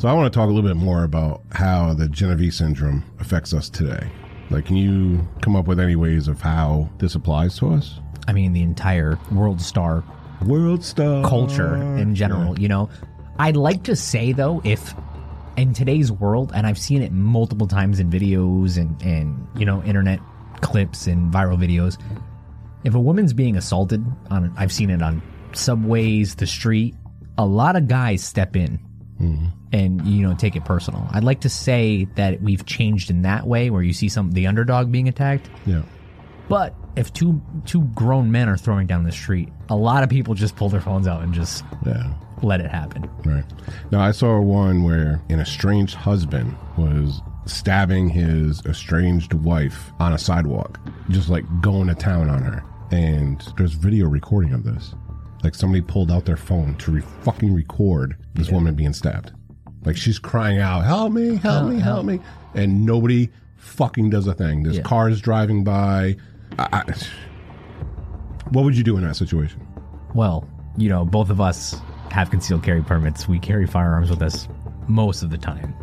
So 0.00 0.08
I 0.08 0.12
want 0.12 0.32
to 0.32 0.36
talk 0.36 0.48
a 0.48 0.52
little 0.52 0.68
bit 0.68 0.76
more 0.76 1.04
about 1.04 1.42
how 1.52 1.94
the 1.94 2.08
Genovese 2.08 2.56
syndrome 2.56 3.04
affects 3.20 3.52
us 3.52 3.68
today. 3.68 4.08
Like, 4.50 4.66
can 4.66 4.76
you 4.76 5.26
come 5.40 5.56
up 5.56 5.66
with 5.66 5.80
any 5.80 5.96
ways 5.96 6.28
of 6.28 6.40
how 6.40 6.90
this 6.98 7.14
applies 7.14 7.58
to 7.58 7.72
us? 7.72 8.00
I 8.28 8.32
mean, 8.32 8.52
the 8.52 8.62
entire 8.62 9.18
world 9.32 9.60
star 9.60 10.04
World 10.44 10.84
star 10.84 11.24
culture 11.24 11.76
in 11.96 12.14
general, 12.14 12.58
you 12.58 12.68
know. 12.68 12.90
I'd 13.38 13.56
like 13.56 13.84
to 13.84 13.96
say 13.96 14.32
though, 14.32 14.60
if 14.64 14.94
in 15.56 15.72
today's 15.72 16.10
world, 16.10 16.52
and 16.54 16.66
I've 16.66 16.78
seen 16.78 17.02
it 17.02 17.12
multiple 17.12 17.66
times 17.66 18.00
in 18.00 18.10
videos 18.10 18.76
and, 18.76 19.00
and 19.02 19.46
you 19.56 19.64
know, 19.64 19.82
internet 19.84 20.20
clips 20.60 21.06
and 21.06 21.32
viral 21.32 21.58
videos, 21.58 21.98
if 22.84 22.94
a 22.94 23.00
woman's 23.00 23.32
being 23.32 23.56
assaulted 23.56 24.04
on 24.30 24.52
I've 24.56 24.72
seen 24.72 24.90
it 24.90 25.02
on 25.02 25.22
subways, 25.52 26.34
the 26.34 26.46
street, 26.46 26.94
a 27.38 27.46
lot 27.46 27.76
of 27.76 27.88
guys 27.88 28.22
step 28.22 28.56
in 28.56 28.78
mm-hmm. 29.20 29.46
and 29.72 30.06
you 30.06 30.26
know 30.26 30.34
take 30.34 30.56
it 30.56 30.64
personal. 30.64 31.06
I'd 31.12 31.24
like 31.24 31.40
to 31.42 31.48
say 31.48 32.06
that 32.16 32.42
we've 32.42 32.64
changed 32.66 33.10
in 33.10 33.22
that 33.22 33.46
way 33.46 33.70
where 33.70 33.82
you 33.82 33.92
see 33.92 34.08
some 34.08 34.32
the 34.32 34.46
underdog 34.46 34.92
being 34.92 35.08
attacked. 35.08 35.48
Yeah. 35.66 35.82
But 36.48 36.74
if 36.96 37.12
two 37.12 37.40
two 37.64 37.82
grown 37.94 38.30
men 38.30 38.48
are 38.48 38.56
throwing 38.56 38.86
down 38.86 39.04
the 39.04 39.12
street, 39.12 39.48
a 39.68 39.76
lot 39.76 40.02
of 40.02 40.10
people 40.10 40.34
just 40.34 40.56
pull 40.56 40.68
their 40.68 40.80
phones 40.80 41.08
out 41.08 41.22
and 41.22 41.32
just 41.32 41.64
Yeah. 41.86 42.12
Let 42.42 42.60
it 42.60 42.70
happen. 42.70 43.08
Right. 43.24 43.44
Now, 43.90 44.00
I 44.00 44.10
saw 44.10 44.40
one 44.40 44.82
where 44.82 45.22
an 45.28 45.40
estranged 45.40 45.94
husband 45.94 46.56
was 46.76 47.20
stabbing 47.46 48.08
his 48.08 48.64
estranged 48.66 49.32
wife 49.34 49.92
on 50.00 50.12
a 50.12 50.18
sidewalk, 50.18 50.80
just 51.10 51.28
like 51.28 51.44
going 51.60 51.88
to 51.88 51.94
town 51.94 52.28
on 52.30 52.42
her. 52.42 52.62
And 52.90 53.40
there's 53.56 53.72
video 53.74 54.06
recording 54.08 54.52
of 54.52 54.64
this. 54.64 54.94
Like 55.42 55.54
somebody 55.54 55.82
pulled 55.82 56.10
out 56.10 56.24
their 56.24 56.36
phone 56.38 56.74
to 56.76 56.92
re- 56.92 57.02
fucking 57.22 57.52
record 57.54 58.16
this 58.34 58.50
woman 58.50 58.74
being 58.74 58.92
stabbed. 58.94 59.32
Like 59.84 59.96
she's 59.96 60.18
crying 60.18 60.58
out, 60.58 60.84
"Help 60.86 61.12
me! 61.12 61.36
Help 61.36 61.68
me! 61.68 61.78
Help 61.80 62.06
me!" 62.06 62.18
And 62.54 62.86
nobody 62.86 63.28
fucking 63.56 64.08
does 64.08 64.26
a 64.26 64.32
thing. 64.32 64.62
There's 64.62 64.76
Yeah. 64.78 64.82
cars 64.82 65.20
driving 65.20 65.62
by. 65.62 66.16
I, 66.58 66.68
I, 66.88 66.94
what 68.50 68.64
would 68.64 68.76
you 68.76 68.84
do 68.84 68.96
in 68.96 69.02
that 69.04 69.16
situation? 69.16 69.66
Well, 70.14 70.48
you 70.78 70.88
know, 70.88 71.04
both 71.04 71.28
of 71.28 71.40
us 71.40 71.76
have 72.14 72.30
concealed 72.30 72.62
carry 72.62 72.82
permits. 72.82 73.26
We 73.28 73.38
carry 73.38 73.66
firearms 73.66 74.08
with 74.08 74.22
us 74.22 74.46
most 74.86 75.22
of 75.22 75.30
the 75.30 75.38
time. 75.38 75.74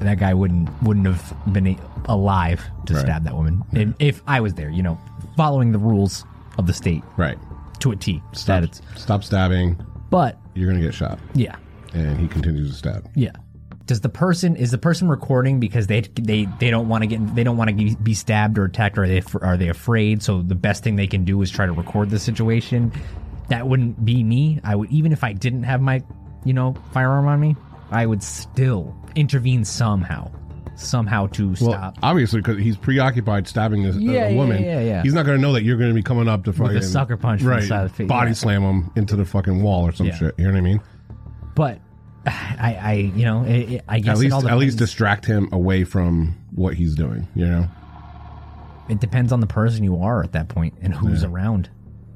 That 0.00 0.18
guy 0.18 0.34
wouldn't 0.34 0.68
wouldn't 0.82 1.06
have 1.06 1.34
been 1.52 1.78
alive 2.06 2.60
to 2.86 2.94
Right. 2.94 3.00
stab 3.02 3.24
that 3.24 3.34
woman 3.34 3.62
and 3.72 3.94
if 3.98 4.22
I 4.26 4.40
was 4.40 4.54
there. 4.54 4.68
You 4.68 4.82
know, 4.82 4.98
following 5.36 5.72
the 5.72 5.78
rules 5.78 6.24
of 6.58 6.66
the 6.66 6.72
state 6.72 7.02
Right. 7.16 7.38
to 7.80 7.92
a 7.92 7.96
T. 7.96 8.20
Stop, 8.32 8.64
stop 8.96 9.22
stabbing. 9.24 9.76
but 10.10 10.38
You're 10.54 10.70
gonna 10.70 10.82
get 10.84 10.92
shot. 10.94 11.18
yeah, 11.34 11.54
and 11.94 12.18
he 12.18 12.26
continues 12.28 12.70
to 12.72 12.76
stab. 12.76 13.08
Yeah. 13.14 13.30
Does 13.86 14.00
the 14.00 14.08
person 14.08 14.56
is 14.56 14.72
the 14.72 14.78
person 14.78 15.08
recording 15.08 15.60
because 15.60 15.86
they 15.86 16.00
they 16.00 16.46
they 16.58 16.70
don't 16.70 16.88
want 16.88 17.02
to 17.02 17.06
get 17.06 17.34
they 17.36 17.44
don't 17.44 17.56
want 17.56 17.70
to 17.70 17.96
be 17.96 18.14
stabbed 18.14 18.58
or 18.58 18.64
attacked 18.64 18.98
or 18.98 19.04
are 19.04 19.08
they 19.08 19.22
are 19.42 19.56
they 19.56 19.68
afraid? 19.68 20.22
So 20.22 20.42
the 20.42 20.56
best 20.56 20.82
thing 20.82 20.96
they 20.96 21.06
can 21.06 21.24
do 21.24 21.40
is 21.40 21.50
try 21.52 21.66
to 21.66 21.72
record 21.72 22.10
the 22.10 22.18
situation. 22.18 22.90
That 23.48 23.66
wouldn't 23.68 24.04
be 24.04 24.22
me. 24.24 24.60
I 24.64 24.74
would 24.74 24.90
even 24.90 25.12
if 25.12 25.22
I 25.24 25.32
didn't 25.32 25.62
have 25.64 25.80
my 25.80 26.02
you 26.44 26.52
know 26.52 26.74
firearm 26.92 27.26
on 27.28 27.40
me, 27.40 27.56
I 27.90 28.04
would 28.06 28.22
still 28.22 28.94
intervene 29.14 29.64
somehow, 29.64 30.30
somehow 30.74 31.28
to 31.28 31.48
Well, 31.48 31.54
stop. 31.72 31.98
obviously, 32.02 32.40
because 32.40 32.58
he's 32.58 32.76
preoccupied 32.76 33.46
stabbing 33.48 33.82
this, 33.84 33.96
Yeah, 33.96 34.26
a 34.28 34.34
woman. 34.36 34.62
yeah, 34.62 34.80
yeah. 34.80 34.80
yeah, 34.80 35.02
He's 35.02 35.14
not 35.14 35.24
going 35.26 35.38
to 35.38 35.42
know 35.42 35.52
that 35.52 35.62
you're 35.62 35.76
going 35.76 35.90
to 35.90 35.94
be 35.94 36.02
coming 36.02 36.28
up 36.28 36.44
to 36.44 36.52
fucking 36.52 36.82
sucker 36.82 37.16
punch 37.16 37.40
from 37.40 37.50
the 37.50 37.56
right? 37.56 37.70
of 37.70 37.90
the 37.90 37.94
face, 37.96 38.08
body 38.08 38.30
yeah. 38.30 38.34
slam 38.34 38.62
him 38.62 38.90
into 38.96 39.16
the 39.16 39.24
fucking 39.24 39.62
wall 39.62 39.86
or 39.86 39.92
some 39.92 40.10
shit. 40.12 40.34
You 40.38 40.44
know 40.46 40.50
what 40.52 40.58
I 40.58 40.60
mean? 40.62 40.80
But 41.54 41.80
I 42.26 42.78
I 42.82 42.92
you 42.94 43.24
know 43.24 43.44
it, 43.44 43.70
it, 43.74 43.84
I 43.88 44.00
guess 44.00 44.16
At 44.16 44.18
least, 44.18 44.44
at 44.44 44.58
least 44.58 44.78
distract 44.78 45.24
him 45.24 45.48
away 45.52 45.84
from 45.84 46.36
what 46.52 46.74
he's 46.74 46.94
doing. 46.96 47.28
You 47.36 47.46
know? 47.46 47.68
it 48.88 49.00
depends 49.00 49.32
on 49.32 49.40
the 49.40 49.46
person 49.46 49.82
you 49.82 50.00
are 50.00 50.22
at 50.22 50.32
that 50.32 50.48
point 50.48 50.74
and 50.80 50.94
who's 50.94 51.24
around. 51.24 51.68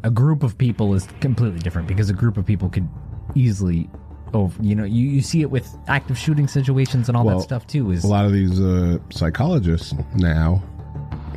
A 0.03 0.11
group 0.11 0.43
of 0.43 0.57
people 0.57 0.95
is 0.95 1.07
completely 1.21 1.59
different 1.61 1.87
because 1.89 2.09
a 2.11 2.15
group 2.15 2.37
of 2.37 2.47
people 2.47 2.69
could 2.69 2.89
easily 3.35 3.89
over 4.33 4.61
you 4.63 4.75
know 4.75 4.85
you, 4.85 5.09
you 5.09 5.21
see 5.23 5.41
it 5.43 5.51
with 5.51 5.69
active 5.89 6.17
shooting 6.17 6.47
situations 6.49 7.09
and 7.09 7.17
all 7.17 7.25
Well, 7.25 7.39
that 7.39 7.45
stuff 7.45 7.67
too 7.67 7.91
is 7.91 8.05
A 8.05 8.07
lot 8.07 8.25
of 8.25 8.33
these 8.33 8.61
uh, 8.61 8.99
psychologists 9.11 9.93
now 10.15 10.63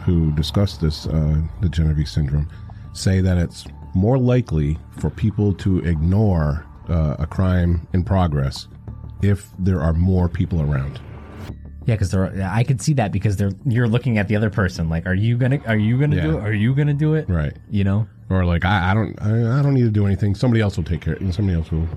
who 0.06 0.32
discuss 0.32 0.78
this 0.78 1.08
uh, 1.08 1.42
the 1.62 1.70
Genovese 1.70 2.12
syndrome 2.12 2.50
say 2.94 3.20
that 3.22 3.38
it's 3.38 3.66
more 3.96 4.18
likely 4.18 4.78
for 5.00 5.10
people 5.10 5.54
to 5.56 5.80
ignore 5.80 6.66
uh, 6.90 7.16
a 7.20 7.26
crime 7.28 7.88
in 7.94 8.04
progress 8.04 8.68
if 9.24 9.50
there 9.58 9.82
are 9.82 9.94
more 9.94 10.28
people 10.30 10.62
around. 10.62 11.00
yeah 11.86 11.96
because 11.96 12.14
I 12.14 12.64
could 12.64 12.82
see 12.82 12.94
that 12.94 13.12
because 13.12 13.38
they're 13.38 13.52
you're 13.66 13.88
looking 13.88 14.18
at 14.20 14.28
the 14.28 14.36
other 14.36 14.50
person 14.50 14.88
like 14.90 15.06
are 15.08 15.14
you 15.16 15.38
gonna 15.38 15.60
are 15.66 15.78
you 15.78 16.00
gonna 16.00 16.22
do 16.22 16.38
it 16.38 16.42
are 16.44 16.54
you 16.54 16.74
gonna 16.76 16.94
do 16.94 17.16
it 17.16 17.28
Right. 17.30 17.56
you 17.70 17.84
know 17.84 18.08
Or 18.34 18.46
like 18.46 18.66
I, 18.66 18.92
I 18.92 18.94
don't 18.94 19.22
I, 19.22 19.60
I 19.60 19.62
don't 19.62 19.74
need 19.76 19.84
to 19.84 19.92
do 19.92 20.06
anything. 20.06 20.34
Somebody 20.36 20.62
else 20.62 20.76
will 20.78 20.84
take 20.84 21.02
care. 21.02 21.14
of 21.14 21.22
it. 21.22 21.34
Somebody 21.34 21.58
else 21.58 21.72
will. 21.72 21.88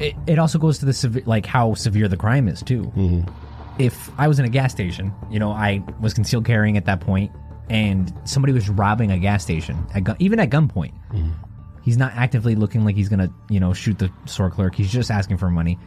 it, 0.00 0.14
it 0.26 0.38
also 0.38 0.58
goes 0.58 0.78
to 0.78 0.86
the 0.86 0.92
sev- 0.92 1.26
like 1.26 1.44
how 1.46 1.74
severe 1.74 2.08
the 2.08 2.16
crime 2.16 2.48
is 2.48 2.62
too. 2.62 2.82
Mm-hmm. 2.96 3.30
If 3.78 4.10
I 4.18 4.26
was 4.26 4.38
in 4.38 4.44
a 4.46 4.48
gas 4.48 4.72
station, 4.72 5.12
you 5.30 5.38
know, 5.38 5.50
I 5.50 5.82
was 6.00 6.14
concealed 6.14 6.46
carrying 6.46 6.76
at 6.78 6.86
that 6.86 7.00
point, 7.00 7.30
and 7.68 8.10
somebody 8.24 8.52
was 8.54 8.70
robbing 8.70 9.10
a 9.10 9.18
gas 9.18 9.42
station, 9.42 9.76
at 9.94 10.04
gun, 10.04 10.16
even 10.18 10.40
at 10.40 10.48
gunpoint. 10.48 10.94
Mm-hmm. 11.12 11.30
He's 11.82 11.98
not 11.98 12.12
actively 12.14 12.54
looking 12.54 12.84
like 12.84 12.96
he's 12.96 13.08
gonna, 13.10 13.30
you 13.50 13.60
know, 13.60 13.72
shoot 13.74 13.98
the 13.98 14.10
store 14.24 14.50
clerk. 14.50 14.74
He's 14.74 14.90
just 14.90 15.10
asking 15.10 15.36
for 15.36 15.50
money. 15.50 15.78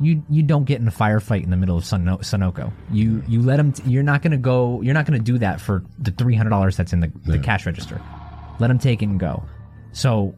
You 0.00 0.22
you 0.30 0.42
don't 0.42 0.64
get 0.64 0.80
in 0.80 0.88
a 0.88 0.92
firefight 0.92 1.42
in 1.44 1.50
the 1.50 1.56
middle 1.56 1.76
of 1.76 1.84
Suno- 1.84 2.20
Sunoco. 2.20 2.72
You 2.90 3.22
you 3.28 3.42
let 3.42 3.58
him. 3.60 3.72
T- 3.72 3.82
you're 3.90 4.02
not 4.02 4.22
gonna 4.22 4.38
go. 4.38 4.80
You're 4.80 4.94
not 4.94 5.04
gonna 5.04 5.18
do 5.18 5.36
that 5.38 5.60
for 5.60 5.84
the 5.98 6.10
three 6.12 6.34
hundred 6.34 6.50
dollars 6.50 6.76
that's 6.76 6.92
in 6.94 7.00
the, 7.00 7.12
the 7.24 7.38
cash 7.38 7.66
register. 7.66 8.00
Let 8.58 8.70
him 8.70 8.78
take 8.78 9.02
it 9.02 9.06
and 9.06 9.18
go. 9.20 9.42
So 9.92 10.34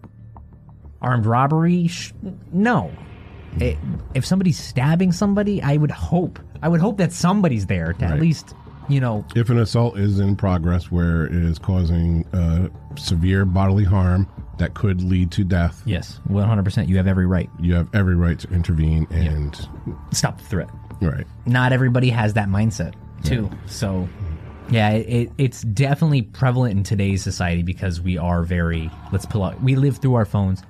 armed 1.01 1.27
robbery? 1.27 1.89
Sh- 1.89 2.13
no. 2.53 2.91
It, 3.61 3.79
if 4.15 4.27
somebody's 4.27 4.59
stabbing 4.59 5.13
somebody 5.13 5.63
i 5.63 5.77
would 5.77 5.93
hope 5.93 6.41
i 6.61 6.69
would 6.69 6.81
hope 6.81 6.99
that 6.99 7.13
somebody's 7.13 7.67
there 7.67 7.93
to 7.93 8.05
at 8.05 8.19
least 8.19 8.53
you 8.89 9.01
know. 9.01 9.25
If 9.35 9.49
an 9.51 9.59
assault 9.59 9.99
is 9.99 10.19
in 10.19 10.37
progress 10.37 10.91
where 10.91 11.27
it 11.27 11.33
is 11.35 11.59
causing 11.59 12.27
uh, 12.33 12.69
severe 12.97 13.45
bodily 13.45 13.85
harm 13.85 14.29
that 14.59 14.75
could 14.75 15.03
lead 15.03 15.31
to 15.33 15.45
death, 15.45 15.83
yes 15.87 16.21
100% 16.29 16.89
you 16.89 16.97
have 16.97 17.07
every 17.07 17.27
right. 17.27 17.49
You 17.61 17.75
have 17.75 17.89
every 17.95 18.15
right 18.15 18.39
to 18.41 18.49
intervene 18.53 19.07
and 19.11 19.69
stop 20.13 20.39
the 20.39 20.45
threat. 20.45 20.71
Right. 21.01 21.27
not 21.47 21.73
everybody 21.73 22.09
has 22.11 22.35
that 22.35 22.49
mindset 22.49 22.95
too. 23.25 23.51
So 23.67 24.09
yeah 24.71 24.91
it, 24.91 25.09
it, 25.09 25.33
it's 25.39 25.63
definitely 25.63 26.23
prevalent 26.23 26.77
in 26.77 26.83
today's 26.83 27.23
society 27.23 27.63
because 27.63 28.01
we 28.01 28.17
are 28.19 28.43
very 28.43 28.91
let's 29.13 29.27
pull 29.27 29.43
out 29.43 29.61
we 29.63 29.77
live 29.77 29.99
through 29.99 30.15
our 30.15 30.25
phones 30.25 30.63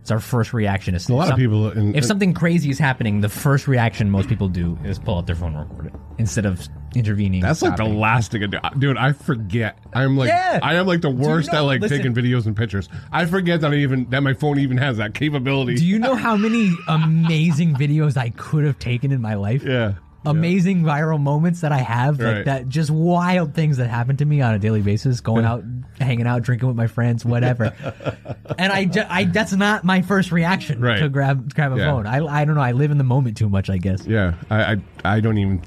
it's 0.00 0.10
our 0.10 0.20
first 0.20 0.52
reaction 0.54 0.94
is 0.94 1.08
A 1.08 1.14
lot 1.14 1.30
of 1.30 1.36
people 1.36 1.70
in, 1.70 1.94
if 1.94 2.04
something 2.04 2.32
crazy 2.32 2.70
is 2.70 2.78
happening 2.78 3.20
the 3.20 3.28
first 3.28 3.68
reaction 3.68 4.10
most 4.10 4.28
people 4.28 4.48
do 4.48 4.78
is 4.84 4.98
pull 4.98 5.18
out 5.18 5.26
their 5.26 5.36
phone 5.36 5.54
and 5.54 5.68
record 5.70 5.86
it 5.86 5.92
instead 6.18 6.46
of 6.46 6.66
intervening 6.94 7.42
That's 7.42 7.60
like 7.62 7.76
the 7.76 7.84
last 7.84 8.32
thing 8.32 8.42
I 8.42 8.46
do. 8.46 8.58
Dude, 8.78 8.96
I 8.96 9.12
forget. 9.12 9.78
I'm 9.92 10.16
like, 10.16 10.28
Yeah. 10.28 10.58
I 10.62 10.76
am 10.76 10.86
like 10.86 11.02
the 11.02 11.10
worst 11.10 11.52
know- 11.52 11.58
at 11.58 11.60
like 11.60 11.80
listen. 11.82 11.98
taking 11.98 12.14
videos 12.14 12.46
and 12.46 12.56
pictures. 12.56 12.88
I 13.12 13.26
forget 13.26 13.60
that 13.60 13.72
I 13.72 13.76
even 13.76 14.08
that 14.10 14.22
my 14.22 14.32
phone 14.32 14.58
even 14.58 14.78
has 14.78 14.96
that 14.96 15.12
capability. 15.14 15.74
Do 15.76 15.84
you 15.86 15.98
know 15.98 16.14
how 16.14 16.36
many 16.36 16.74
amazing 16.88 17.74
videos 17.74 18.16
I 18.16 18.30
could 18.30 18.64
have 18.64 18.78
taken 18.78 19.12
in 19.12 19.20
my 19.20 19.34
life? 19.34 19.62
yeah. 19.62 19.94
Amazing 20.26 20.82
viral 20.82 21.20
moments 21.20 21.60
that 21.62 21.72
I 21.72 21.78
have, 21.78 22.18
like 22.18 22.26
Right. 22.34 22.44
that, 22.44 22.68
just 22.68 22.90
wild 22.90 23.54
things 23.54 23.76
that 23.78 23.88
happen 23.88 24.16
to 24.18 24.24
me 24.24 24.40
on 24.42 24.52
a 24.54 24.58
daily 24.58 24.82
basis. 24.82 25.20
Going 25.20 25.44
out, 25.46 25.64
hanging 26.00 26.26
out, 26.26 26.42
drinking 26.42 26.68
with 26.68 26.76
my 26.76 26.86
friends, 26.88 27.24
whatever. 27.24 27.72
and 28.58 28.72
I, 28.72 28.84
ju- 28.84 29.04
I, 29.08 29.24
that's 29.24 29.52
not 29.52 29.84
my 29.84 30.02
first 30.02 30.32
reaction 30.32 30.80
Right. 30.80 30.98
to 30.98 31.08
grab 31.08 31.54
grab 31.54 31.72
a 31.72 31.76
Yeah. 31.78 31.90
phone. 31.90 32.06
I, 32.06 32.24
I 32.24 32.44
don't 32.44 32.56
know. 32.56 32.60
I 32.60 32.72
live 32.72 32.90
in 32.90 32.98
the 32.98 33.04
moment 33.04 33.36
too 33.36 33.48
much, 33.48 33.70
I 33.70 33.78
guess. 33.78 34.04
Yeah. 34.06 34.34
I, 34.50 34.72
I 34.72 34.76
I 35.04 35.20
don't 35.20 35.38
even 35.38 35.62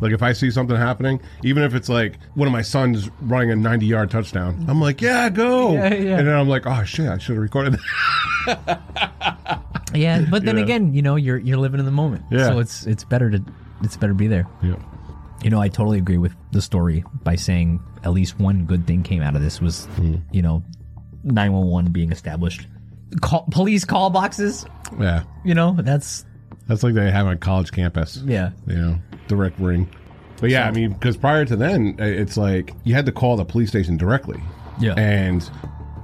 like 0.00 0.12
if 0.12 0.22
I 0.22 0.32
see 0.32 0.50
something 0.50 0.76
happening, 0.76 1.20
even 1.44 1.62
if 1.62 1.74
it's 1.74 1.88
like 1.88 2.18
one 2.34 2.48
of 2.48 2.52
my 2.52 2.62
sons 2.62 3.08
running 3.20 3.50
a 3.50 3.56
90 3.56 3.86
yard 3.86 4.10
touchdown, 4.10 4.64
I'm 4.68 4.80
like, 4.80 5.00
yeah, 5.00 5.28
go. 5.28 5.72
Yeah, 5.74 5.94
yeah. 5.94 6.18
And 6.18 6.26
then 6.26 6.34
I'm 6.36 6.48
like, 6.48 6.66
oh 6.66 6.84
shit, 6.84 7.08
I 7.08 7.18
should 7.18 7.34
have 7.36 7.42
recorded 7.42 7.78
that. 8.46 9.60
Yeah, 9.94 10.24
but 10.30 10.44
then 10.44 10.56
Yeah. 10.58 10.62
again, 10.64 10.94
you 10.94 11.02
know, 11.02 11.16
you're 11.16 11.38
you're 11.38 11.58
living 11.58 11.80
in 11.80 11.86
the 11.86 11.92
moment. 11.92 12.24
Yeah. 12.30 12.48
So 12.48 12.58
it's 12.58 12.86
it's 12.86 13.04
better 13.04 13.30
to 13.30 13.42
it's 13.82 13.96
better 13.96 14.12
to 14.12 14.16
be 14.16 14.26
there. 14.26 14.46
yeah. 14.62 14.76
You 15.42 15.48
know, 15.48 15.58
I 15.60 15.68
totally 15.68 15.96
agree 15.96 16.18
with 16.18 16.34
the 16.52 16.60
story 16.60 17.02
by 17.24 17.34
saying 17.36 17.80
at 18.04 18.12
least 18.12 18.38
one 18.38 18.66
good 18.66 18.86
thing 18.86 19.02
came 19.02 19.22
out 19.22 19.34
of 19.36 19.40
this 19.42 19.58
was, 19.60 19.86
Hmm. 19.96 20.16
you 20.32 20.42
know, 20.42 20.62
911 21.24 21.92
being 21.92 22.12
established. 22.12 22.66
Call, 23.22 23.46
police 23.50 23.84
call 23.86 24.10
boxes, 24.10 24.66
Yeah. 25.00 25.22
you 25.44 25.54
know, 25.54 25.76
that's, 25.80 26.24
That's 26.68 26.82
like 26.82 26.92
they 26.94 27.10
have 27.10 27.26
on 27.26 27.38
college 27.38 27.72
campus. 27.72 28.22
yeah. 28.26 28.50
you 28.66 28.76
know, 28.76 28.98
direct 29.28 29.58
ring. 29.58 29.88
But 30.40 30.50
yeah, 30.50 30.66
I 30.68 30.72
mean, 30.72 30.92
because 30.92 31.16
prior 31.16 31.44
to 31.46 31.56
then, 31.56 31.96
it's 31.98 32.36
like 32.36 32.74
you 32.84 32.94
had 32.94 33.06
to 33.06 33.12
call 33.12 33.36
the 33.36 33.44
police 33.44 33.68
station 33.70 33.96
directly. 33.96 34.40
Yeah. 34.78 34.92
And, 34.94 35.48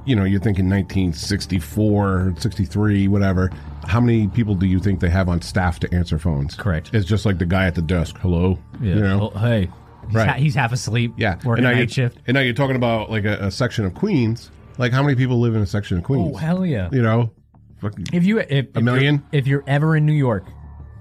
you 0.06 0.14
know, 0.16 0.24
you're 0.24 0.40
thinking 0.40 0.68
1964, 0.70 2.34
63, 2.38 3.08
whatever. 3.08 3.50
How 3.86 4.00
many 4.00 4.28
people 4.28 4.54
do 4.54 4.66
you 4.66 4.78
think 4.78 5.00
they 5.00 5.10
have 5.10 5.28
on 5.28 5.42
staff 5.42 5.78
to 5.80 5.94
answer 5.94 6.18
phones? 6.18 6.54
Correct. 6.54 6.90
It's 6.92 7.06
just 7.06 7.26
like 7.26 7.38
the 7.38 7.46
guy 7.46 7.66
at 7.66 7.74
the 7.74 7.82
desk. 7.82 8.16
Hello. 8.18 8.58
Yeah. 8.80 8.94
You 8.94 9.00
know? 9.00 9.32
Oh, 9.34 9.38
hey. 9.38 9.68
He's, 10.06 10.14
Right. 10.14 10.28
ha- 10.28 10.34
he's 10.34 10.54
half 10.54 10.72
asleep. 10.72 11.14
Yeah. 11.16 11.36
Working 11.44 11.64
and 11.64 11.76
night 11.76 11.90
shift. 11.90 12.18
And 12.28 12.34
now 12.36 12.40
you're 12.40 12.54
talking 12.54 12.76
about 12.76 13.10
like 13.10 13.24
a, 13.24 13.46
a 13.46 13.50
section 13.50 13.84
of 13.84 13.94
Queens. 13.94 14.50
Like 14.78 14.92
how 14.92 15.02
many 15.02 15.16
people 15.16 15.40
live 15.40 15.56
in 15.56 15.62
a 15.62 15.66
section 15.66 15.98
of 15.98 16.04
oh, 16.04 16.06
Queens? 16.06 16.32
Oh, 16.34 16.36
hell 16.38 16.64
yeah. 16.66 16.88
You 16.92 17.02
know? 17.02 17.32
Fucking- 17.80 18.06
If 18.12 18.24
you, 18.24 18.38
if, 18.38 18.48
if 18.50 18.66
you're- 18.74 18.82
million? 18.82 19.24
if 19.32 19.46
you're 19.46 19.64
ever 19.66 19.96
in 19.96 20.06
New 20.06 20.12
York, 20.12 20.44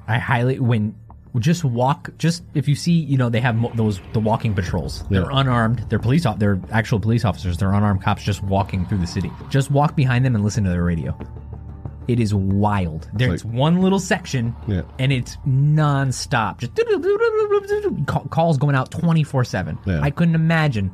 I 0.07 0.17
highly, 0.19 0.59
when, 0.59 0.95
just 1.39 1.63
walk, 1.63 2.09
just 2.17 2.43
if 2.53 2.67
you 2.67 2.75
see, 2.75 2.93
you 2.93 3.17
know, 3.17 3.29
they 3.29 3.39
have 3.41 3.55
mo- 3.55 3.71
those, 3.75 3.99
the 4.13 4.19
walking 4.19 4.53
patrols. 4.53 5.03
They're 5.09 5.23
Yeah. 5.31 5.39
unarmed. 5.39 5.85
They're 5.89 5.99
police, 5.99 6.25
they're 6.37 6.59
actual 6.71 6.99
police 6.99 7.25
officers. 7.25 7.57
They're 7.57 7.73
unarmed 7.73 8.01
cops 8.01 8.23
just 8.23 8.41
walking 8.43 8.85
through 8.85 8.99
the 8.99 9.07
city. 9.07 9.31
Just 9.49 9.71
walk 9.71 9.95
behind 9.95 10.25
them 10.25 10.35
and 10.35 10.43
listen 10.43 10.63
to 10.63 10.69
their 10.69 10.83
radio. 10.83 11.17
It 12.07 12.19
is 12.19 12.33
wild. 12.35 13.09
There's 13.13 13.43
like- 13.43 13.53
one 13.53 13.81
little 13.81 13.97
section, 13.99 14.55
Yeah. 14.67 14.81
and 14.99 15.11
it's 15.11 15.37
nonstop. 15.47 16.59
Just 16.59 16.75
calls 18.29 18.57
going 18.57 18.75
out 18.75 18.91
twenty 18.91 19.23
four 19.23 19.43
seven. 19.43 19.77
I 19.87 20.11
couldn't 20.11 20.35
imagine 20.35 20.91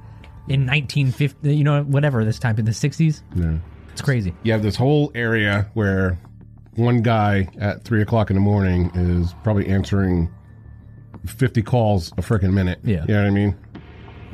in 0.47 0.65
nineteen 0.65 1.11
fifty, 1.11 1.55
you 1.55 1.63
know, 1.63 1.83
whatever 1.83 2.23
this 2.25 2.39
time 2.39 2.57
in 2.57 2.65
the 2.65 2.73
sixties. 2.73 3.23
yeah. 3.35 3.55
It's 3.91 4.01
crazy. 4.01 4.33
you 4.43 4.53
have 4.53 4.63
this 4.63 4.77
whole 4.77 5.11
area 5.13 5.67
where 5.73 6.17
one 6.75 7.01
guy 7.01 7.47
at 7.59 7.83
three 7.83 8.01
o'clock 8.01 8.29
in 8.29 8.35
the 8.35 8.41
morning 8.41 8.91
is 8.95 9.33
probably 9.43 9.67
answering 9.67 10.29
50 11.25 11.61
calls 11.61 12.11
a 12.13 12.21
freaking 12.21 12.53
minute. 12.53 12.79
Yeah. 12.83 13.01
You 13.07 13.13
know 13.15 13.21
what 13.21 13.27
I 13.27 13.31
mean? 13.31 13.57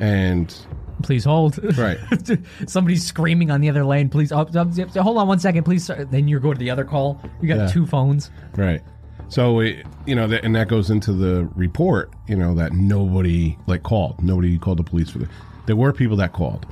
And, 0.00 0.54
Please 1.02 1.24
hold. 1.24 1.58
right. 1.78 1.98
Somebody's 2.66 3.04
screaming 3.06 3.50
on 3.50 3.60
the 3.60 3.68
other 3.68 3.84
lane. 3.84 4.08
Please, 4.08 4.32
oh, 4.32 4.46
oh 4.54 4.70
zip, 4.70 4.90
zip, 4.90 5.02
hold 5.02 5.18
on 5.18 5.28
one 5.28 5.38
second, 5.38 5.64
please. 5.64 5.84
sir." 5.84 6.04
Then 6.04 6.28
you 6.28 6.38
go 6.40 6.52
to 6.52 6.58
the 6.58 6.70
other 6.70 6.84
call. 6.84 7.20
You 7.40 7.48
got 7.48 7.58
Yeah. 7.58 7.66
two 7.68 7.86
phones. 7.86 8.30
right. 8.56 8.82
So, 9.30 9.60
it, 9.60 9.84
you 10.06 10.14
know, 10.14 10.26
that, 10.26 10.42
and 10.42 10.56
that 10.56 10.68
goes 10.68 10.88
into 10.90 11.12
the 11.12 11.46
report, 11.54 12.10
you 12.26 12.34
know, 12.34 12.54
that 12.54 12.72
nobody 12.72 13.58
like 13.66 13.82
called. 13.82 14.22
Nobody 14.24 14.56
called 14.58 14.78
the 14.78 14.84
police 14.84 15.10
for 15.10 15.18
the, 15.18 15.28
there 15.66 15.76
were 15.76 15.92
people 15.92 16.16
that 16.16 16.32
called 16.32 16.64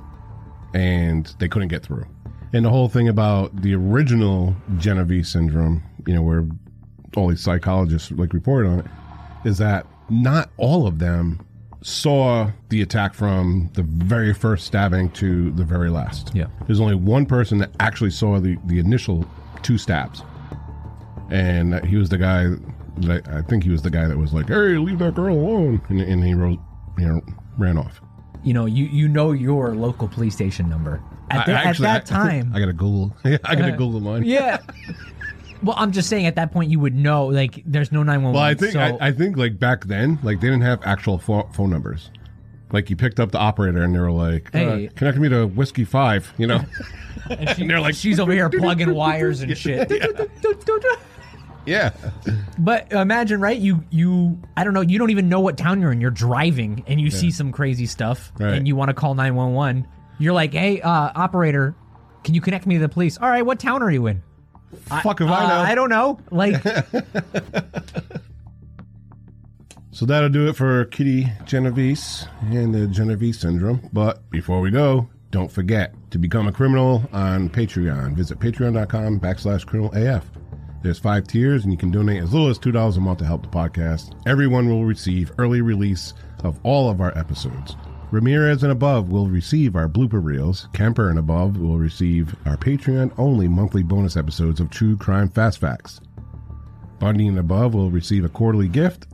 and 0.72 1.26
they 1.38 1.48
couldn't 1.48 1.68
get 1.68 1.82
through. 1.82 2.06
And 2.52 2.64
the 2.64 2.70
whole 2.70 2.88
thing 2.88 3.08
about 3.08 3.62
the 3.62 3.74
original 3.74 4.54
Genovese 4.78 5.28
syndrome, 5.28 5.82
you 6.06 6.14
know, 6.14 6.22
where 6.22 6.46
all 7.16 7.28
these 7.28 7.42
psychologists 7.42 8.10
like 8.12 8.32
reported 8.32 8.68
on 8.68 8.78
it, 8.80 8.86
is 9.44 9.58
that 9.58 9.86
not 10.08 10.50
all 10.56 10.86
of 10.86 10.98
them 10.98 11.40
saw 11.82 12.50
the 12.68 12.82
attack 12.82 13.14
from 13.14 13.70
the 13.74 13.82
very 13.82 14.32
first 14.34 14.66
stabbing 14.66 15.10
to 15.10 15.50
the 15.52 15.64
very 15.64 15.90
last. 15.90 16.32
Yeah. 16.34 16.46
There's 16.66 16.80
only 16.80 16.94
one 16.94 17.26
person 17.26 17.58
that 17.58 17.70
actually 17.80 18.10
saw 18.10 18.40
the, 18.40 18.56
the 18.66 18.78
initial 18.78 19.24
two 19.62 19.78
stabs. 19.78 20.22
and 21.30 21.84
he 21.84 21.96
was 21.96 22.08
the 22.08 22.18
guy. 22.18 22.46
That 22.98 23.28
I 23.28 23.42
think 23.42 23.62
he 23.64 23.70
was 23.70 23.82
the 23.82 23.90
guy 23.90 24.06
that 24.06 24.16
was 24.16 24.32
like, 24.32 24.48
"Hey, 24.48 24.78
leave 24.78 25.00
that 25.00 25.14
girl 25.14 25.36
alone," 25.36 25.82
and, 25.90 26.00
and 26.00 26.24
he 26.24 26.32
wrote, 26.32 26.58
you 26.96 27.06
know, 27.06 27.20
ran 27.58 27.76
off. 27.76 28.00
You 28.42 28.54
know, 28.54 28.64
you 28.64 28.86
you 28.86 29.06
know 29.06 29.32
your 29.32 29.74
local 29.74 30.08
police 30.08 30.34
station 30.34 30.68
number. 30.70 31.02
At, 31.30 31.46
the- 31.46 31.52
at 31.52 31.76
that 31.78 32.02
I- 32.02 32.04
time, 32.30 32.52
I 32.54 32.60
got 32.60 32.66
to 32.66 32.72
Google. 32.72 33.16
I 33.24 33.36
got 33.36 33.66
to 33.66 33.72
Uh, 33.72 33.76
Google 33.76 34.00
mine. 34.00 34.24
yeah. 34.24 34.58
Well, 35.62 35.74
I'm 35.78 35.90
just 35.90 36.10
saying 36.10 36.26
at 36.26 36.34
that 36.36 36.52
point 36.52 36.70
you 36.70 36.78
would 36.78 36.94
know 36.94 37.26
like 37.26 37.62
there's 37.66 37.90
no 37.90 38.02
911. 38.02 38.34
Well, 38.34 38.44
I 38.44 38.54
think 38.54 38.72
so, 38.74 38.78
I, 39.00 39.08
I 39.08 39.10
think 39.10 39.38
like 39.38 39.58
back 39.58 39.86
then, 39.86 40.18
like 40.22 40.38
they 40.40 40.48
didn't 40.48 40.60
have 40.62 40.80
actual 40.84 41.16
pho- 41.18 41.48
phone 41.54 41.70
numbers. 41.70 42.10
Like 42.72 42.90
you 42.90 42.94
picked 42.94 43.18
up 43.18 43.32
the 43.32 43.38
operator 43.38 43.82
and 43.82 43.94
they 43.94 43.98
were 43.98 44.12
like, 44.12 44.54
uh, 44.54 44.58
Hey. 44.58 44.90
"Connect 44.94 45.16
me 45.16 45.30
to 45.30 45.46
whiskey 45.46 45.84
five, 45.84 46.32
you 46.36 46.46
know? 46.46 46.60
and 47.30 47.48
she- 47.56 47.66
they're 47.66 47.80
like- 47.80 47.94
she's 47.94 48.20
over 48.20 48.32
here 48.32 48.50
plugging 48.50 48.94
wires 48.94 49.40
and 49.40 49.56
shit. 49.56 49.90
yeah. 51.64 51.90
But 52.58 52.92
imagine, 52.92 53.40
right? 53.40 53.58
You 53.58 53.82
you 53.90 54.38
I 54.56 54.62
don't 54.62 54.74
know. 54.74 54.82
You 54.82 54.98
don't 54.98 55.10
even 55.10 55.28
know 55.28 55.40
what 55.40 55.56
town 55.56 55.80
you're 55.80 55.90
in. 55.90 56.00
You're 56.02 56.10
driving 56.10 56.84
and 56.86 57.00
you 57.00 57.10
see 57.10 57.30
some 57.30 57.50
crazy 57.50 57.86
stuff, 57.86 58.30
Right. 58.38 58.52
and 58.52 58.68
you 58.68 58.76
want 58.76 58.90
to 58.90 58.94
call 58.94 59.14
911. 59.14 59.86
You're 60.18 60.32
like, 60.34 60.52
hey, 60.54 60.80
uh, 60.80 61.10
operator, 61.14 61.74
can 62.24 62.34
you 62.34 62.40
connect 62.40 62.66
me 62.66 62.74
to 62.76 62.80
the 62.80 62.88
police? 62.88 63.18
All 63.18 63.28
right, 63.28 63.44
what 63.44 63.58
town 63.60 63.82
are 63.82 63.90
you 63.90 64.06
in? 64.06 64.22
Fuck 65.02 65.20
if 65.20 65.28
I 65.28 65.44
Uh, 65.44 65.48
know. 65.48 65.60
I 65.60 65.74
don't 65.74 65.90
know. 65.90 66.18
Like, 66.30 66.62
So 69.92 70.04
that'll 70.04 70.28
do 70.28 70.48
it 70.48 70.56
for 70.56 70.84
Kitty 70.86 71.26
Genovese 71.46 72.26
and 72.42 72.74
the 72.74 72.86
Genovese 72.86 73.38
syndrome. 73.40 73.88
But 73.94 74.28
before 74.30 74.60
we 74.60 74.70
go, 74.70 75.08
don't 75.30 75.50
forget 75.50 75.94
to 76.10 76.18
become 76.18 76.46
a 76.48 76.52
criminal 76.52 77.08
on 77.14 77.48
Patreon. 77.48 78.14
Visit 78.14 78.38
patreon.com 78.38 79.20
backslash 79.20 79.64
criminal 79.64 79.90
AF. 79.94 80.26
There's 80.82 80.98
five 80.98 81.26
tiers, 81.26 81.64
and 81.64 81.72
you 81.72 81.78
can 81.78 81.90
donate 81.90 82.22
as 82.22 82.32
little 82.34 82.48
as 82.48 82.58
$2 82.58 82.96
a 82.96 83.00
month 83.00 83.20
to 83.20 83.24
help 83.24 83.42
the 83.42 83.48
podcast. 83.48 84.14
Everyone 84.26 84.68
will 84.68 84.84
receive 84.84 85.32
early 85.38 85.62
release 85.62 86.12
of 86.44 86.60
all 86.62 86.90
of 86.90 87.00
our 87.00 87.16
episodes. 87.16 87.74
Ramirez 88.10 88.62
and 88.62 88.70
above 88.70 89.08
will 89.08 89.26
receive 89.26 89.74
our 89.74 89.88
blooper 89.88 90.22
reels. 90.22 90.68
Kemper 90.72 91.10
and 91.10 91.18
above 91.18 91.58
will 91.58 91.78
receive 91.78 92.34
our 92.46 92.56
Patreon 92.56 93.12
only 93.18 93.48
monthly 93.48 93.82
bonus 93.82 94.16
episodes 94.16 94.60
of 94.60 94.70
True 94.70 94.96
Crime 94.96 95.28
Fast 95.28 95.58
Facts. 95.58 96.00
Bundy 97.00 97.26
and 97.26 97.38
above 97.38 97.74
will 97.74 97.90
receive 97.90 98.24
a 98.24 98.28
quarterly 98.28 98.68
gift, 98.68 99.06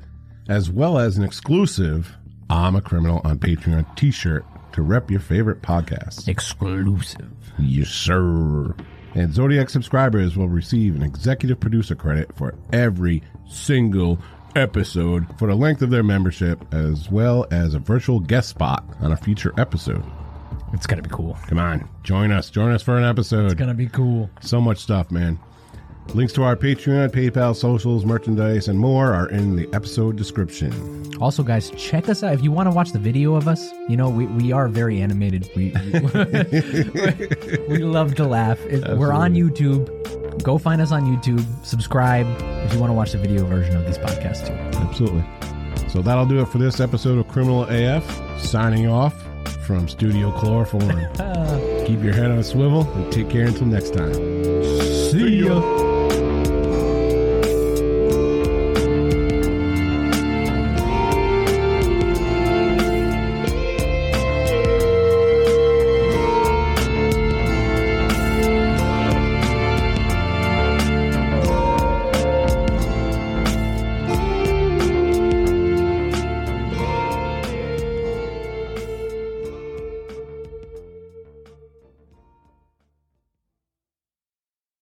as 0.49 0.71
well 0.71 0.99
as 0.99 1.17
an 1.17 1.25
exclusive 1.25 2.15
I'm 2.51 2.77
a 2.77 2.83
Criminal 2.83 3.23
on 3.25 3.39
Patreon 3.39 3.97
t 3.97 4.11
shirt 4.11 4.45
to 4.73 4.83
rep 4.83 5.11
your 5.11 5.21
favorite 5.21 5.63
podcast. 5.63 6.29
exclusive. 6.29 7.31
Yes, 7.59 7.89
sir. 7.89 8.75
And 9.15 9.33
Zodiac 9.33 9.71
subscribers 9.71 10.37
will 10.37 10.49
receive 10.49 10.97
an 10.97 11.03
executive 11.03 11.61
producer 11.61 11.95
credit 11.95 12.35
for 12.37 12.55
every 12.73 13.23
single 13.49 14.19
episode 14.57 15.27
for 15.39 15.49
the 15.49 15.55
length 15.55 15.83
of 15.83 15.91
their 15.91 16.03
membership, 16.03 16.63
as 16.75 17.11
well 17.11 17.47
as 17.51 17.75
a 17.75 17.79
virtual 17.79 18.21
guest 18.21 18.49
spot 18.51 18.85
on 19.01 19.13
a 19.13 19.17
future 19.17 19.53
episode. 19.59 20.05
It's 20.73 20.87
gonna 20.87 21.03
be 21.03 21.11
cool. 21.11 21.37
Come 21.49 21.59
on, 21.59 21.89
join 22.03 22.33
us. 22.33 22.49
Join 22.51 22.73
us 22.73 22.83
for 22.83 22.97
an 22.97 23.05
episode. 23.05 23.47
It's 23.47 23.55
gonna 23.55 23.75
be 23.75 23.89
cool. 23.89 24.31
So 24.41 24.61
much 24.61 24.79
stuff, 24.79 25.11
man. 25.11 25.39
Links 26.15 26.33
to 26.33 26.43
our 26.43 26.57
Patreon, 26.57 27.11
PayPal, 27.11 27.55
socials, 27.55 28.05
merchandise, 28.05 28.67
and 28.67 28.77
more 28.79 29.13
are 29.15 29.29
in 29.29 29.55
the 29.55 29.69
episode 29.73 30.17
description. 30.17 31.13
Also, 31.21 31.45
guys, 31.45 31.71
check 31.77 32.09
us 32.09 32.25
out 32.25 32.33
if 32.35 32.43
you 32.43 32.51
want 32.51 32.67
to 32.69 32.75
watch 32.75 32.91
the 32.91 32.99
video 32.99 33.35
of 33.37 33.47
us. 33.47 33.71
You 33.89 33.97
know, 33.97 34.09
we, 34.11 34.27
we 34.27 34.51
are 34.51 34.67
very 34.67 35.01
animated. 35.01 35.49
We 35.55 35.71
we, 35.71 36.01
we 37.69 37.79
love 37.79 38.17
to 38.17 38.27
laugh. 38.27 38.59
It- 38.67 38.99
we're 38.99 39.13
on 39.13 39.35
YouTube. 39.35 39.89
Go 40.43 40.59
find 40.59 40.81
us 40.81 40.93
on 40.93 41.05
YouTube. 41.05 41.45
Subscribe 41.65 42.27
if 42.65 42.73
you 42.73 42.81
want 42.81 42.91
to 42.91 42.95
watch 42.95 43.13
the 43.13 43.19
video 43.19 43.45
version 43.45 43.77
of 43.77 43.85
these 43.87 43.99
podcasts 43.99 44.47
too. 44.47 44.55
Absolutely. 44.79 45.25
So 45.89 46.01
that'll 46.01 46.27
do 46.27 46.41
it 46.41 46.49
for 46.49 46.59
this 46.59 46.81
episode 46.81 47.19
of 47.19 47.29
Criminal 47.29 47.67
AF. 47.69 48.41
Signing 48.41 48.87
off 48.87 49.15
from 49.67 49.89
Studio 49.89 50.31
Chloroform. 50.33 50.89
Keep 51.87 52.03
your 52.03 52.15
head 52.15 52.31
on 52.31 52.39
a 52.39 52.45
swivel 52.45 52.91
and 52.93 53.13
take 53.13 53.29
care 53.29 53.47
until 53.47 53.67
next 53.67 53.95
time. 53.95 54.15
See 54.15 55.45
ya. 55.45 55.82